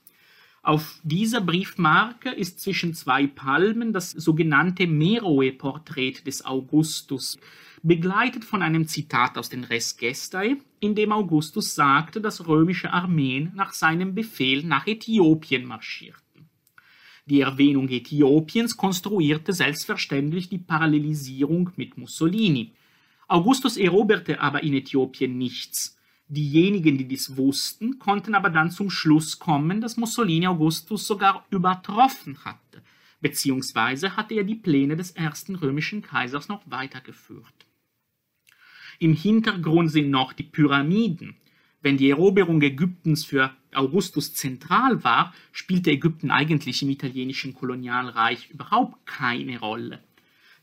Auf 0.63 1.01
dieser 1.05 1.41
Briefmarke 1.41 2.29
ist 2.29 2.61
zwischen 2.61 2.93
zwei 2.93 3.27
Palmen 3.27 3.95
das 3.95 4.11
sogenannte 4.11 4.87
Meroe-Porträt 4.87 6.27
des 6.27 6.45
Augustus, 6.45 7.39
begleitet 7.83 8.45
von 8.45 8.61
einem 8.61 8.87
Zitat 8.87 9.39
aus 9.39 9.49
den 9.49 9.65
Res 9.65 9.97
Gestae, 9.97 10.59
in 10.81 10.95
dem 10.95 11.11
Augustus 11.11 11.75
sagte, 11.75 12.21
dass 12.21 12.47
römische 12.47 12.93
Armeen 12.93 13.53
nach 13.55 13.73
seinem 13.73 14.15
Befehl 14.15 14.65
nach 14.65 14.87
Äthiopien 14.87 15.65
marschierten. 15.65 16.21
Die 17.25 17.41
Erwähnung 17.41 17.89
Äthiopiens 17.89 18.77
konstruierte 18.77 19.55
selbstverständlich 19.55 20.51
die 20.51 20.59
Parallelisierung 20.59 21.71
mit 21.77 21.97
Mussolini. 21.97 22.73
Augustus 23.31 23.77
eroberte 23.77 24.41
aber 24.41 24.65
in 24.65 24.75
Äthiopien 24.75 25.39
nichts. 25.39 25.97
Diejenigen, 26.27 26.99
die 26.99 27.07
dies 27.07 27.37
wussten, 27.37 28.01
konnten 28.01 28.35
aber 28.35 28.51
dann 28.51 28.73
zum 28.73 28.91
Schluss 28.91 29.39
kommen, 29.39 29.81
dass 29.81 29.97
Mussolini 29.97 30.49
Augustus 30.49 31.07
sogar 31.07 31.47
übertroffen 31.51 32.45
hatte, 32.45 32.83
beziehungsweise 33.21 34.17
hatte 34.17 34.35
er 34.35 34.43
die 34.43 34.57
Pläne 34.57 34.97
des 34.97 35.13
ersten 35.13 35.55
römischen 35.55 36.03
Kaisers 36.03 36.49
noch 36.49 36.63
weitergeführt. 36.67 37.67
Im 38.99 39.15
Hintergrund 39.15 39.93
sind 39.93 40.11
noch 40.11 40.33
die 40.33 40.43
Pyramiden. 40.43 41.37
Wenn 41.83 41.99
die 41.99 42.11
Eroberung 42.11 42.61
Ägyptens 42.63 43.25
für 43.25 43.55
Augustus 43.73 44.35
zentral 44.35 45.05
war, 45.05 45.33
spielte 45.53 45.93
Ägypten 45.93 46.33
eigentlich 46.33 46.83
im 46.83 46.91
italienischen 46.91 47.55
Kolonialreich 47.55 48.51
überhaupt 48.51 49.07
keine 49.07 49.61
Rolle. 49.61 50.03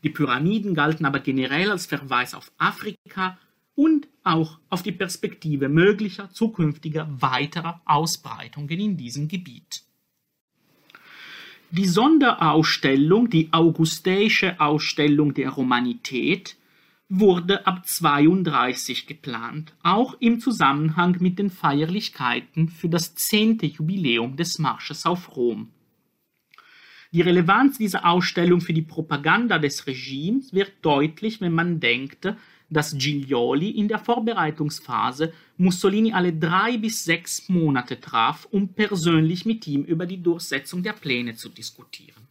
Die 0.02 0.10
Pyramiden 0.10 0.74
galten 0.74 1.04
aber 1.04 1.20
generell 1.20 1.70
als 1.70 1.86
Verweis 1.86 2.34
auf 2.34 2.52
Afrika 2.58 3.38
und 3.74 4.08
auch 4.24 4.58
auf 4.68 4.82
die 4.82 4.92
Perspektive 4.92 5.68
möglicher 5.68 6.30
zukünftiger 6.30 7.08
weiterer 7.20 7.80
Ausbreitungen 7.84 8.78
in 8.78 8.96
diesem 8.96 9.28
Gebiet. 9.28 9.82
Die 11.70 11.86
Sonderausstellung, 11.86 13.28
die 13.28 13.52
Augustäische 13.52 14.58
Ausstellung 14.58 15.34
der 15.34 15.50
Romanität, 15.50 16.56
wurde 17.10 17.66
ab 17.66 17.86
32 17.86 19.06
geplant, 19.06 19.74
auch 19.82 20.14
im 20.20 20.40
Zusammenhang 20.40 21.16
mit 21.20 21.38
den 21.38 21.50
Feierlichkeiten 21.50 22.68
für 22.68 22.88
das 22.88 23.14
zehnte 23.14 23.66
Jubiläum 23.66 24.36
des 24.36 24.58
Marsches 24.58 25.06
auf 25.06 25.36
Rom. 25.36 25.70
Die 27.10 27.22
Relevanz 27.22 27.78
dieser 27.78 28.04
Ausstellung 28.06 28.60
für 28.60 28.74
die 28.74 28.82
Propaganda 28.82 29.58
des 29.58 29.86
Regimes 29.86 30.52
wird 30.52 30.72
deutlich, 30.82 31.40
wenn 31.40 31.52
man 31.52 31.80
denkt, 31.80 32.34
dass 32.68 32.98
Giglioli 32.98 33.70
in 33.70 33.88
der 33.88 33.98
Vorbereitungsphase 33.98 35.32
Mussolini 35.56 36.12
alle 36.12 36.34
drei 36.34 36.76
bis 36.76 37.04
sechs 37.04 37.48
Monate 37.48 37.98
traf, 37.98 38.46
um 38.50 38.74
persönlich 38.74 39.46
mit 39.46 39.66
ihm 39.66 39.84
über 39.84 40.04
die 40.04 40.22
Durchsetzung 40.22 40.82
der 40.82 40.92
Pläne 40.92 41.34
zu 41.34 41.48
diskutieren. 41.48 42.28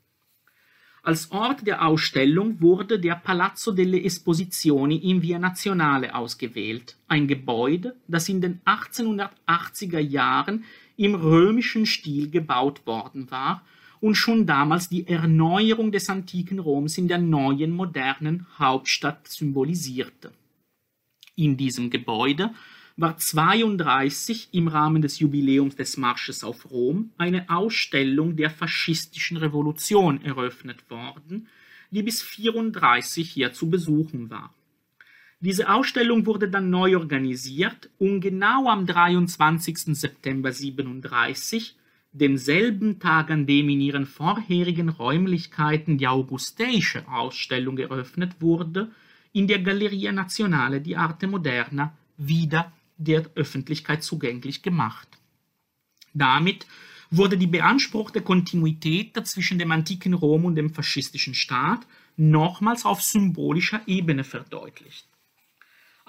Als 1.02 1.32
Ort 1.32 1.66
der 1.66 1.84
Ausstellung 1.84 2.62
wurde 2.62 3.00
der 3.00 3.16
Palazzo 3.16 3.72
delle 3.72 4.04
Esposizioni 4.04 4.98
in 4.98 5.24
Via 5.24 5.40
Nazionale 5.40 6.14
ausgewählt, 6.14 6.98
ein 7.08 7.28
Gebäude, 7.28 7.96
das 8.08 8.30
in 8.30 8.42
den 8.42 8.62
1880er 8.66 10.00
Jahren 10.00 10.66
im 10.98 11.16
römischen 11.16 11.88
Stil 11.88 12.30
gebaut 12.30 12.86
worden 12.86 13.32
war 13.32 13.64
und 14.00 14.16
schon 14.16 14.46
damals 14.46 14.90
die 14.90 15.08
Erneuerung 15.08 15.92
des 15.92 16.10
antiken 16.10 16.60
Roms 16.60 16.98
in 16.98 17.08
der 17.08 17.18
neuen 17.18 17.72
modernen 17.72 18.46
Hauptstadt 18.58 19.28
symbolisierte. 19.28 20.32
In 21.36 21.58
diesem 21.58 21.90
Gebäude 21.90 22.52
war 22.96 23.16
32 23.16 24.50
im 24.54 24.68
Rahmen 24.68 25.04
des 25.04 25.20
Jubiläums 25.20 25.76
des 25.76 25.98
Marsches 25.98 26.44
auf 26.44 26.70
Rom 26.72 27.12
eine 27.18 27.48
Ausstellung 27.50 28.36
der 28.36 28.50
faschistischen 28.50 29.38
Revolution 29.38 30.24
eröffnet 30.24 30.90
worden, 30.90 31.48
die 31.92 32.02
bis 32.02 32.24
34 32.24 33.30
hier 33.30 33.54
zu 33.54 33.70
besuchen 33.70 34.32
war. 34.32 34.54
Diese 35.40 35.70
Ausstellung 35.70 36.26
wurde 36.26 36.50
dann 36.50 36.72
neu 36.72 36.98
organisiert 36.98 37.92
und 38.00 38.22
genau 38.22 38.68
am 38.68 38.88
23. 38.88 39.96
September 39.96 40.52
37 40.52 41.76
demselben 42.18 43.00
Tag, 43.00 43.30
an 43.30 43.46
dem 43.46 43.70
in 43.70 43.82
ihren 43.82 44.06
vorherigen 44.06 44.90
Räumlichkeiten 44.90 45.98
die 45.98 46.08
Augusteische 46.08 47.08
Ausstellung 47.08 47.78
eröffnet 47.78 48.42
wurde, 48.42 48.92
in 49.34 49.48
der 49.48 49.60
Galleria 49.60 50.12
Nazionale 50.12 50.82
di 50.82 50.96
Arte 50.96 51.28
Moderna 51.28 51.94
wieder 52.18 52.72
der 52.98 53.30
Öffentlichkeit 53.36 54.04
zugänglich 54.04 54.64
gemacht. 54.64 55.08
Damit 56.14 56.66
wurde 57.12 57.38
die 57.38 57.48
beanspruchte 57.48 58.22
Kontinuität 58.22 59.16
zwischen 59.28 59.60
dem 59.60 59.72
antiken 59.72 60.14
Rom 60.14 60.46
und 60.46 60.56
dem 60.56 60.74
faschistischen 60.74 61.36
Staat 61.36 61.86
nochmals 62.18 62.86
auf 62.86 63.02
symbolischer 63.02 63.82
Ebene 63.86 64.24
verdeutlicht. 64.24 65.08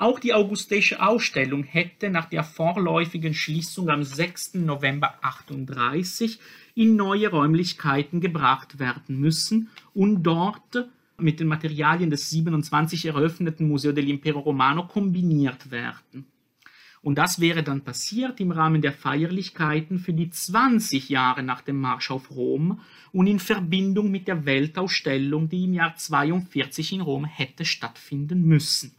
Auch 0.01 0.21
die 0.21 0.33
Augustäische 0.33 1.03
Ausstellung 1.03 1.65
hätte 1.65 2.09
nach 2.09 2.27
der 2.27 2.45
vorläufigen 2.45 3.35
Schließung 3.35 3.91
am 3.91 4.05
6. 4.05 4.55
November 4.55 5.19
38 5.23 6.39
in 6.77 6.95
neue 6.95 7.29
Räumlichkeiten 7.31 8.21
gebracht 8.21 8.79
werden 8.79 9.19
müssen 9.19 9.71
und 9.95 10.23
dort 10.23 10.89
mit 11.19 11.41
den 11.41 11.49
Materialien 11.49 12.11
des 12.11 12.31
27 12.31 13.07
eröffneten 13.07 13.67
Museo 13.67 13.91
dell'Impero 13.91 14.39
Romano 14.39 14.87
kombiniert 14.87 15.73
werden. 15.73 16.27
Und 17.03 17.19
das 17.19 17.41
wäre 17.41 17.65
dann 17.65 17.83
passiert 17.83 18.39
im 18.39 18.53
Rahmen 18.53 18.83
der 18.83 18.93
Feierlichkeiten 18.93 19.99
für 19.99 20.13
die 20.13 20.31
20 20.31 21.09
Jahre 21.09 21.43
nach 21.43 21.63
dem 21.63 21.81
Marsch 21.81 22.13
auf 22.13 22.31
Rom 22.31 22.83
und 23.11 23.27
in 23.27 23.41
Verbindung 23.41 24.13
mit 24.13 24.29
der 24.29 24.47
Weltausstellung, 24.47 25.49
die 25.49 25.65
im 25.65 25.75
Jahr 25.75 25.97
42 25.97 26.93
in 26.93 27.01
Rom 27.01 27.25
hätte 27.25 27.65
stattfinden 27.65 28.45
müssen. 28.45 28.95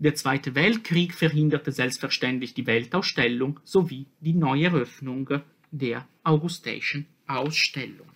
Der 0.00 0.14
Zweite 0.14 0.54
Weltkrieg 0.54 1.12
verhinderte 1.12 1.72
selbstverständlich 1.72 2.54
die 2.54 2.66
Weltausstellung 2.66 3.60
sowie 3.64 4.06
die 4.20 4.32
Neueröffnung 4.32 5.28
der 5.70 6.08
Augustäischen 6.24 7.06
Ausstellung. 7.26 8.08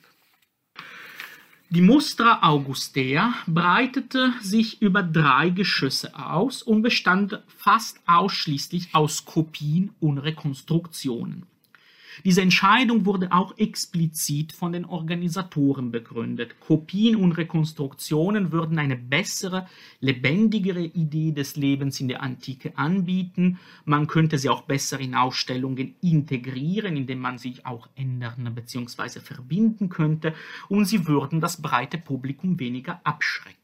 Die 1.69 1.83
Mustra 1.83 2.39
Augustea 2.41 3.35
breitete 3.47 4.33
sich 4.41 4.81
über 4.81 5.03
drei 5.03 5.51
Geschüsse 5.51 6.19
aus 6.19 6.63
und 6.63 6.81
bestand 6.81 7.43
fast 7.49 8.01
ausschließlich 8.07 8.95
aus 8.95 9.27
Kopien 9.27 9.91
und 10.01 10.17
Rekonstruktionen. 10.17 11.45
Diese 12.25 12.43
Entscheidung 12.43 13.07
wurde 13.07 13.33
auch 13.33 13.57
explizit 13.59 14.53
von 14.53 14.73
den 14.73 14.85
Organisatoren 14.85 15.91
begründet. 15.91 16.61
Kopien 16.61 17.17
und 17.17 17.33
Rekonstruktionen 17.33 18.53
würden 18.53 18.79
eine 18.79 18.97
bessere, 18.97 19.67
lebendigere 20.01 20.83
Idee 20.85 21.33
des 21.33 21.57
Lebens 21.57 22.01
in 22.01 22.09
der 22.09 22.23
Antike 22.23 22.77
anbieten. 22.79 23.59
Man 23.85 24.07
könnte 24.07 24.39
sie 24.39 24.49
auch 24.49 24.63
besser 24.63 25.01
in 25.01 25.15
Ausstellungen 25.15 25.97
integrieren, 26.01 26.97
indem 26.97 27.21
man 27.21 27.39
sie 27.39 27.65
auch 27.65 27.89
ändern 27.97 28.55
bzw. 28.55 29.21
verbinden 29.21 29.89
könnte 29.89 30.35
und 30.69 30.85
sie 30.85 31.07
würden 31.07 31.41
das 31.41 31.61
breite 31.61 31.99
Publikum 31.99 32.61
weniger 32.61 33.01
abschrecken. 33.05 33.64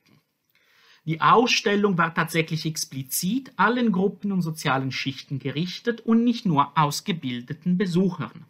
Die 1.04 1.20
Ausstellung 1.20 1.96
war 1.96 2.14
tatsächlich 2.14 2.66
explizit 2.66 3.52
allen 3.56 3.90
Gruppen 3.90 4.32
und 4.32 4.42
sozialen 4.42 4.92
Schichten 4.92 5.38
gerichtet 5.38 6.00
und 6.02 6.24
nicht 6.24 6.44
nur 6.44 6.76
ausgebildeten 6.78 7.78
Besuchern. 7.78 8.44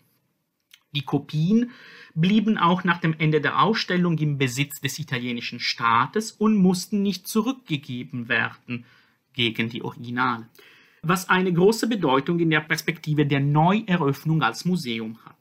Die 0.92 1.02
Kopien 1.02 1.70
blieben 2.14 2.58
auch 2.58 2.82
nach 2.82 2.98
dem 2.98 3.14
Ende 3.18 3.40
der 3.40 3.62
Ausstellung 3.62 4.18
im 4.18 4.38
Besitz 4.38 4.80
des 4.80 4.98
italienischen 4.98 5.60
Staates 5.60 6.32
und 6.32 6.56
mussten 6.56 7.02
nicht 7.02 7.28
zurückgegeben 7.28 8.28
werden 8.28 8.84
gegen 9.32 9.68
die 9.68 9.82
Originale, 9.82 10.48
was 11.02 11.28
eine 11.28 11.52
große 11.52 11.86
Bedeutung 11.86 12.40
in 12.40 12.50
der 12.50 12.60
Perspektive 12.60 13.24
der 13.24 13.40
Neueröffnung 13.40 14.42
als 14.42 14.64
Museum 14.64 15.24
hat. 15.24 15.36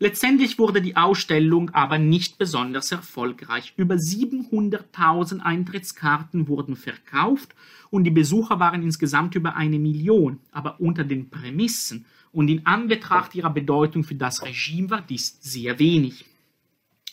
Letztendlich 0.00 0.60
wurde 0.60 0.80
die 0.80 0.96
Ausstellung 0.96 1.70
aber 1.70 1.98
nicht 1.98 2.38
besonders 2.38 2.92
erfolgreich. 2.92 3.74
Über 3.76 3.96
700.000 3.96 5.40
Eintrittskarten 5.40 6.46
wurden 6.46 6.76
verkauft 6.76 7.56
und 7.90 8.04
die 8.04 8.12
Besucher 8.12 8.60
waren 8.60 8.82
insgesamt 8.84 9.34
über 9.34 9.56
eine 9.56 9.80
Million. 9.80 10.38
Aber 10.52 10.80
unter 10.80 11.02
den 11.02 11.30
Prämissen 11.30 12.04
und 12.30 12.48
in 12.48 12.64
Anbetracht 12.64 13.34
ihrer 13.34 13.50
Bedeutung 13.50 14.04
für 14.04 14.14
das 14.14 14.44
Regime 14.44 14.88
war 14.90 15.02
dies 15.02 15.38
sehr 15.40 15.80
wenig. 15.80 16.26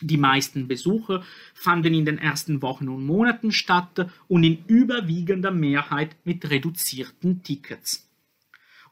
Die 0.02 0.18
meisten 0.18 0.68
Besuche 0.68 1.24
fanden 1.56 1.94
in 1.94 2.06
den 2.06 2.20
ersten 2.20 2.62
Wochen 2.62 2.90
und 2.90 3.06
Monaten 3.06 3.52
statt 3.52 4.12
und 4.28 4.44
in 4.44 4.64
überwiegender 4.68 5.52
Mehrheit 5.52 6.16
mit 6.24 6.50
reduzierten 6.52 7.42
Tickets. 7.42 8.08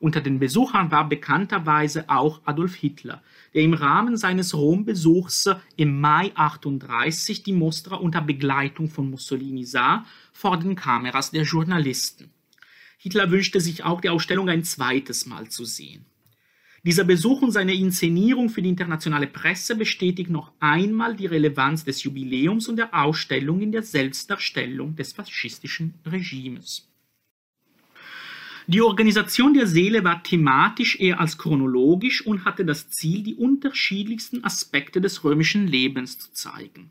Unter 0.04 0.20
den 0.20 0.38
Besuchern 0.38 0.92
war 0.92 1.08
bekannterweise 1.08 2.10
auch 2.10 2.42
Adolf 2.44 2.76
Hitler, 2.76 3.24
der 3.54 3.62
im 3.62 3.74
Rahmen 3.74 4.18
seines 4.18 4.54
Rombesuchs 4.54 5.50
im 5.78 6.02
Mai 6.02 6.34
38 6.36 7.42
die 7.42 7.54
Mostra 7.54 7.96
unter 7.96 8.20
Begleitung 8.20 8.90
von 8.90 9.10
Mussolini 9.10 9.64
sah, 9.64 10.06
vor 10.34 10.60
den 10.60 10.76
Kameras 10.76 11.32
der 11.32 11.44
Journalisten. 11.44 12.32
Hitler 12.98 13.32
wünschte 13.32 13.62
sich 13.62 13.86
auch 13.86 14.02
die 14.02 14.10
Ausstellung 14.10 14.50
ein 14.50 14.66
zweites 14.66 15.26
Mal 15.26 15.48
zu 15.48 15.64
sehen. 15.64 16.04
Dieser 16.84 17.06
Besuch 17.06 17.42
und 17.42 17.52
seine 17.52 17.74
Inszenierung 17.74 18.50
für 18.50 18.62
die 18.62 18.68
internationale 18.68 19.28
Presse 19.28 19.74
bestätigt 19.74 20.30
noch 20.30 20.52
einmal 20.60 21.16
die 21.16 21.28
Relevanz 21.28 21.86
des 21.86 22.04
Jubiläums 22.04 22.68
und 22.68 22.76
der 22.76 22.94
Ausstellung 22.94 23.62
in 23.62 23.72
der 23.72 23.84
Selbstdarstellung 23.84 24.98
des 24.98 25.14
faschistischen 25.14 25.94
Regimes. 26.06 26.93
Die 28.68 28.82
Organisation 28.82 29.54
der 29.54 29.68
Seele 29.68 30.04
war 30.04 30.24
thematisch 30.24 31.00
eher 31.00 31.20
als 31.20 31.38
chronologisch 31.38 32.26
und 32.26 32.46
hatte 32.46 32.64
das 32.64 32.90
Ziel, 32.90 33.22
die 33.22 33.36
unterschiedlichsten 33.36 34.44
Aspekte 34.44 35.02
des 35.02 35.24
römischen 35.24 35.68
Lebens 35.68 36.18
zu 36.18 36.32
zeigen. 36.32 36.90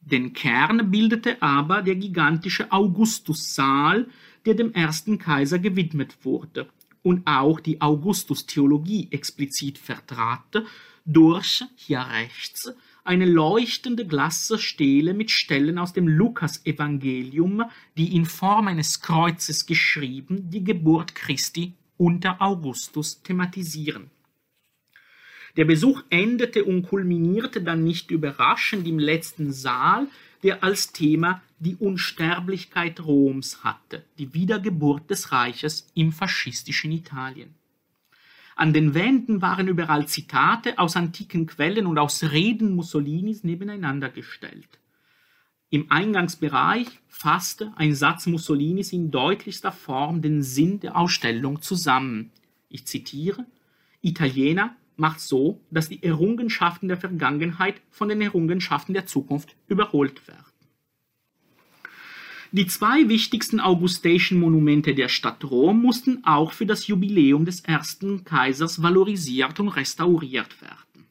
Den 0.00 0.32
Kern 0.32 0.90
bildete 0.90 1.42
aber 1.42 1.82
der 1.82 1.96
gigantische 1.96 2.70
Augustussaal, 2.72 4.08
der 4.46 4.54
dem 4.54 4.72
ersten 4.72 5.18
Kaiser 5.18 5.58
gewidmet 5.58 6.16
wurde 6.22 6.68
und 7.02 7.26
auch 7.26 7.60
die 7.60 7.80
Augustus-Theologie 7.80 9.08
explizit 9.10 9.78
vertrat, 9.78 10.64
durch, 11.04 11.64
hier 11.76 12.00
rechts, 12.00 12.72
eine 13.04 13.24
leuchtende 13.24 14.06
Glasstele 14.06 15.14
mit 15.14 15.30
Stellen 15.30 15.78
aus 15.78 15.92
dem 15.92 16.08
Lukasevangelium, 16.08 17.64
die 17.96 18.14
in 18.14 18.26
Form 18.26 18.68
eines 18.68 19.00
Kreuzes 19.00 19.66
geschrieben 19.66 20.50
die 20.50 20.64
Geburt 20.64 21.14
Christi 21.14 21.74
unter 21.96 22.40
Augustus 22.40 23.22
thematisieren. 23.22 24.10
Der 25.56 25.64
Besuch 25.64 26.02
endete 26.10 26.64
und 26.64 26.82
kulminierte 26.82 27.60
dann 27.60 27.82
nicht 27.82 28.10
überraschend 28.10 28.86
im 28.86 28.98
letzten 28.98 29.52
Saal, 29.52 30.06
der 30.42 30.62
als 30.62 30.92
Thema 30.92 31.42
die 31.58 31.76
Unsterblichkeit 31.76 33.00
Roms 33.00 33.62
hatte, 33.62 34.04
die 34.18 34.32
Wiedergeburt 34.32 35.10
des 35.10 35.32
Reiches 35.32 35.90
im 35.94 36.12
faschistischen 36.12 36.92
Italien. 36.92 37.54
An 38.60 38.74
den 38.74 38.92
Wänden 38.92 39.40
waren 39.40 39.68
überall 39.68 40.06
Zitate 40.06 40.78
aus 40.78 40.94
antiken 40.94 41.46
Quellen 41.46 41.86
und 41.86 41.96
aus 41.96 42.22
Reden 42.24 42.76
Mussolinis 42.76 43.42
nebeneinander 43.42 44.10
gestellt. 44.10 44.68
Im 45.70 45.90
Eingangsbereich 45.90 46.86
fasste 47.08 47.72
ein 47.76 47.94
Satz 47.94 48.26
Mussolinis 48.26 48.92
in 48.92 49.10
deutlichster 49.10 49.72
Form 49.72 50.20
den 50.20 50.42
Sinn 50.42 50.78
der 50.78 50.98
Ausstellung 50.98 51.62
zusammen. 51.62 52.32
Ich 52.68 52.86
zitiere: 52.86 53.46
Italiener 54.02 54.76
macht 54.96 55.20
so, 55.20 55.62
dass 55.70 55.88
die 55.88 56.02
Errungenschaften 56.02 56.88
der 56.88 56.98
Vergangenheit 56.98 57.80
von 57.90 58.10
den 58.10 58.20
Errungenschaften 58.20 58.92
der 58.92 59.06
Zukunft 59.06 59.56
überholt 59.68 60.28
werden. 60.28 60.49
Die 62.52 62.66
zwei 62.66 63.08
wichtigsten 63.08 63.60
augusteischen 63.60 64.40
Monumente 64.40 64.92
der 64.92 65.08
Stadt 65.08 65.44
Rom 65.44 65.82
mussten 65.82 66.24
auch 66.24 66.52
für 66.52 66.66
das 66.66 66.88
Jubiläum 66.88 67.44
des 67.44 67.60
ersten 67.60 68.24
Kaisers 68.24 68.82
valorisiert 68.82 69.60
und 69.60 69.68
restauriert 69.68 70.60
werden. 70.60 71.06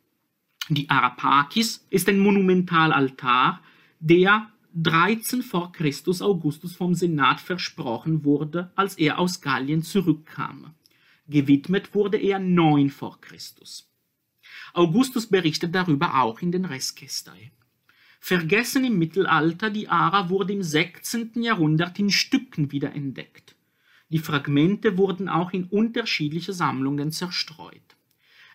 Die 0.67 0.89
Arapakis 0.89 1.85
ist 1.89 2.09
ein 2.09 2.19
Monumentalaltar, 2.19 3.61
der 4.01 4.49
13 4.75 5.41
vor 5.41 5.71
Christus 5.71 6.21
Augustus 6.21 6.75
vom 6.75 6.93
Senat 6.93 7.39
versprochen 7.39 8.25
wurde, 8.25 8.71
als 8.75 8.97
er 8.97 9.17
aus 9.17 9.39
Gallien 9.39 9.81
zurückkam. 9.81 10.73
Gewidmet 11.29 11.95
wurde 11.95 12.17
er 12.17 12.39
9 12.39 12.89
vor 12.89 13.21
Christus. 13.21 13.89
Augustus 14.73 15.27
berichtet 15.27 15.73
darüber 15.73 16.21
auch 16.21 16.41
in 16.41 16.51
den 16.51 16.65
Resgestae. 16.65 17.51
Vergessen 18.19 18.83
im 18.83 18.99
Mittelalter, 18.99 19.69
die 19.69 19.87
Ara 19.87 20.29
wurde 20.29 20.53
im 20.53 20.61
16. 20.63 21.41
Jahrhundert 21.41 21.97
in 21.99 22.11
Stücken 22.11 22.71
wiederentdeckt. 22.71 23.55
Die 24.09 24.19
Fragmente 24.19 24.97
wurden 24.97 25.29
auch 25.29 25.51
in 25.51 25.65
unterschiedliche 25.65 26.53
Sammlungen 26.53 27.11
zerstreut. 27.11 27.81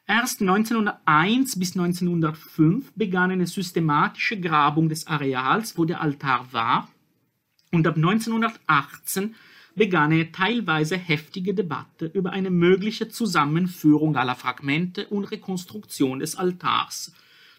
Erst 0.06 0.42
1901 0.42 1.58
bis 1.58 1.76
1905 1.76 2.92
begann 2.94 3.30
eine 3.30 3.46
systematische 3.46 4.38
Grabung 4.38 4.88
des 4.88 5.06
Areals, 5.06 5.78
wo 5.78 5.86
der 5.86 6.02
Altar 6.02 6.52
war, 6.52 6.90
und 7.72 7.86
ab 7.86 7.96
1918 7.96 9.34
begann 9.74 10.12
eine 10.12 10.30
teilweise 10.30 10.96
heftige 10.96 11.54
Debatte 11.54 12.06
über 12.06 12.30
eine 12.30 12.50
mögliche 12.50 13.08
Zusammenführung 13.08 14.16
aller 14.16 14.36
Fragmente 14.36 15.08
und 15.08 15.24
Rekonstruktion 15.24 16.20
des 16.20 16.36
Altars, 16.36 17.12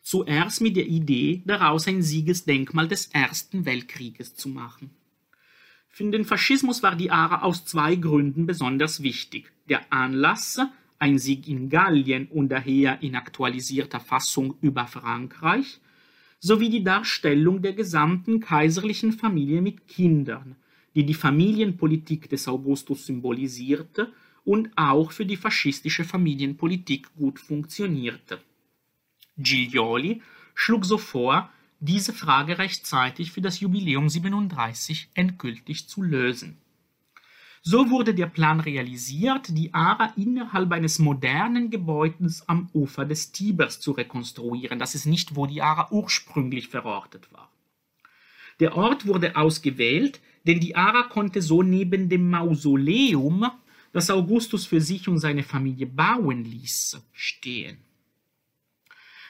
zuerst 0.06 0.62
mit 0.62 0.76
der 0.78 0.86
Idee, 0.86 1.41
daraus 1.45 1.88
ein 1.88 2.03
Siegesdenkmal 2.03 2.88
des 2.88 3.08
Ersten 3.08 3.66
Weltkrieges 3.66 4.36
zu 4.36 4.49
machen. 4.49 4.91
Für 5.89 6.10
den 6.12 6.26
Faschismus 6.26 6.84
war 6.84 6.95
die 6.95 7.10
Ara 7.10 7.41
aus 7.41 7.66
zwei 7.66 7.95
Gründen 7.95 8.45
besonders 8.45 9.01
wichtig. 9.01 9.51
Der 9.68 9.91
Anlass, 9.91 10.60
ein 10.99 11.18
Sieg 11.18 11.47
in 11.47 11.70
Gallien 11.70 12.28
und 12.28 12.49
daher 12.49 13.01
in 13.01 13.16
aktualisierter 13.16 13.99
Fassung 13.99 14.53
über 14.62 14.86
Frankreich, 14.86 15.82
sowie 16.39 16.70
die 16.70 16.84
Darstellung 16.84 17.64
der 17.64 17.74
gesamten 17.74 18.39
kaiserlichen 18.39 19.12
Familie 19.12 19.64
mit 19.64 19.88
Kindern, 19.88 20.56
die 20.93 21.08
die 21.08 21.16
Familienpolitik 21.16 22.30
des 22.30 22.47
Augustus 22.47 23.08
symbolisierte 23.08 24.14
und 24.43 24.70
auch 24.76 25.12
für 25.12 25.26
die 25.26 25.38
faschistische 25.38 26.03
Familienpolitik 26.03 27.16
gut 27.16 27.39
funktionierte. 27.39 28.39
Giglioli 29.38 30.22
schlug 30.54 30.86
so 30.86 30.98
vor, 30.98 31.50
diese 31.80 32.14
Frage 32.14 32.58
rechtzeitig 32.58 33.32
für 33.32 33.42
das 33.42 33.60
Jubiläum 33.60 34.10
37 34.10 35.10
endgültig 35.14 35.88
zu 35.88 36.02
lösen. 36.02 36.58
So 37.62 37.90
wurde 37.90 38.14
der 38.14 38.28
Plan 38.28 38.60
realisiert, 38.60 39.48
die 39.50 39.74
Ara 39.74 40.14
innerhalb 40.16 40.72
eines 40.72 41.00
modernen 41.00 41.72
Gebäudes 41.72 42.48
am 42.48 42.70
Ufer 42.74 43.06
des 43.06 43.32
Tibers 43.32 43.80
zu 43.80 43.92
rekonstruieren. 43.92 44.78
Das 44.78 44.94
ist 44.94 45.08
nicht, 45.08 45.36
wo 45.36 45.48
die 45.48 45.64
Ara 45.64 45.90
ursprünglich 45.92 46.68
verortet 46.68 47.34
war. 47.34 47.52
Der 48.60 48.78
Ort 48.78 49.08
wurde 49.08 49.36
ausgewählt, 49.36 50.22
denn 50.46 50.60
die 50.60 50.76
Ara 50.76 51.04
konnte 51.04 51.42
so 51.42 51.64
neben 51.64 52.08
dem 52.08 52.30
Mausoleum, 52.30 53.50
das 53.92 54.12
Augustus 54.12 54.68
für 54.68 54.80
sich 54.80 55.08
und 55.08 55.18
seine 55.18 55.44
Familie 55.44 55.88
bauen 55.88 56.46
ließ, 56.46 57.02
stehen. 57.14 57.78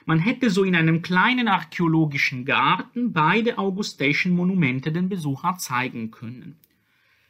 Man 0.05 0.19
hätte 0.19 0.51
so 0.51 0.63
in 0.63 0.75
einem 0.75 1.01
kleinen 1.01 1.47
archäologischen 1.47 2.45
Garten 2.45 3.11
beide 3.11 3.57
augusteischen 3.57 4.33
Monumente 4.33 4.91
den 4.91 5.09
Besucher 5.09 5.57
zeigen 5.57 6.11
können. 6.11 6.57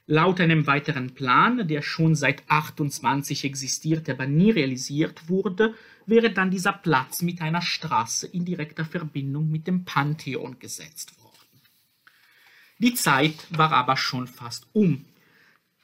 Laut 0.07 0.39
einem 0.39 0.67
weiteren 0.67 1.15
Plan, 1.15 1.67
der 1.67 1.81
schon 1.81 2.15
seit 2.15 2.43
28 2.47 3.45
existierte, 3.45 4.11
aber 4.11 4.27
nie 4.27 4.51
realisiert 4.51 5.29
wurde, 5.29 5.73
wäre 6.05 6.31
dann 6.31 6.51
dieser 6.51 6.73
Platz 6.73 7.21
mit 7.23 7.41
einer 7.41 7.61
Straße 7.61 8.27
in 8.27 8.45
direkter 8.45 8.85
Verbindung 8.85 9.49
mit 9.49 9.65
dem 9.65 9.83
Pantheon 9.83 10.59
gesetzt 10.59 11.17
worden. 11.17 11.31
Die 12.77 12.93
Zeit 12.93 13.47
war 13.49 13.71
aber 13.71 13.97
schon 13.97 14.27
fast 14.27 14.67
um. 14.73 15.05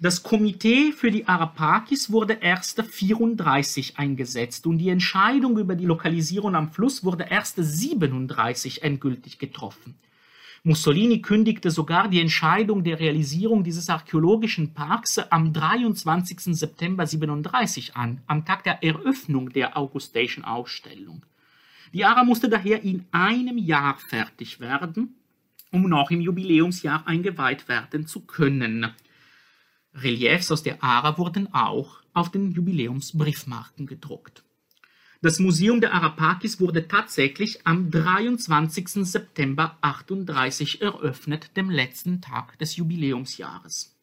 Das 0.03 0.23
Komitee 0.23 0.93
für 0.93 1.11
die 1.11 1.27
Arapakis 1.27 2.11
wurde 2.11 2.39
erst 2.41 2.81
34 2.81 3.99
eingesetzt 3.99 4.65
und 4.65 4.79
die 4.79 4.89
Entscheidung 4.89 5.59
über 5.59 5.75
die 5.75 5.85
Lokalisierung 5.85 6.55
am 6.55 6.71
Fluss 6.71 7.03
wurde 7.03 7.27
erst 7.29 7.57
37 7.57 8.81
endgültig 8.81 9.37
getroffen. 9.37 9.93
Mussolini 10.63 11.21
kündigte 11.21 11.69
sogar 11.69 12.07
die 12.07 12.19
Entscheidung 12.19 12.83
der 12.83 12.99
Realisierung 12.99 13.63
dieses 13.63 13.91
archäologischen 13.91 14.73
Parks 14.73 15.19
am 15.19 15.53
23. 15.53 16.57
September 16.57 17.05
37 17.05 17.95
an, 17.95 18.21
am 18.25 18.43
Tag 18.43 18.63
der 18.63 18.83
Eröffnung 18.83 19.49
der 19.49 19.77
Augustischen 19.77 20.43
Ausstellung. 20.43 21.23
Die 21.93 22.05
Ara 22.05 22.23
musste 22.23 22.49
daher 22.49 22.81
in 22.81 23.05
einem 23.11 23.59
Jahr 23.59 23.99
fertig 23.99 24.59
werden, 24.59 25.13
um 25.71 25.87
noch 25.87 26.09
im 26.09 26.21
Jubiläumsjahr 26.21 27.05
eingeweiht 27.05 27.67
werden 27.67 28.07
zu 28.07 28.21
können. 28.21 28.95
Reliefs 29.93 30.51
aus 30.51 30.63
der 30.63 30.83
Ara 30.83 31.17
wurden 31.17 31.53
auch 31.53 32.01
auf 32.13 32.31
den 32.31 32.51
Jubiläumsbriefmarken 32.51 33.87
gedruckt. 33.87 34.43
Das 35.23 35.37
Museum 35.37 35.81
der 35.81 35.93
Arapakis 35.93 36.59
wurde 36.59 36.87
tatsächlich 36.87 37.67
am 37.67 37.91
23. 37.91 39.05
September 39.05 39.77
38 39.81 40.81
eröffnet, 40.81 41.55
dem 41.55 41.69
letzten 41.69 42.21
Tag 42.21 42.57
des 42.57 42.75
Jubiläumsjahres. 42.75 43.95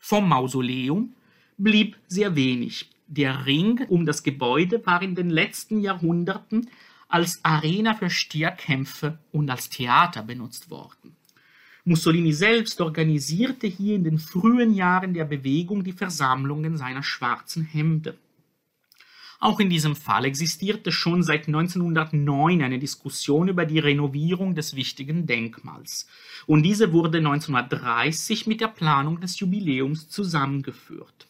Vom 0.00 0.28
Mausoleum 0.28 1.14
blieb 1.58 1.96
sehr 2.08 2.34
wenig. 2.34 2.90
Der 3.06 3.46
Ring 3.46 3.86
um 3.88 4.06
das 4.06 4.22
Gebäude 4.22 4.84
war 4.84 5.00
in 5.02 5.14
den 5.14 5.30
letzten 5.30 5.80
Jahrhunderten 5.80 6.68
als 7.08 7.44
Arena 7.44 7.94
für 7.94 8.10
Stierkämpfe 8.10 9.18
und 9.30 9.50
als 9.50 9.68
Theater 9.68 10.22
benutzt 10.22 10.70
worden. 10.70 11.16
Mussolini 11.84 12.32
selbst 12.32 12.80
organisierte 12.80 13.66
hier 13.66 13.96
in 13.96 14.04
den 14.04 14.18
frühen 14.18 14.74
Jahren 14.74 15.14
der 15.14 15.24
Bewegung 15.24 15.82
die 15.82 15.92
Versammlungen 15.92 16.76
seiner 16.76 17.02
schwarzen 17.02 17.64
Hemde. 17.64 18.18
Auch 19.42 19.58
in 19.58 19.70
diesem 19.70 19.96
Fall 19.96 20.26
existierte 20.26 20.92
schon 20.92 21.22
seit 21.22 21.46
1909 21.46 22.62
eine 22.62 22.78
Diskussion 22.78 23.48
über 23.48 23.64
die 23.64 23.78
Renovierung 23.78 24.54
des 24.54 24.76
wichtigen 24.76 25.26
Denkmals, 25.26 26.06
und 26.46 26.62
diese 26.62 26.92
wurde 26.92 27.18
1930 27.18 28.46
mit 28.46 28.60
der 28.60 28.68
Planung 28.68 29.18
des 29.20 29.40
Jubiläums 29.40 30.10
zusammengeführt. 30.10 31.29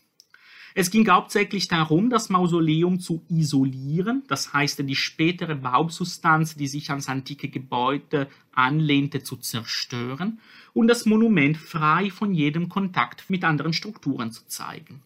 Es 0.75 0.91
ging 0.91 1.09
hauptsächlich 1.09 1.69
darum, 1.69 2.11
das 2.11 2.29
Mausoleum 2.29 3.01
zu 3.01 3.23
isolieren, 3.29 4.23
das 4.29 4.53
heißt 4.53 4.81
die 4.89 4.95
spätere 4.95 5.57
Bausubstanz, 5.57 6.55
die 6.55 6.69
sich 6.69 6.91
ans 6.91 7.09
antike 7.09 7.49
Gebäude 7.49 8.29
anlehnte, 8.53 9.23
zu 9.23 9.37
zerstören 9.37 10.41
und 10.73 10.89
das 10.89 11.07
Monument 11.07 11.57
frei 11.57 12.11
von 12.11 12.35
jedem 12.35 12.69
Kontakt 12.69 13.29
mit 13.29 13.45
anderen 13.45 13.73
Strukturen 13.73 14.31
zu 14.31 14.47
zeigen. 14.47 15.03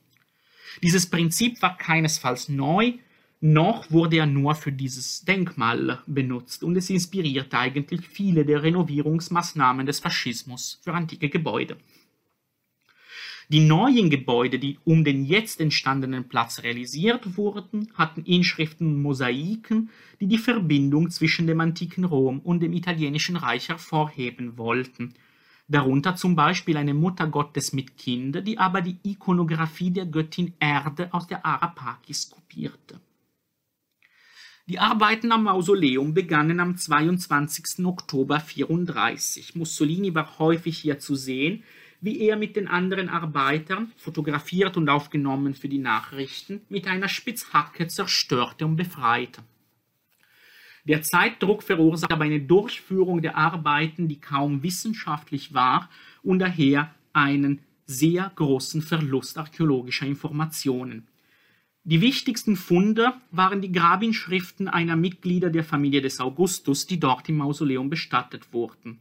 Dieses 0.82 1.08
Prinzip 1.08 1.62
war 1.62 1.78
keinesfalls 1.78 2.48
neu, 2.48 2.94
noch 3.40 3.90
wurde 3.90 4.16
er 4.16 4.26
nur 4.26 4.54
für 4.54 4.72
dieses 4.72 5.24
Denkmal 5.24 6.02
benutzt 6.06 6.64
und 6.64 6.76
es 6.76 6.90
inspirierte 6.90 7.58
eigentlich 7.58 8.06
viele 8.08 8.44
der 8.44 8.62
Renovierungsmaßnahmen 8.62 9.86
des 9.86 10.00
Faschismus 10.00 10.80
für 10.82 10.94
antike 10.94 11.28
Gebäude. 11.28 11.76
Die 13.50 13.60
neuen 13.60 14.08
Gebäude, 14.08 14.58
die 14.58 14.78
um 14.84 15.04
den 15.04 15.24
jetzt 15.24 15.60
entstandenen 15.60 16.28
Platz 16.28 16.62
realisiert 16.62 17.36
wurden, 17.36 17.92
hatten 17.94 18.24
Inschriften 18.24 18.86
und 18.86 19.02
Mosaiken, 19.02 19.90
die 20.20 20.26
die 20.26 20.38
Verbindung 20.38 21.10
zwischen 21.10 21.46
dem 21.46 21.60
antiken 21.60 22.04
Rom 22.04 22.40
und 22.40 22.60
dem 22.60 22.72
italienischen 22.72 23.36
Reich 23.36 23.68
hervorheben 23.68 24.56
wollten. 24.56 25.14
Darunter 25.68 26.16
zum 26.16 26.36
Beispiel 26.36 26.76
eine 26.76 26.94
Mutter 26.94 27.26
Gottes 27.26 27.72
mit 27.72 27.96
Kinder, 27.96 28.40
die 28.40 28.58
aber 28.58 28.80
die 28.80 28.98
Ikonographie 29.02 29.90
der 29.90 30.06
Göttin 30.06 30.54
Erde 30.58 31.12
aus 31.12 31.26
der 31.26 31.44
Arapakis 31.44 32.30
kopierte. 32.30 33.00
Die 34.66 34.78
Arbeiten 34.78 35.30
am 35.30 35.44
Mausoleum 35.44 36.14
begannen 36.14 36.58
am 36.58 36.76
22. 36.78 37.84
Oktober 37.84 38.36
1934. 38.36 39.56
Mussolini 39.56 40.14
war 40.14 40.38
häufig 40.38 40.78
hier 40.78 40.98
zu 40.98 41.14
sehen, 41.16 41.64
wie 42.04 42.20
er 42.20 42.36
mit 42.36 42.54
den 42.54 42.68
anderen 42.68 43.08
Arbeitern, 43.08 43.90
fotografiert 43.96 44.76
und 44.76 44.90
aufgenommen 44.90 45.54
für 45.54 45.70
die 45.70 45.78
Nachrichten, 45.78 46.60
mit 46.68 46.86
einer 46.86 47.08
Spitzhacke 47.08 47.86
zerstörte 47.88 48.66
und 48.66 48.76
befreite. 48.76 49.42
Der 50.84 51.00
Zeitdruck 51.00 51.62
verursachte 51.62 52.12
aber 52.12 52.24
eine 52.24 52.42
Durchführung 52.42 53.22
der 53.22 53.38
Arbeiten, 53.38 54.06
die 54.06 54.20
kaum 54.20 54.62
wissenschaftlich 54.62 55.54
war 55.54 55.88
und 56.22 56.40
daher 56.40 56.94
einen 57.14 57.60
sehr 57.86 58.30
großen 58.34 58.82
Verlust 58.82 59.38
archäologischer 59.38 60.04
Informationen. 60.04 61.08
Die 61.84 62.02
wichtigsten 62.02 62.56
Funde 62.56 63.14
waren 63.30 63.62
die 63.62 63.72
Grabinschriften 63.72 64.68
einer 64.68 64.96
Mitglieder 64.96 65.48
der 65.48 65.64
Familie 65.64 66.02
des 66.02 66.20
Augustus, 66.20 66.86
die 66.86 67.00
dort 67.00 67.30
im 67.30 67.38
Mausoleum 67.38 67.88
bestattet 67.88 68.52
wurden. 68.52 69.00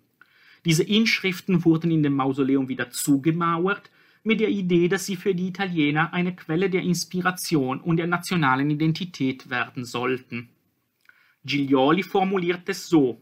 Diese 0.66 0.84
Inschriften 0.84 1.66
wurden 1.66 1.92
in 1.92 2.04
dem 2.04 2.16
Mausoleum 2.16 2.70
wieder 2.70 2.90
zugemauert, 2.90 3.90
mit 4.24 4.40
der 4.40 4.50
Idee, 4.50 4.88
dass 4.88 5.06
sie 5.06 5.18
für 5.18 5.36
die 5.36 5.50
Italiener 5.50 6.14
eine 6.14 6.34
Quelle 6.34 6.70
der 6.70 6.82
Inspiration 6.82 7.82
und 7.82 7.98
der 7.98 8.08
nationalen 8.08 8.70
Identität 8.70 9.50
werden 9.50 9.84
sollten. 9.84 10.50
Giglioli 11.44 12.04
formuliert 12.04 12.70
es 12.70 12.88
so, 12.88 13.22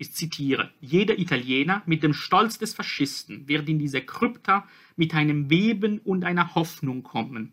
ich 0.00 0.14
zitiere, 0.14 0.70
jeder 0.80 1.18
Italiener 1.18 1.82
mit 1.84 2.04
dem 2.04 2.14
Stolz 2.14 2.56
des 2.56 2.72
Faschisten 2.72 3.48
wird 3.48 3.68
in 3.68 3.80
diese 3.80 4.00
Krypta 4.00 4.64
mit 4.94 5.12
einem 5.12 5.50
Weben 5.50 5.98
und 5.98 6.24
einer 6.24 6.54
Hoffnung 6.54 7.02
kommen. 7.02 7.52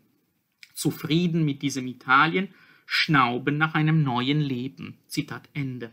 Zufrieden 0.72 1.44
mit 1.44 1.62
diesem 1.62 1.88
Italien, 1.88 2.54
schnauben 2.86 3.58
nach 3.58 3.74
einem 3.74 4.04
neuen 4.04 4.40
Leben. 4.40 4.96
Zitat 5.08 5.48
Ende. 5.54 5.92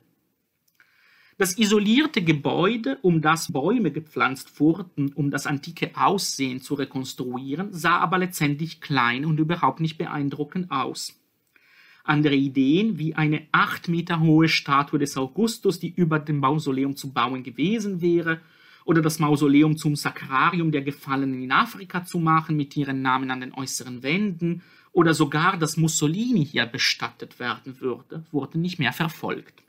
Das 1.43 1.57
isolierte 1.57 2.21
Gebäude, 2.21 2.99
um 3.01 3.19
das 3.19 3.51
Bäume 3.51 3.91
gepflanzt 3.91 4.61
wurden, 4.61 5.11
um 5.11 5.29
das 5.29 5.45
antike 5.45 5.91
Aussehen 5.93 6.61
zu 6.61 6.73
rekonstruieren, 6.73 7.73
sah 7.73 7.97
aber 7.97 8.17
letztendlich 8.17 8.79
klein 8.79 9.25
und 9.25 9.41
überhaupt 9.41 9.81
nicht 9.81 9.97
beeindruckend 9.97 10.71
aus. 10.71 11.19
Andere 12.05 12.35
Ideen, 12.35 12.97
wie 12.97 13.15
eine 13.15 13.45
acht 13.51 13.89
Meter 13.89 14.21
hohe 14.21 14.47
Statue 14.47 14.99
des 14.99 15.17
Augustus, 15.17 15.81
die 15.81 15.93
über 15.93 16.17
dem 16.17 16.37
Mausoleum 16.37 16.95
zu 16.95 17.11
bauen 17.11 17.43
gewesen 17.43 17.99
wäre, 17.99 18.39
oder 18.85 19.01
das 19.01 19.19
Mausoleum 19.19 19.75
zum 19.75 19.97
Sakrarium 19.97 20.71
der 20.71 20.83
Gefallenen 20.83 21.43
in 21.43 21.51
Afrika 21.51 22.05
zu 22.05 22.19
machen 22.19 22.55
mit 22.55 22.77
ihren 22.77 23.01
Namen 23.01 23.31
an 23.31 23.41
den 23.41 23.53
äußeren 23.53 24.01
Wänden, 24.01 24.61
oder 24.93 25.13
sogar, 25.13 25.57
dass 25.57 25.75
Mussolini 25.75 26.45
hier 26.45 26.67
bestattet 26.67 27.37
werden 27.37 27.81
würde, 27.81 28.23
wurden 28.31 28.61
nicht 28.61 28.79
mehr 28.79 28.93
verfolgt. 28.93 29.62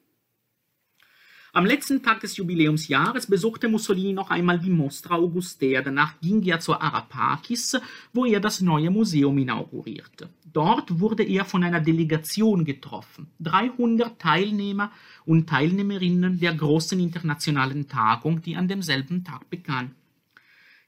Am 1.56 1.66
letzten 1.66 2.02
Tag 2.02 2.18
des 2.18 2.36
Jubiläumsjahres 2.36 3.28
besuchte 3.28 3.68
Mussolini 3.68 4.12
noch 4.12 4.30
einmal 4.30 4.58
die 4.58 4.70
Mostra 4.70 5.14
Augustea. 5.14 5.82
Danach 5.82 6.20
ging 6.20 6.42
er 6.42 6.58
zur 6.58 6.82
Arapakis, 6.82 7.78
wo 8.12 8.24
er 8.24 8.40
das 8.40 8.60
neue 8.60 8.90
Museum 8.90 9.38
inaugurierte. 9.38 10.30
Dort 10.52 10.98
wurde 10.98 11.22
er 11.22 11.44
von 11.44 11.62
einer 11.62 11.80
Delegation 11.80 12.64
getroffen. 12.64 13.28
300 13.38 14.18
Teilnehmer 14.18 14.90
und 15.26 15.48
Teilnehmerinnen 15.48 16.40
der 16.40 16.54
großen 16.54 16.98
internationalen 16.98 17.86
Tagung, 17.86 18.42
die 18.42 18.56
an 18.56 18.66
demselben 18.66 19.22
Tag 19.22 19.48
begann. 19.48 19.92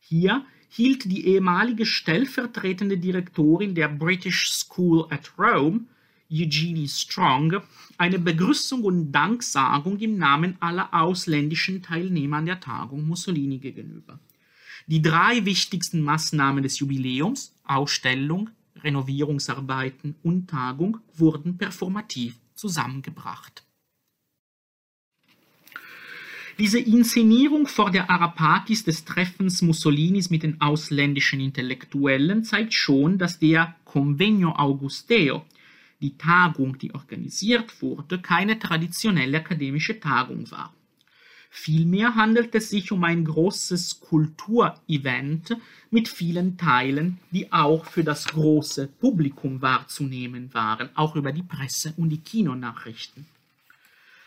Hier 0.00 0.44
hielt 0.68 1.04
die 1.04 1.28
ehemalige 1.28 1.86
stellvertretende 1.86 2.98
Direktorin 2.98 3.76
der 3.76 3.86
British 3.86 4.50
School 4.50 5.06
at 5.10 5.30
Rome 5.38 5.82
Eugenie 6.30 6.88
Strong 6.88 7.62
eine 7.98 8.18
Begrüßung 8.18 8.82
und 8.82 9.12
Danksagung 9.12 9.98
im 9.98 10.18
Namen 10.18 10.56
aller 10.60 10.92
ausländischen 10.92 11.82
Teilnehmer 11.82 12.38
an 12.38 12.46
der 12.46 12.60
Tagung 12.60 13.06
Mussolini 13.06 13.58
gegenüber. 13.58 14.18
Die 14.86 15.02
drei 15.02 15.44
wichtigsten 15.44 16.02
Maßnahmen 16.02 16.62
des 16.62 16.78
Jubiläums, 16.78 17.54
Ausstellung, 17.64 18.50
Renovierungsarbeiten 18.76 20.14
und 20.22 20.48
Tagung, 20.48 20.98
wurden 21.14 21.58
performativ 21.58 22.36
zusammengebracht. 22.54 23.64
Diese 26.58 26.78
Inszenierung 26.78 27.66
vor 27.66 27.90
der 27.90 28.08
Arapakis 28.08 28.82
des 28.82 29.04
Treffens 29.04 29.60
Mussolinis 29.60 30.30
mit 30.30 30.42
den 30.42 30.60
ausländischen 30.62 31.38
Intellektuellen 31.38 32.44
zeigt 32.44 32.72
schon, 32.72 33.18
dass 33.18 33.38
der 33.38 33.76
Convegno 33.84 34.52
Augusteo 34.52 35.44
die 36.00 36.16
Tagung, 36.16 36.78
die 36.78 36.94
organisiert 36.94 37.80
wurde, 37.82 38.20
keine 38.20 38.58
traditionelle 38.58 39.38
akademische 39.38 39.98
Tagung 39.98 40.50
war. 40.50 40.74
Vielmehr 41.48 42.14
handelt 42.14 42.54
es 42.54 42.68
sich 42.68 42.92
um 42.92 43.02
ein 43.04 43.24
großes 43.24 44.00
Kulturevent 44.00 45.56
mit 45.90 46.06
vielen 46.08 46.58
Teilen, 46.58 47.18
die 47.30 47.50
auch 47.50 47.86
für 47.86 48.04
das 48.04 48.26
große 48.26 48.88
Publikum 48.88 49.62
wahrzunehmen 49.62 50.52
waren, 50.52 50.90
auch 50.94 51.16
über 51.16 51.32
die 51.32 51.42
Presse 51.42 51.94
und 51.96 52.10
die 52.10 52.20
Kinonachrichten. 52.20 53.26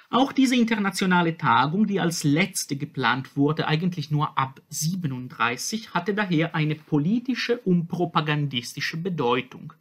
Auch 0.10 0.32
diese 0.32 0.56
internationale 0.56 1.38
Tagung, 1.38 1.86
die 1.86 2.00
als 2.00 2.24
letzte 2.24 2.76
geplant 2.76 3.38
wurde, 3.38 3.68
eigentlich 3.68 4.10
nur 4.10 4.36
ab 4.40 4.60
37, 4.70 5.94
hatte 5.94 6.16
daher 6.16 6.56
eine 6.56 6.74
politische 6.74 7.60
und 7.60 7.88
propagandistische 7.88 8.98
Bedeutung 8.98 9.74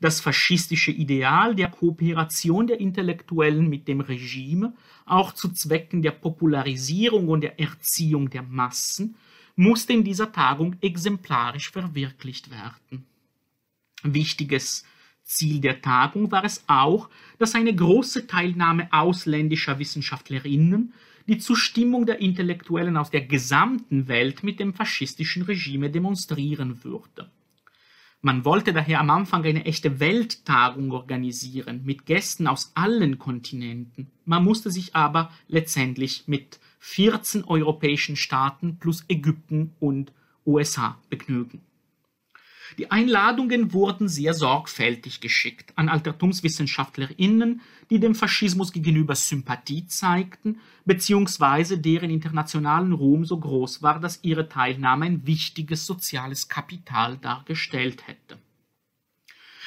das 0.00 0.20
faschistische 0.20 0.90
Ideal 0.90 1.54
der 1.54 1.68
Kooperation 1.68 2.66
der 2.66 2.80
Intellektuellen 2.80 3.68
mit 3.68 3.88
dem 3.88 4.00
Regime, 4.00 4.74
auch 5.04 5.32
zu 5.32 5.50
Zwecken 5.50 6.02
der 6.02 6.10
Popularisierung 6.10 7.28
und 7.28 7.40
der 7.40 7.58
Erziehung 7.58 8.30
der 8.30 8.42
Massen, 8.42 9.16
musste 9.54 9.92
in 9.94 10.04
dieser 10.04 10.32
Tagung 10.32 10.76
exemplarisch 10.80 11.70
verwirklicht 11.70 12.50
werden. 12.50 13.06
Wichtiges 14.02 14.84
Ziel 15.22 15.60
der 15.60 15.80
Tagung 15.80 16.30
war 16.30 16.44
es 16.44 16.62
auch, 16.68 17.08
dass 17.38 17.54
eine 17.54 17.74
große 17.74 18.26
Teilnahme 18.26 18.88
ausländischer 18.92 19.78
Wissenschaftlerinnen 19.78 20.92
die 21.26 21.38
Zustimmung 21.38 22.06
der 22.06 22.20
Intellektuellen 22.20 22.96
aus 22.96 23.10
der 23.10 23.22
gesamten 23.22 24.06
Welt 24.06 24.44
mit 24.44 24.60
dem 24.60 24.74
faschistischen 24.74 25.42
Regime 25.42 25.90
demonstrieren 25.90 26.84
würde. 26.84 27.28
Man 28.22 28.44
wollte 28.44 28.72
daher 28.72 29.00
am 29.00 29.10
Anfang 29.10 29.44
eine 29.44 29.64
echte 29.66 30.00
Welttagung 30.00 30.90
organisieren 30.90 31.82
mit 31.84 32.06
Gästen 32.06 32.46
aus 32.46 32.72
allen 32.74 33.18
Kontinenten. 33.18 34.10
Man 34.24 34.44
musste 34.44 34.70
sich 34.70 34.96
aber 34.96 35.30
letztendlich 35.48 36.24
mit 36.26 36.58
14 36.80 37.44
europäischen 37.44 38.16
Staaten 38.16 38.78
plus 38.78 39.04
Ägypten 39.08 39.74
und 39.80 40.12
USA 40.46 40.98
begnügen. 41.10 41.65
Die 42.78 42.90
Einladungen 42.90 43.72
wurden 43.72 44.08
sehr 44.08 44.34
sorgfältig 44.34 45.20
geschickt 45.20 45.72
an 45.76 45.88
Altertumswissenschaftlerinnen, 45.88 47.60
die 47.90 48.00
dem 48.00 48.14
Faschismus 48.14 48.72
gegenüber 48.72 49.14
Sympathie 49.14 49.86
zeigten, 49.86 50.60
beziehungsweise 50.84 51.78
deren 51.78 52.10
internationalen 52.10 52.92
Ruhm 52.92 53.24
so 53.24 53.38
groß 53.38 53.82
war, 53.82 54.00
dass 54.00 54.20
ihre 54.22 54.48
Teilnahme 54.48 55.06
ein 55.06 55.26
wichtiges 55.26 55.86
soziales 55.86 56.48
Kapital 56.48 57.18
dargestellt 57.18 58.06
hätte. 58.06 58.38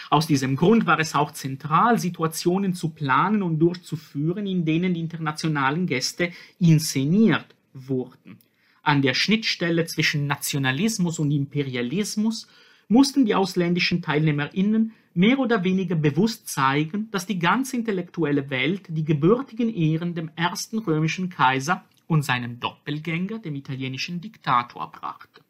Aus 0.10 0.26
diesem 0.26 0.56
Grund 0.56 0.88
war 0.88 1.00
es 1.00 1.14
auch 1.14 1.32
zentral, 1.32 2.00
Situationen 2.00 2.74
zu 2.74 2.90
planen 2.90 3.44
und 3.44 3.60
durchzuführen, 3.60 4.48
in 4.48 4.66
denen 4.66 4.96
die 4.96 5.02
internationalen 5.02 5.86
Gäste 5.86 6.32
inszeniert 6.60 7.46
wurden. 7.74 8.40
An 8.82 9.04
der 9.04 9.14
Schnittstelle 9.14 9.86
zwischen 9.86 10.26
Nationalismus 10.26 11.20
und 11.20 11.30
Imperialismus 11.30 12.48
mussten 12.90 13.26
die 13.26 13.36
ausländischen 13.36 14.02
TeilnehmerInnen 14.02 14.92
mehr 15.14 15.40
oder 15.40 15.64
weniger 15.64 15.96
bewusst 15.96 16.50
zeigen, 16.50 17.10
dass 17.12 17.26
die 17.26 17.40
ganze 17.40 17.78
intellektuelle 17.78 18.50
Welt 18.50 18.84
die 18.90 19.06
gebürtigen 19.06 19.74
Ehren 19.74 20.16
dem 20.16 20.32
ersten 20.36 20.80
römischen 20.80 21.30
Kaiser 21.30 21.86
und 22.08 22.24
seinem 22.24 22.60
Doppelgänger, 22.60 23.40
dem 23.40 23.56
italienischen 23.56 24.20
Diktator, 24.20 24.92
brachte. 24.92 25.42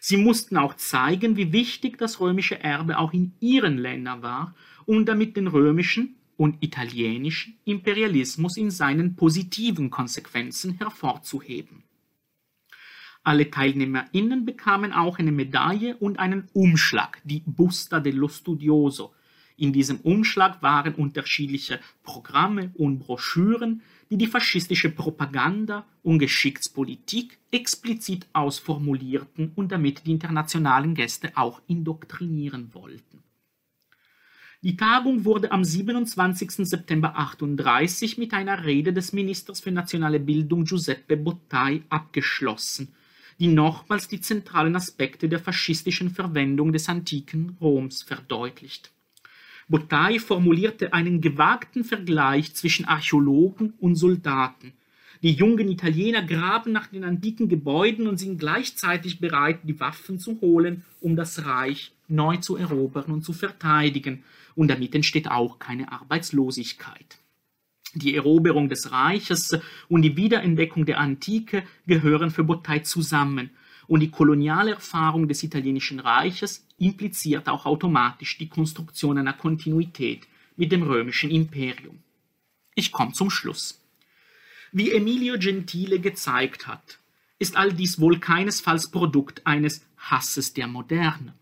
Sie 0.00 0.16
mussten 0.16 0.56
auch 0.56 0.74
zeigen, 0.74 1.36
wie 1.36 1.52
wichtig 1.52 1.98
das 1.98 2.20
römische 2.20 2.62
Erbe 2.62 2.98
auch 2.98 3.12
in 3.12 3.34
ihren 3.40 3.78
Ländern 3.78 4.22
war, 4.22 4.54
um 4.86 5.06
damit 5.06 5.36
den 5.36 5.46
römischen 5.46 6.16
und 6.36 6.62
italienischen 6.62 7.56
Imperialismus 7.64 8.56
in 8.56 8.70
seinen 8.70 9.16
positiven 9.16 9.90
Konsequenzen 9.90 10.78
hervorzuheben. 10.78 11.83
Alle 13.26 13.50
TeilnehmerInnen 13.50 14.44
bekamen 14.44 14.92
auch 14.92 15.18
eine 15.18 15.32
Medaille 15.32 15.96
und 15.96 16.18
einen 16.18 16.46
Umschlag, 16.52 17.22
die 17.24 17.42
Busta 17.46 17.98
dello 17.98 18.28
Studioso. 18.28 19.14
In 19.56 19.72
diesem 19.72 20.00
Umschlag 20.00 20.62
waren 20.62 20.94
unterschiedliche 20.94 21.80
Programme 22.02 22.70
und 22.74 22.98
Broschüren, 22.98 23.80
die 24.10 24.18
die 24.18 24.26
faschistische 24.26 24.90
Propaganda 24.90 25.86
und 26.02 26.18
Geschichtspolitik 26.18 27.38
explizit 27.50 28.26
ausformulierten 28.34 29.52
und 29.54 29.72
damit 29.72 30.06
die 30.06 30.10
internationalen 30.10 30.94
Gäste 30.94 31.32
auch 31.34 31.62
indoktrinieren 31.66 32.74
wollten. 32.74 33.22
Die 34.60 34.76
Tagung 34.76 35.24
wurde 35.24 35.50
am 35.50 35.64
27. 35.64 36.68
September 36.68 37.16
38 37.16 38.18
mit 38.18 38.34
einer 38.34 38.66
Rede 38.66 38.92
des 38.92 39.14
Ministers 39.14 39.60
für 39.60 39.70
nationale 39.70 40.20
Bildung 40.20 40.64
Giuseppe 40.64 41.16
Bottai 41.16 41.84
abgeschlossen– 41.88 42.94
die 43.38 43.48
nochmals 43.48 44.08
die 44.08 44.20
zentralen 44.20 44.76
Aspekte 44.76 45.28
der 45.28 45.38
faschistischen 45.38 46.10
Verwendung 46.10 46.72
des 46.72 46.88
antiken 46.88 47.56
Roms 47.60 48.02
verdeutlicht. 48.02 48.92
Bottai 49.68 50.18
formulierte 50.18 50.92
einen 50.92 51.20
gewagten 51.20 51.84
Vergleich 51.84 52.54
zwischen 52.54 52.84
Archäologen 52.84 53.72
und 53.80 53.96
Soldaten. 53.96 54.72
Die 55.22 55.32
jungen 55.32 55.70
Italiener 55.70 56.22
graben 56.22 56.72
nach 56.72 56.88
den 56.88 57.02
antiken 57.02 57.48
Gebäuden 57.48 58.06
und 58.08 58.18
sind 58.18 58.38
gleichzeitig 58.38 59.20
bereit, 59.20 59.60
die 59.62 59.80
Waffen 59.80 60.18
zu 60.18 60.38
holen, 60.42 60.84
um 61.00 61.16
das 61.16 61.46
Reich 61.46 61.92
neu 62.08 62.36
zu 62.36 62.56
erobern 62.56 63.10
und 63.10 63.24
zu 63.24 63.32
verteidigen. 63.32 64.22
Und 64.54 64.68
damit 64.68 64.94
entsteht 64.94 65.30
auch 65.30 65.58
keine 65.58 65.90
Arbeitslosigkeit. 65.90 67.18
Die 67.94 68.14
Eroberung 68.14 68.68
des 68.68 68.90
Reiches 68.90 69.56
und 69.88 70.02
die 70.02 70.16
Wiederentdeckung 70.16 70.84
der 70.84 70.98
Antike 70.98 71.62
gehören 71.86 72.30
für 72.30 72.44
Bottai 72.44 72.80
zusammen. 72.80 73.50
Und 73.86 74.00
die 74.00 74.10
koloniale 74.10 74.72
Erfahrung 74.72 75.28
des 75.28 75.42
italienischen 75.42 76.00
Reiches 76.00 76.66
impliziert 76.78 77.48
auch 77.48 77.66
automatisch 77.66 78.38
die 78.38 78.48
Konstruktion 78.48 79.18
einer 79.18 79.34
Kontinuität 79.34 80.26
mit 80.56 80.72
dem 80.72 80.82
römischen 80.82 81.30
Imperium. 81.30 81.98
Ich 82.74 82.92
komme 82.92 83.12
zum 83.12 83.30
Schluss. 83.30 83.80
Wie 84.72 84.90
Emilio 84.90 85.38
Gentile 85.38 86.00
gezeigt 86.00 86.66
hat, 86.66 86.98
ist 87.38 87.56
all 87.56 87.72
dies 87.72 88.00
wohl 88.00 88.18
keinesfalls 88.18 88.90
Produkt 88.90 89.46
eines 89.46 89.86
Hasses 89.96 90.52
der 90.52 90.66
Moderne. 90.66 91.34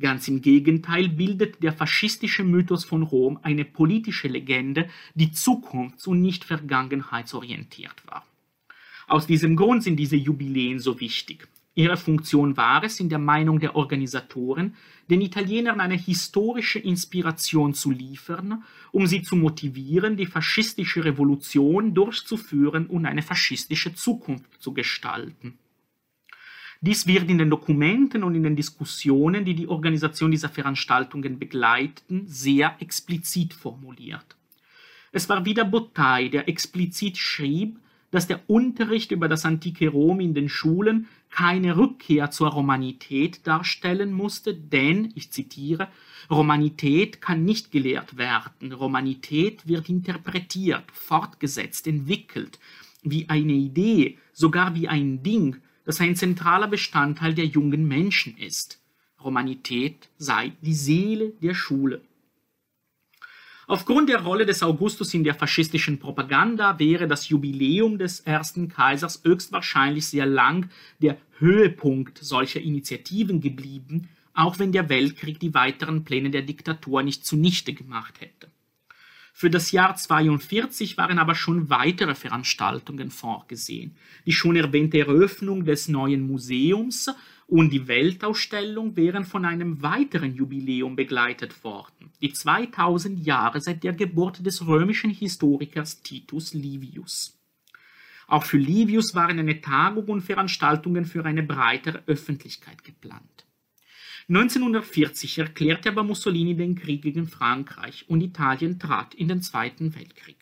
Ganz 0.00 0.26
im 0.26 0.42
Gegenteil 0.42 1.08
bildet 1.08 1.62
der 1.62 1.72
faschistische 1.72 2.42
Mythos 2.42 2.84
von 2.84 3.02
Rom 3.02 3.38
eine 3.42 3.64
politische 3.64 4.26
Legende, 4.26 4.88
die 5.14 5.30
zukunfts- 5.30 6.08
und 6.08 6.20
nicht 6.20 6.44
vergangenheitsorientiert 6.44 8.04
war. 8.06 8.26
Aus 9.06 9.26
diesem 9.26 9.54
Grund 9.54 9.84
sind 9.84 9.96
diese 9.96 10.16
Jubiläen 10.16 10.80
so 10.80 10.98
wichtig. 10.98 11.46
Ihre 11.76 11.96
Funktion 11.96 12.56
war 12.56 12.82
es, 12.84 13.00
in 13.00 13.08
der 13.08 13.18
Meinung 13.18 13.58
der 13.58 13.76
Organisatoren, 13.76 14.76
den 15.10 15.20
Italienern 15.20 15.80
eine 15.80 15.96
historische 15.96 16.78
Inspiration 16.78 17.74
zu 17.74 17.90
liefern, 17.90 18.62
um 18.92 19.06
sie 19.06 19.22
zu 19.22 19.36
motivieren, 19.36 20.16
die 20.16 20.26
faschistische 20.26 21.04
Revolution 21.04 21.94
durchzuführen 21.94 22.86
und 22.86 23.06
eine 23.06 23.22
faschistische 23.22 23.94
Zukunft 23.94 24.62
zu 24.62 24.72
gestalten. 24.72 25.58
Dies 26.86 27.06
wird 27.06 27.30
in 27.30 27.38
den 27.38 27.48
Dokumenten 27.48 28.22
und 28.22 28.34
in 28.34 28.42
den 28.42 28.56
Diskussionen, 28.56 29.46
die 29.46 29.54
die 29.54 29.68
Organisation 29.68 30.30
dieser 30.30 30.50
Veranstaltungen 30.50 31.38
begleiten, 31.38 32.24
sehr 32.26 32.76
explizit 32.78 33.54
formuliert. 33.54 34.36
Es 35.10 35.26
war 35.30 35.46
wieder 35.46 35.64
Bottai, 35.64 36.28
der 36.28 36.46
explizit 36.46 37.16
schrieb, 37.16 37.78
dass 38.10 38.26
der 38.26 38.42
Unterricht 38.50 39.12
über 39.12 39.28
das 39.28 39.46
antike 39.46 39.88
Rom 39.88 40.20
in 40.20 40.34
den 40.34 40.50
Schulen 40.50 41.08
keine 41.30 41.78
Rückkehr 41.78 42.30
zur 42.30 42.50
Romanität 42.50 43.46
darstellen 43.46 44.12
musste, 44.12 44.54
denn, 44.54 45.10
ich 45.14 45.30
zitiere, 45.30 45.88
Romanität 46.30 47.22
kann 47.22 47.46
nicht 47.46 47.70
gelehrt 47.70 48.18
werden. 48.18 48.74
Romanität 48.74 49.66
wird 49.66 49.88
interpretiert, 49.88 50.84
fortgesetzt, 50.92 51.86
entwickelt, 51.86 52.58
wie 53.02 53.30
eine 53.30 53.54
Idee, 53.54 54.18
sogar 54.34 54.74
wie 54.74 54.86
ein 54.86 55.22
Ding, 55.22 55.62
das 55.84 56.00
ein 56.00 56.16
zentraler 56.16 56.68
Bestandteil 56.68 57.34
der 57.34 57.46
jungen 57.46 57.86
Menschen 57.86 58.36
ist. 58.36 58.80
Romanität 59.22 60.08
sei 60.18 60.52
die 60.62 60.74
Seele 60.74 61.30
der 61.42 61.54
Schule. 61.54 62.02
Aufgrund 63.66 64.10
der 64.10 64.22
Rolle 64.22 64.44
des 64.44 64.62
Augustus 64.62 65.14
in 65.14 65.24
der 65.24 65.34
faschistischen 65.34 65.98
Propaganda 65.98 66.78
wäre 66.78 67.08
das 67.08 67.30
Jubiläum 67.30 67.96
des 67.96 68.20
ersten 68.20 68.68
Kaisers 68.68 69.22
höchstwahrscheinlich 69.24 70.06
sehr 70.06 70.26
lang 70.26 70.68
der 71.00 71.16
Höhepunkt 71.38 72.18
solcher 72.18 72.60
Initiativen 72.60 73.40
geblieben, 73.40 74.10
auch 74.34 74.58
wenn 74.58 74.72
der 74.72 74.90
Weltkrieg 74.90 75.40
die 75.40 75.54
weiteren 75.54 76.04
Pläne 76.04 76.30
der 76.30 76.42
Diktatur 76.42 77.02
nicht 77.02 77.24
zunichte 77.24 77.72
gemacht 77.72 78.20
hätte. 78.20 78.48
Für 79.36 79.50
das 79.50 79.72
Jahr 79.72 79.96
42 79.96 80.96
waren 80.96 81.18
aber 81.18 81.34
schon 81.34 81.68
weitere 81.68 82.14
Veranstaltungen 82.14 83.10
vorgesehen. 83.10 83.96
Die 84.26 84.32
schon 84.32 84.54
erwähnte 84.54 85.00
Eröffnung 85.00 85.64
des 85.64 85.88
neuen 85.88 86.24
Museums 86.24 87.10
und 87.48 87.70
die 87.70 87.88
Weltausstellung 87.88 88.96
wären 88.96 89.24
von 89.24 89.44
einem 89.44 89.82
weiteren 89.82 90.36
Jubiläum 90.36 90.94
begleitet 90.94 91.64
worden, 91.64 92.12
die 92.22 92.32
2000 92.32 93.26
Jahre 93.26 93.60
seit 93.60 93.82
der 93.82 93.92
Geburt 93.94 94.46
des 94.46 94.68
römischen 94.68 95.10
Historikers 95.10 96.00
Titus 96.02 96.54
Livius. 96.54 97.36
Auch 98.28 98.44
für 98.44 98.58
Livius 98.58 99.16
waren 99.16 99.40
eine 99.40 99.60
Tagung 99.60 100.04
und 100.04 100.22
Veranstaltungen 100.22 101.06
für 101.06 101.24
eine 101.24 101.42
breitere 101.42 102.04
Öffentlichkeit 102.06 102.84
geplant. 102.84 103.43
1940 104.28 105.38
erklärte 105.38 105.90
aber 105.90 106.02
Mussolini 106.02 106.56
den 106.56 106.76
Krieg 106.76 107.02
gegen 107.02 107.26
Frankreich 107.26 108.06
und 108.08 108.22
Italien 108.22 108.78
trat 108.78 109.14
in 109.14 109.28
den 109.28 109.42
Zweiten 109.42 109.94
Weltkrieg. 109.94 110.38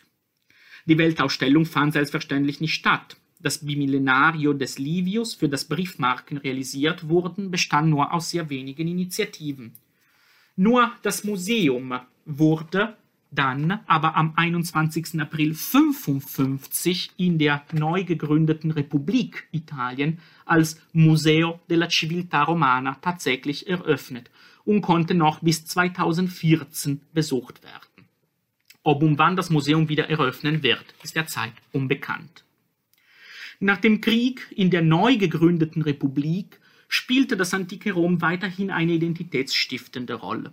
Die 0.86 0.98
Weltausstellung 0.98 1.66
fand 1.66 1.92
selbstverständlich 1.92 2.60
nicht 2.60 2.74
statt. 2.74 3.16
Das 3.40 3.64
Bimillenario 3.64 4.52
des 4.52 4.78
Livius, 4.78 5.34
für 5.34 5.48
das 5.48 5.64
Briefmarken 5.64 6.38
realisiert 6.38 7.08
wurden, 7.08 7.50
bestand 7.50 7.88
nur 7.88 8.12
aus 8.12 8.30
sehr 8.30 8.48
wenigen 8.50 8.86
Initiativen. 8.86 9.72
Nur 10.54 10.92
das 11.02 11.24
Museum 11.24 11.98
wurde 12.24 12.96
dann 13.32 13.80
aber 13.86 14.14
am 14.14 14.34
21. 14.36 15.20
April 15.20 15.48
1955 15.48 17.12
in 17.16 17.38
der 17.38 17.64
neu 17.72 18.04
gegründeten 18.04 18.70
Republik 18.70 19.48
Italien 19.50 20.18
als 20.44 20.80
Museo 20.92 21.60
della 21.68 21.86
Civiltà 21.86 22.44
Romana 22.44 22.98
tatsächlich 23.00 23.66
eröffnet 23.66 24.30
und 24.64 24.82
konnte 24.82 25.14
noch 25.14 25.40
bis 25.40 25.64
2014 25.64 27.00
besucht 27.12 27.62
werden. 27.62 28.06
Ob 28.84 29.02
und 29.02 29.18
wann 29.18 29.36
das 29.36 29.50
Museum 29.50 29.88
wieder 29.88 30.10
eröffnen 30.10 30.62
wird, 30.62 30.84
ist 31.02 31.16
derzeit 31.16 31.52
unbekannt. 31.72 32.44
Nach 33.60 33.78
dem 33.78 34.00
Krieg 34.00 34.52
in 34.54 34.70
der 34.70 34.82
neu 34.82 35.16
gegründeten 35.16 35.82
Republik 35.82 36.60
spielte 36.88 37.36
das 37.36 37.54
antike 37.54 37.92
Rom 37.92 38.20
weiterhin 38.20 38.70
eine 38.70 38.92
identitätsstiftende 38.92 40.14
Rolle. 40.14 40.52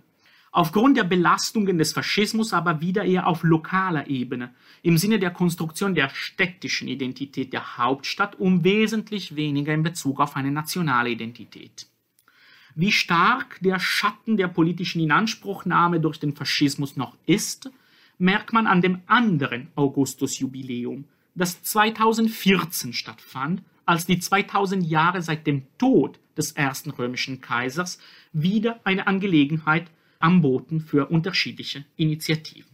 Aufgrund 0.52 0.96
der 0.96 1.04
Belastungen 1.04 1.78
des 1.78 1.92
Faschismus 1.92 2.52
aber 2.52 2.80
wieder 2.80 3.04
eher 3.04 3.28
auf 3.28 3.44
lokaler 3.44 4.08
Ebene, 4.08 4.52
im 4.82 4.98
Sinne 4.98 5.20
der 5.20 5.30
Konstruktion 5.30 5.94
der 5.94 6.08
städtischen 6.08 6.88
Identität 6.88 7.52
der 7.52 7.78
Hauptstadt 7.78 8.34
und 8.34 8.64
wesentlich 8.64 9.36
weniger 9.36 9.72
in 9.72 9.84
Bezug 9.84 10.18
auf 10.18 10.34
eine 10.34 10.50
nationale 10.50 11.10
Identität. 11.10 11.86
Wie 12.74 12.90
stark 12.90 13.60
der 13.60 13.78
Schatten 13.78 14.36
der 14.36 14.48
politischen 14.48 15.00
Inanspruchnahme 15.00 16.00
durch 16.00 16.18
den 16.18 16.34
Faschismus 16.34 16.96
noch 16.96 17.16
ist, 17.26 17.70
merkt 18.18 18.52
man 18.52 18.66
an 18.66 18.82
dem 18.82 19.02
anderen 19.06 19.68
Augustus-Jubiläum, 19.76 21.04
das 21.36 21.62
2014 21.62 22.92
stattfand, 22.92 23.62
als 23.86 24.06
die 24.06 24.18
2000 24.18 24.84
Jahre 24.84 25.22
seit 25.22 25.46
dem 25.46 25.66
Tod 25.78 26.18
des 26.36 26.52
ersten 26.52 26.90
römischen 26.90 27.40
Kaisers 27.40 27.98
wieder 28.32 28.80
eine 28.84 29.06
Angelegenheit 29.06 29.90
anboten 30.20 30.80
für 30.80 31.06
unterschiedliche 31.10 31.84
Initiativen. 31.96 32.70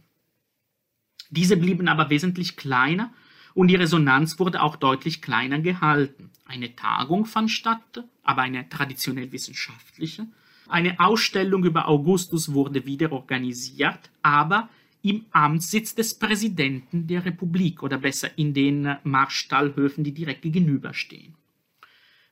Diese 1.29 1.57
blieben 1.57 1.87
aber 1.87 2.09
wesentlich 2.09 2.55
kleiner 2.55 3.11
und 3.53 3.69
die 3.69 3.75
Resonanz 3.75 4.37
wurde 4.39 4.61
auch 4.61 4.75
deutlich 4.75 5.21
kleiner 5.21 5.59
gehalten. 5.59 6.29
Eine 6.45 6.75
Tagung 6.75 7.25
fand 7.25 7.49
statt, 7.49 8.03
aber 8.23 8.43
eine 8.43 8.69
traditionell 8.69 9.31
wissenschaftliche. 9.31 10.27
Eine 10.67 10.99
Ausstellung 10.99 11.63
über 11.63 11.87
Augustus 11.87 12.53
wurde 12.53 12.85
wieder 12.85 13.11
organisiert, 13.11 14.11
aber 14.21 14.69
im 15.01 15.25
Amtssitz 15.31 15.95
des 15.95 16.19
Präsidenten 16.19 17.07
der 17.07 17.25
Republik 17.25 17.83
oder 17.83 17.97
besser 17.97 18.37
in 18.37 18.53
den 18.53 18.97
Marstallhöfen, 19.03 20.03
die 20.03 20.13
direkt 20.13 20.41
gegenüberstehen. 20.41 21.35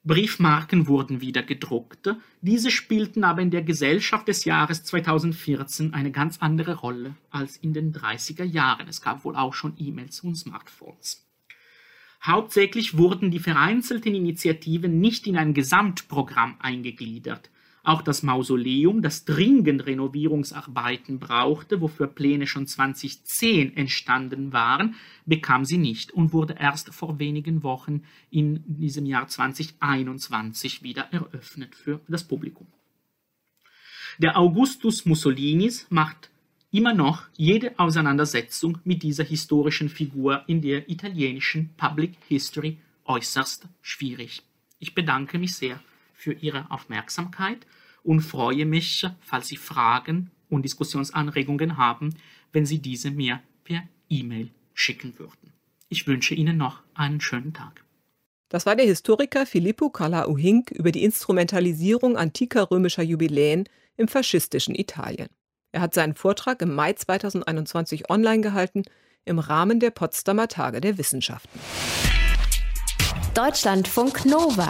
Briefmarken 0.06 0.88
wurden 0.88 1.20
wieder 1.20 1.42
gedruckt. 1.42 2.16
Diese 2.42 2.70
spielten 2.70 3.24
aber 3.24 3.42
in 3.42 3.50
der 3.50 3.64
Gesellschaft 3.64 4.28
des 4.28 4.46
Jahres 4.46 4.84
2014 4.84 5.96
eine 5.96 6.12
ganz 6.12 6.38
andere 6.42 6.76
Rolle 6.76 7.16
als 7.32 7.58
in 7.58 7.74
den 7.74 7.92
30er 7.92 8.44
Jahren. 8.44 8.88
Es 8.88 9.02
gab 9.02 9.26
wohl 9.26 9.36
auch 9.36 9.56
schon 9.56 9.74
E-Mails 9.80 10.20
und 10.20 10.36
Smartphones. 10.36 11.26
Hauptsächlich 12.22 12.98
wurden 12.98 13.32
die 13.32 13.40
vereinzelten 13.40 14.14
Initiativen 14.14 15.00
nicht 15.00 15.26
in 15.26 15.38
ein 15.38 15.56
Gesamtprogramm 15.56 16.58
eingegliedert. 16.60 17.50
Auch 17.86 18.02
das 18.02 18.24
Mausoleum, 18.24 19.04
das 19.04 19.26
dringend 19.26 19.86
Renovierungsarbeiten 19.86 21.20
brauchte, 21.20 21.82
wofür 21.82 22.08
Pläne 22.08 22.48
schon 22.48 22.66
2010 22.66 23.78
entstanden 23.78 24.52
waren, 24.52 24.96
bekam 25.28 25.66
sie 25.66 25.78
nicht 25.78 26.12
und 26.12 26.34
wurde 26.34 26.56
erst 26.60 26.92
vor 26.96 27.20
wenigen 27.20 27.62
Wochen 27.62 28.02
in 28.32 28.64
diesem 28.66 29.06
Jahr 29.06 29.28
2021 29.28 30.82
wieder 30.82 31.04
eröffnet 31.12 31.76
für 31.76 32.02
das 32.08 32.24
Publikum. 32.24 32.66
Der 34.18 34.36
Augustus 34.36 35.06
Mussolinis 35.06 35.86
macht 35.92 36.32
immer 36.72 36.96
noch 36.96 37.26
jede 37.38 37.78
Auseinandersetzung 37.78 38.80
mit 38.84 39.04
dieser 39.04 39.24
historischen 39.24 39.90
Figur 39.90 40.44
in 40.48 40.60
der 40.60 40.90
italienischen 40.90 41.70
Public 41.78 42.14
History 42.28 42.80
äußerst 43.06 43.68
schwierig. 43.84 44.42
Ich 44.80 44.96
bedanke 44.96 45.38
mich 45.38 45.54
sehr 45.54 45.80
für 46.16 46.34
Ihre 46.34 46.70
Aufmerksamkeit 46.72 47.66
und 48.04 48.22
freue 48.22 48.66
mich, 48.66 49.08
falls 49.22 49.48
Sie 49.48 49.58
Fragen 49.58 50.32
und 50.50 50.64
Diskussionsanregungen 50.64 51.78
haben, 51.78 52.16
wenn 52.52 52.66
Sie 52.66 52.80
diese 52.80 53.12
mir 53.12 53.42
per 53.64 53.84
E-Mail 54.10 54.52
schicken 54.74 55.18
würden. 55.18 55.54
Ich 55.90 56.08
wünsche 56.08 56.36
Ihnen 56.36 56.58
noch 56.58 56.82
einen 56.94 57.22
schönen 57.22 57.54
Tag. 57.54 57.84
Das 58.50 58.66
war 58.66 58.76
der 58.76 58.86
Historiker 58.86 59.46
Filippo 59.46 59.90
Kalauhink 59.90 60.72
über 60.72 60.92
die 60.92 61.04
Instrumentalisierung 61.04 62.16
antiker 62.16 62.70
römischer 62.70 63.04
Jubiläen 63.04 63.68
im 63.98 64.08
faschistischen 64.08 64.76
Italien. 64.76 65.30
Er 65.72 65.82
hat 65.82 65.94
seinen 65.94 66.16
Vortrag 66.16 66.62
im 66.62 66.74
Mai 66.74 66.94
2021 66.94 68.10
online 68.10 68.42
gehalten 68.42 68.84
im 69.26 69.40
Rahmen 69.40 69.80
der 69.80 69.90
Potsdamer 69.90 70.48
Tage 70.48 70.80
der 70.80 70.98
Wissenschaften. 70.98 71.60
Deutschlandfunk 73.34 74.26
Nova 74.26 74.70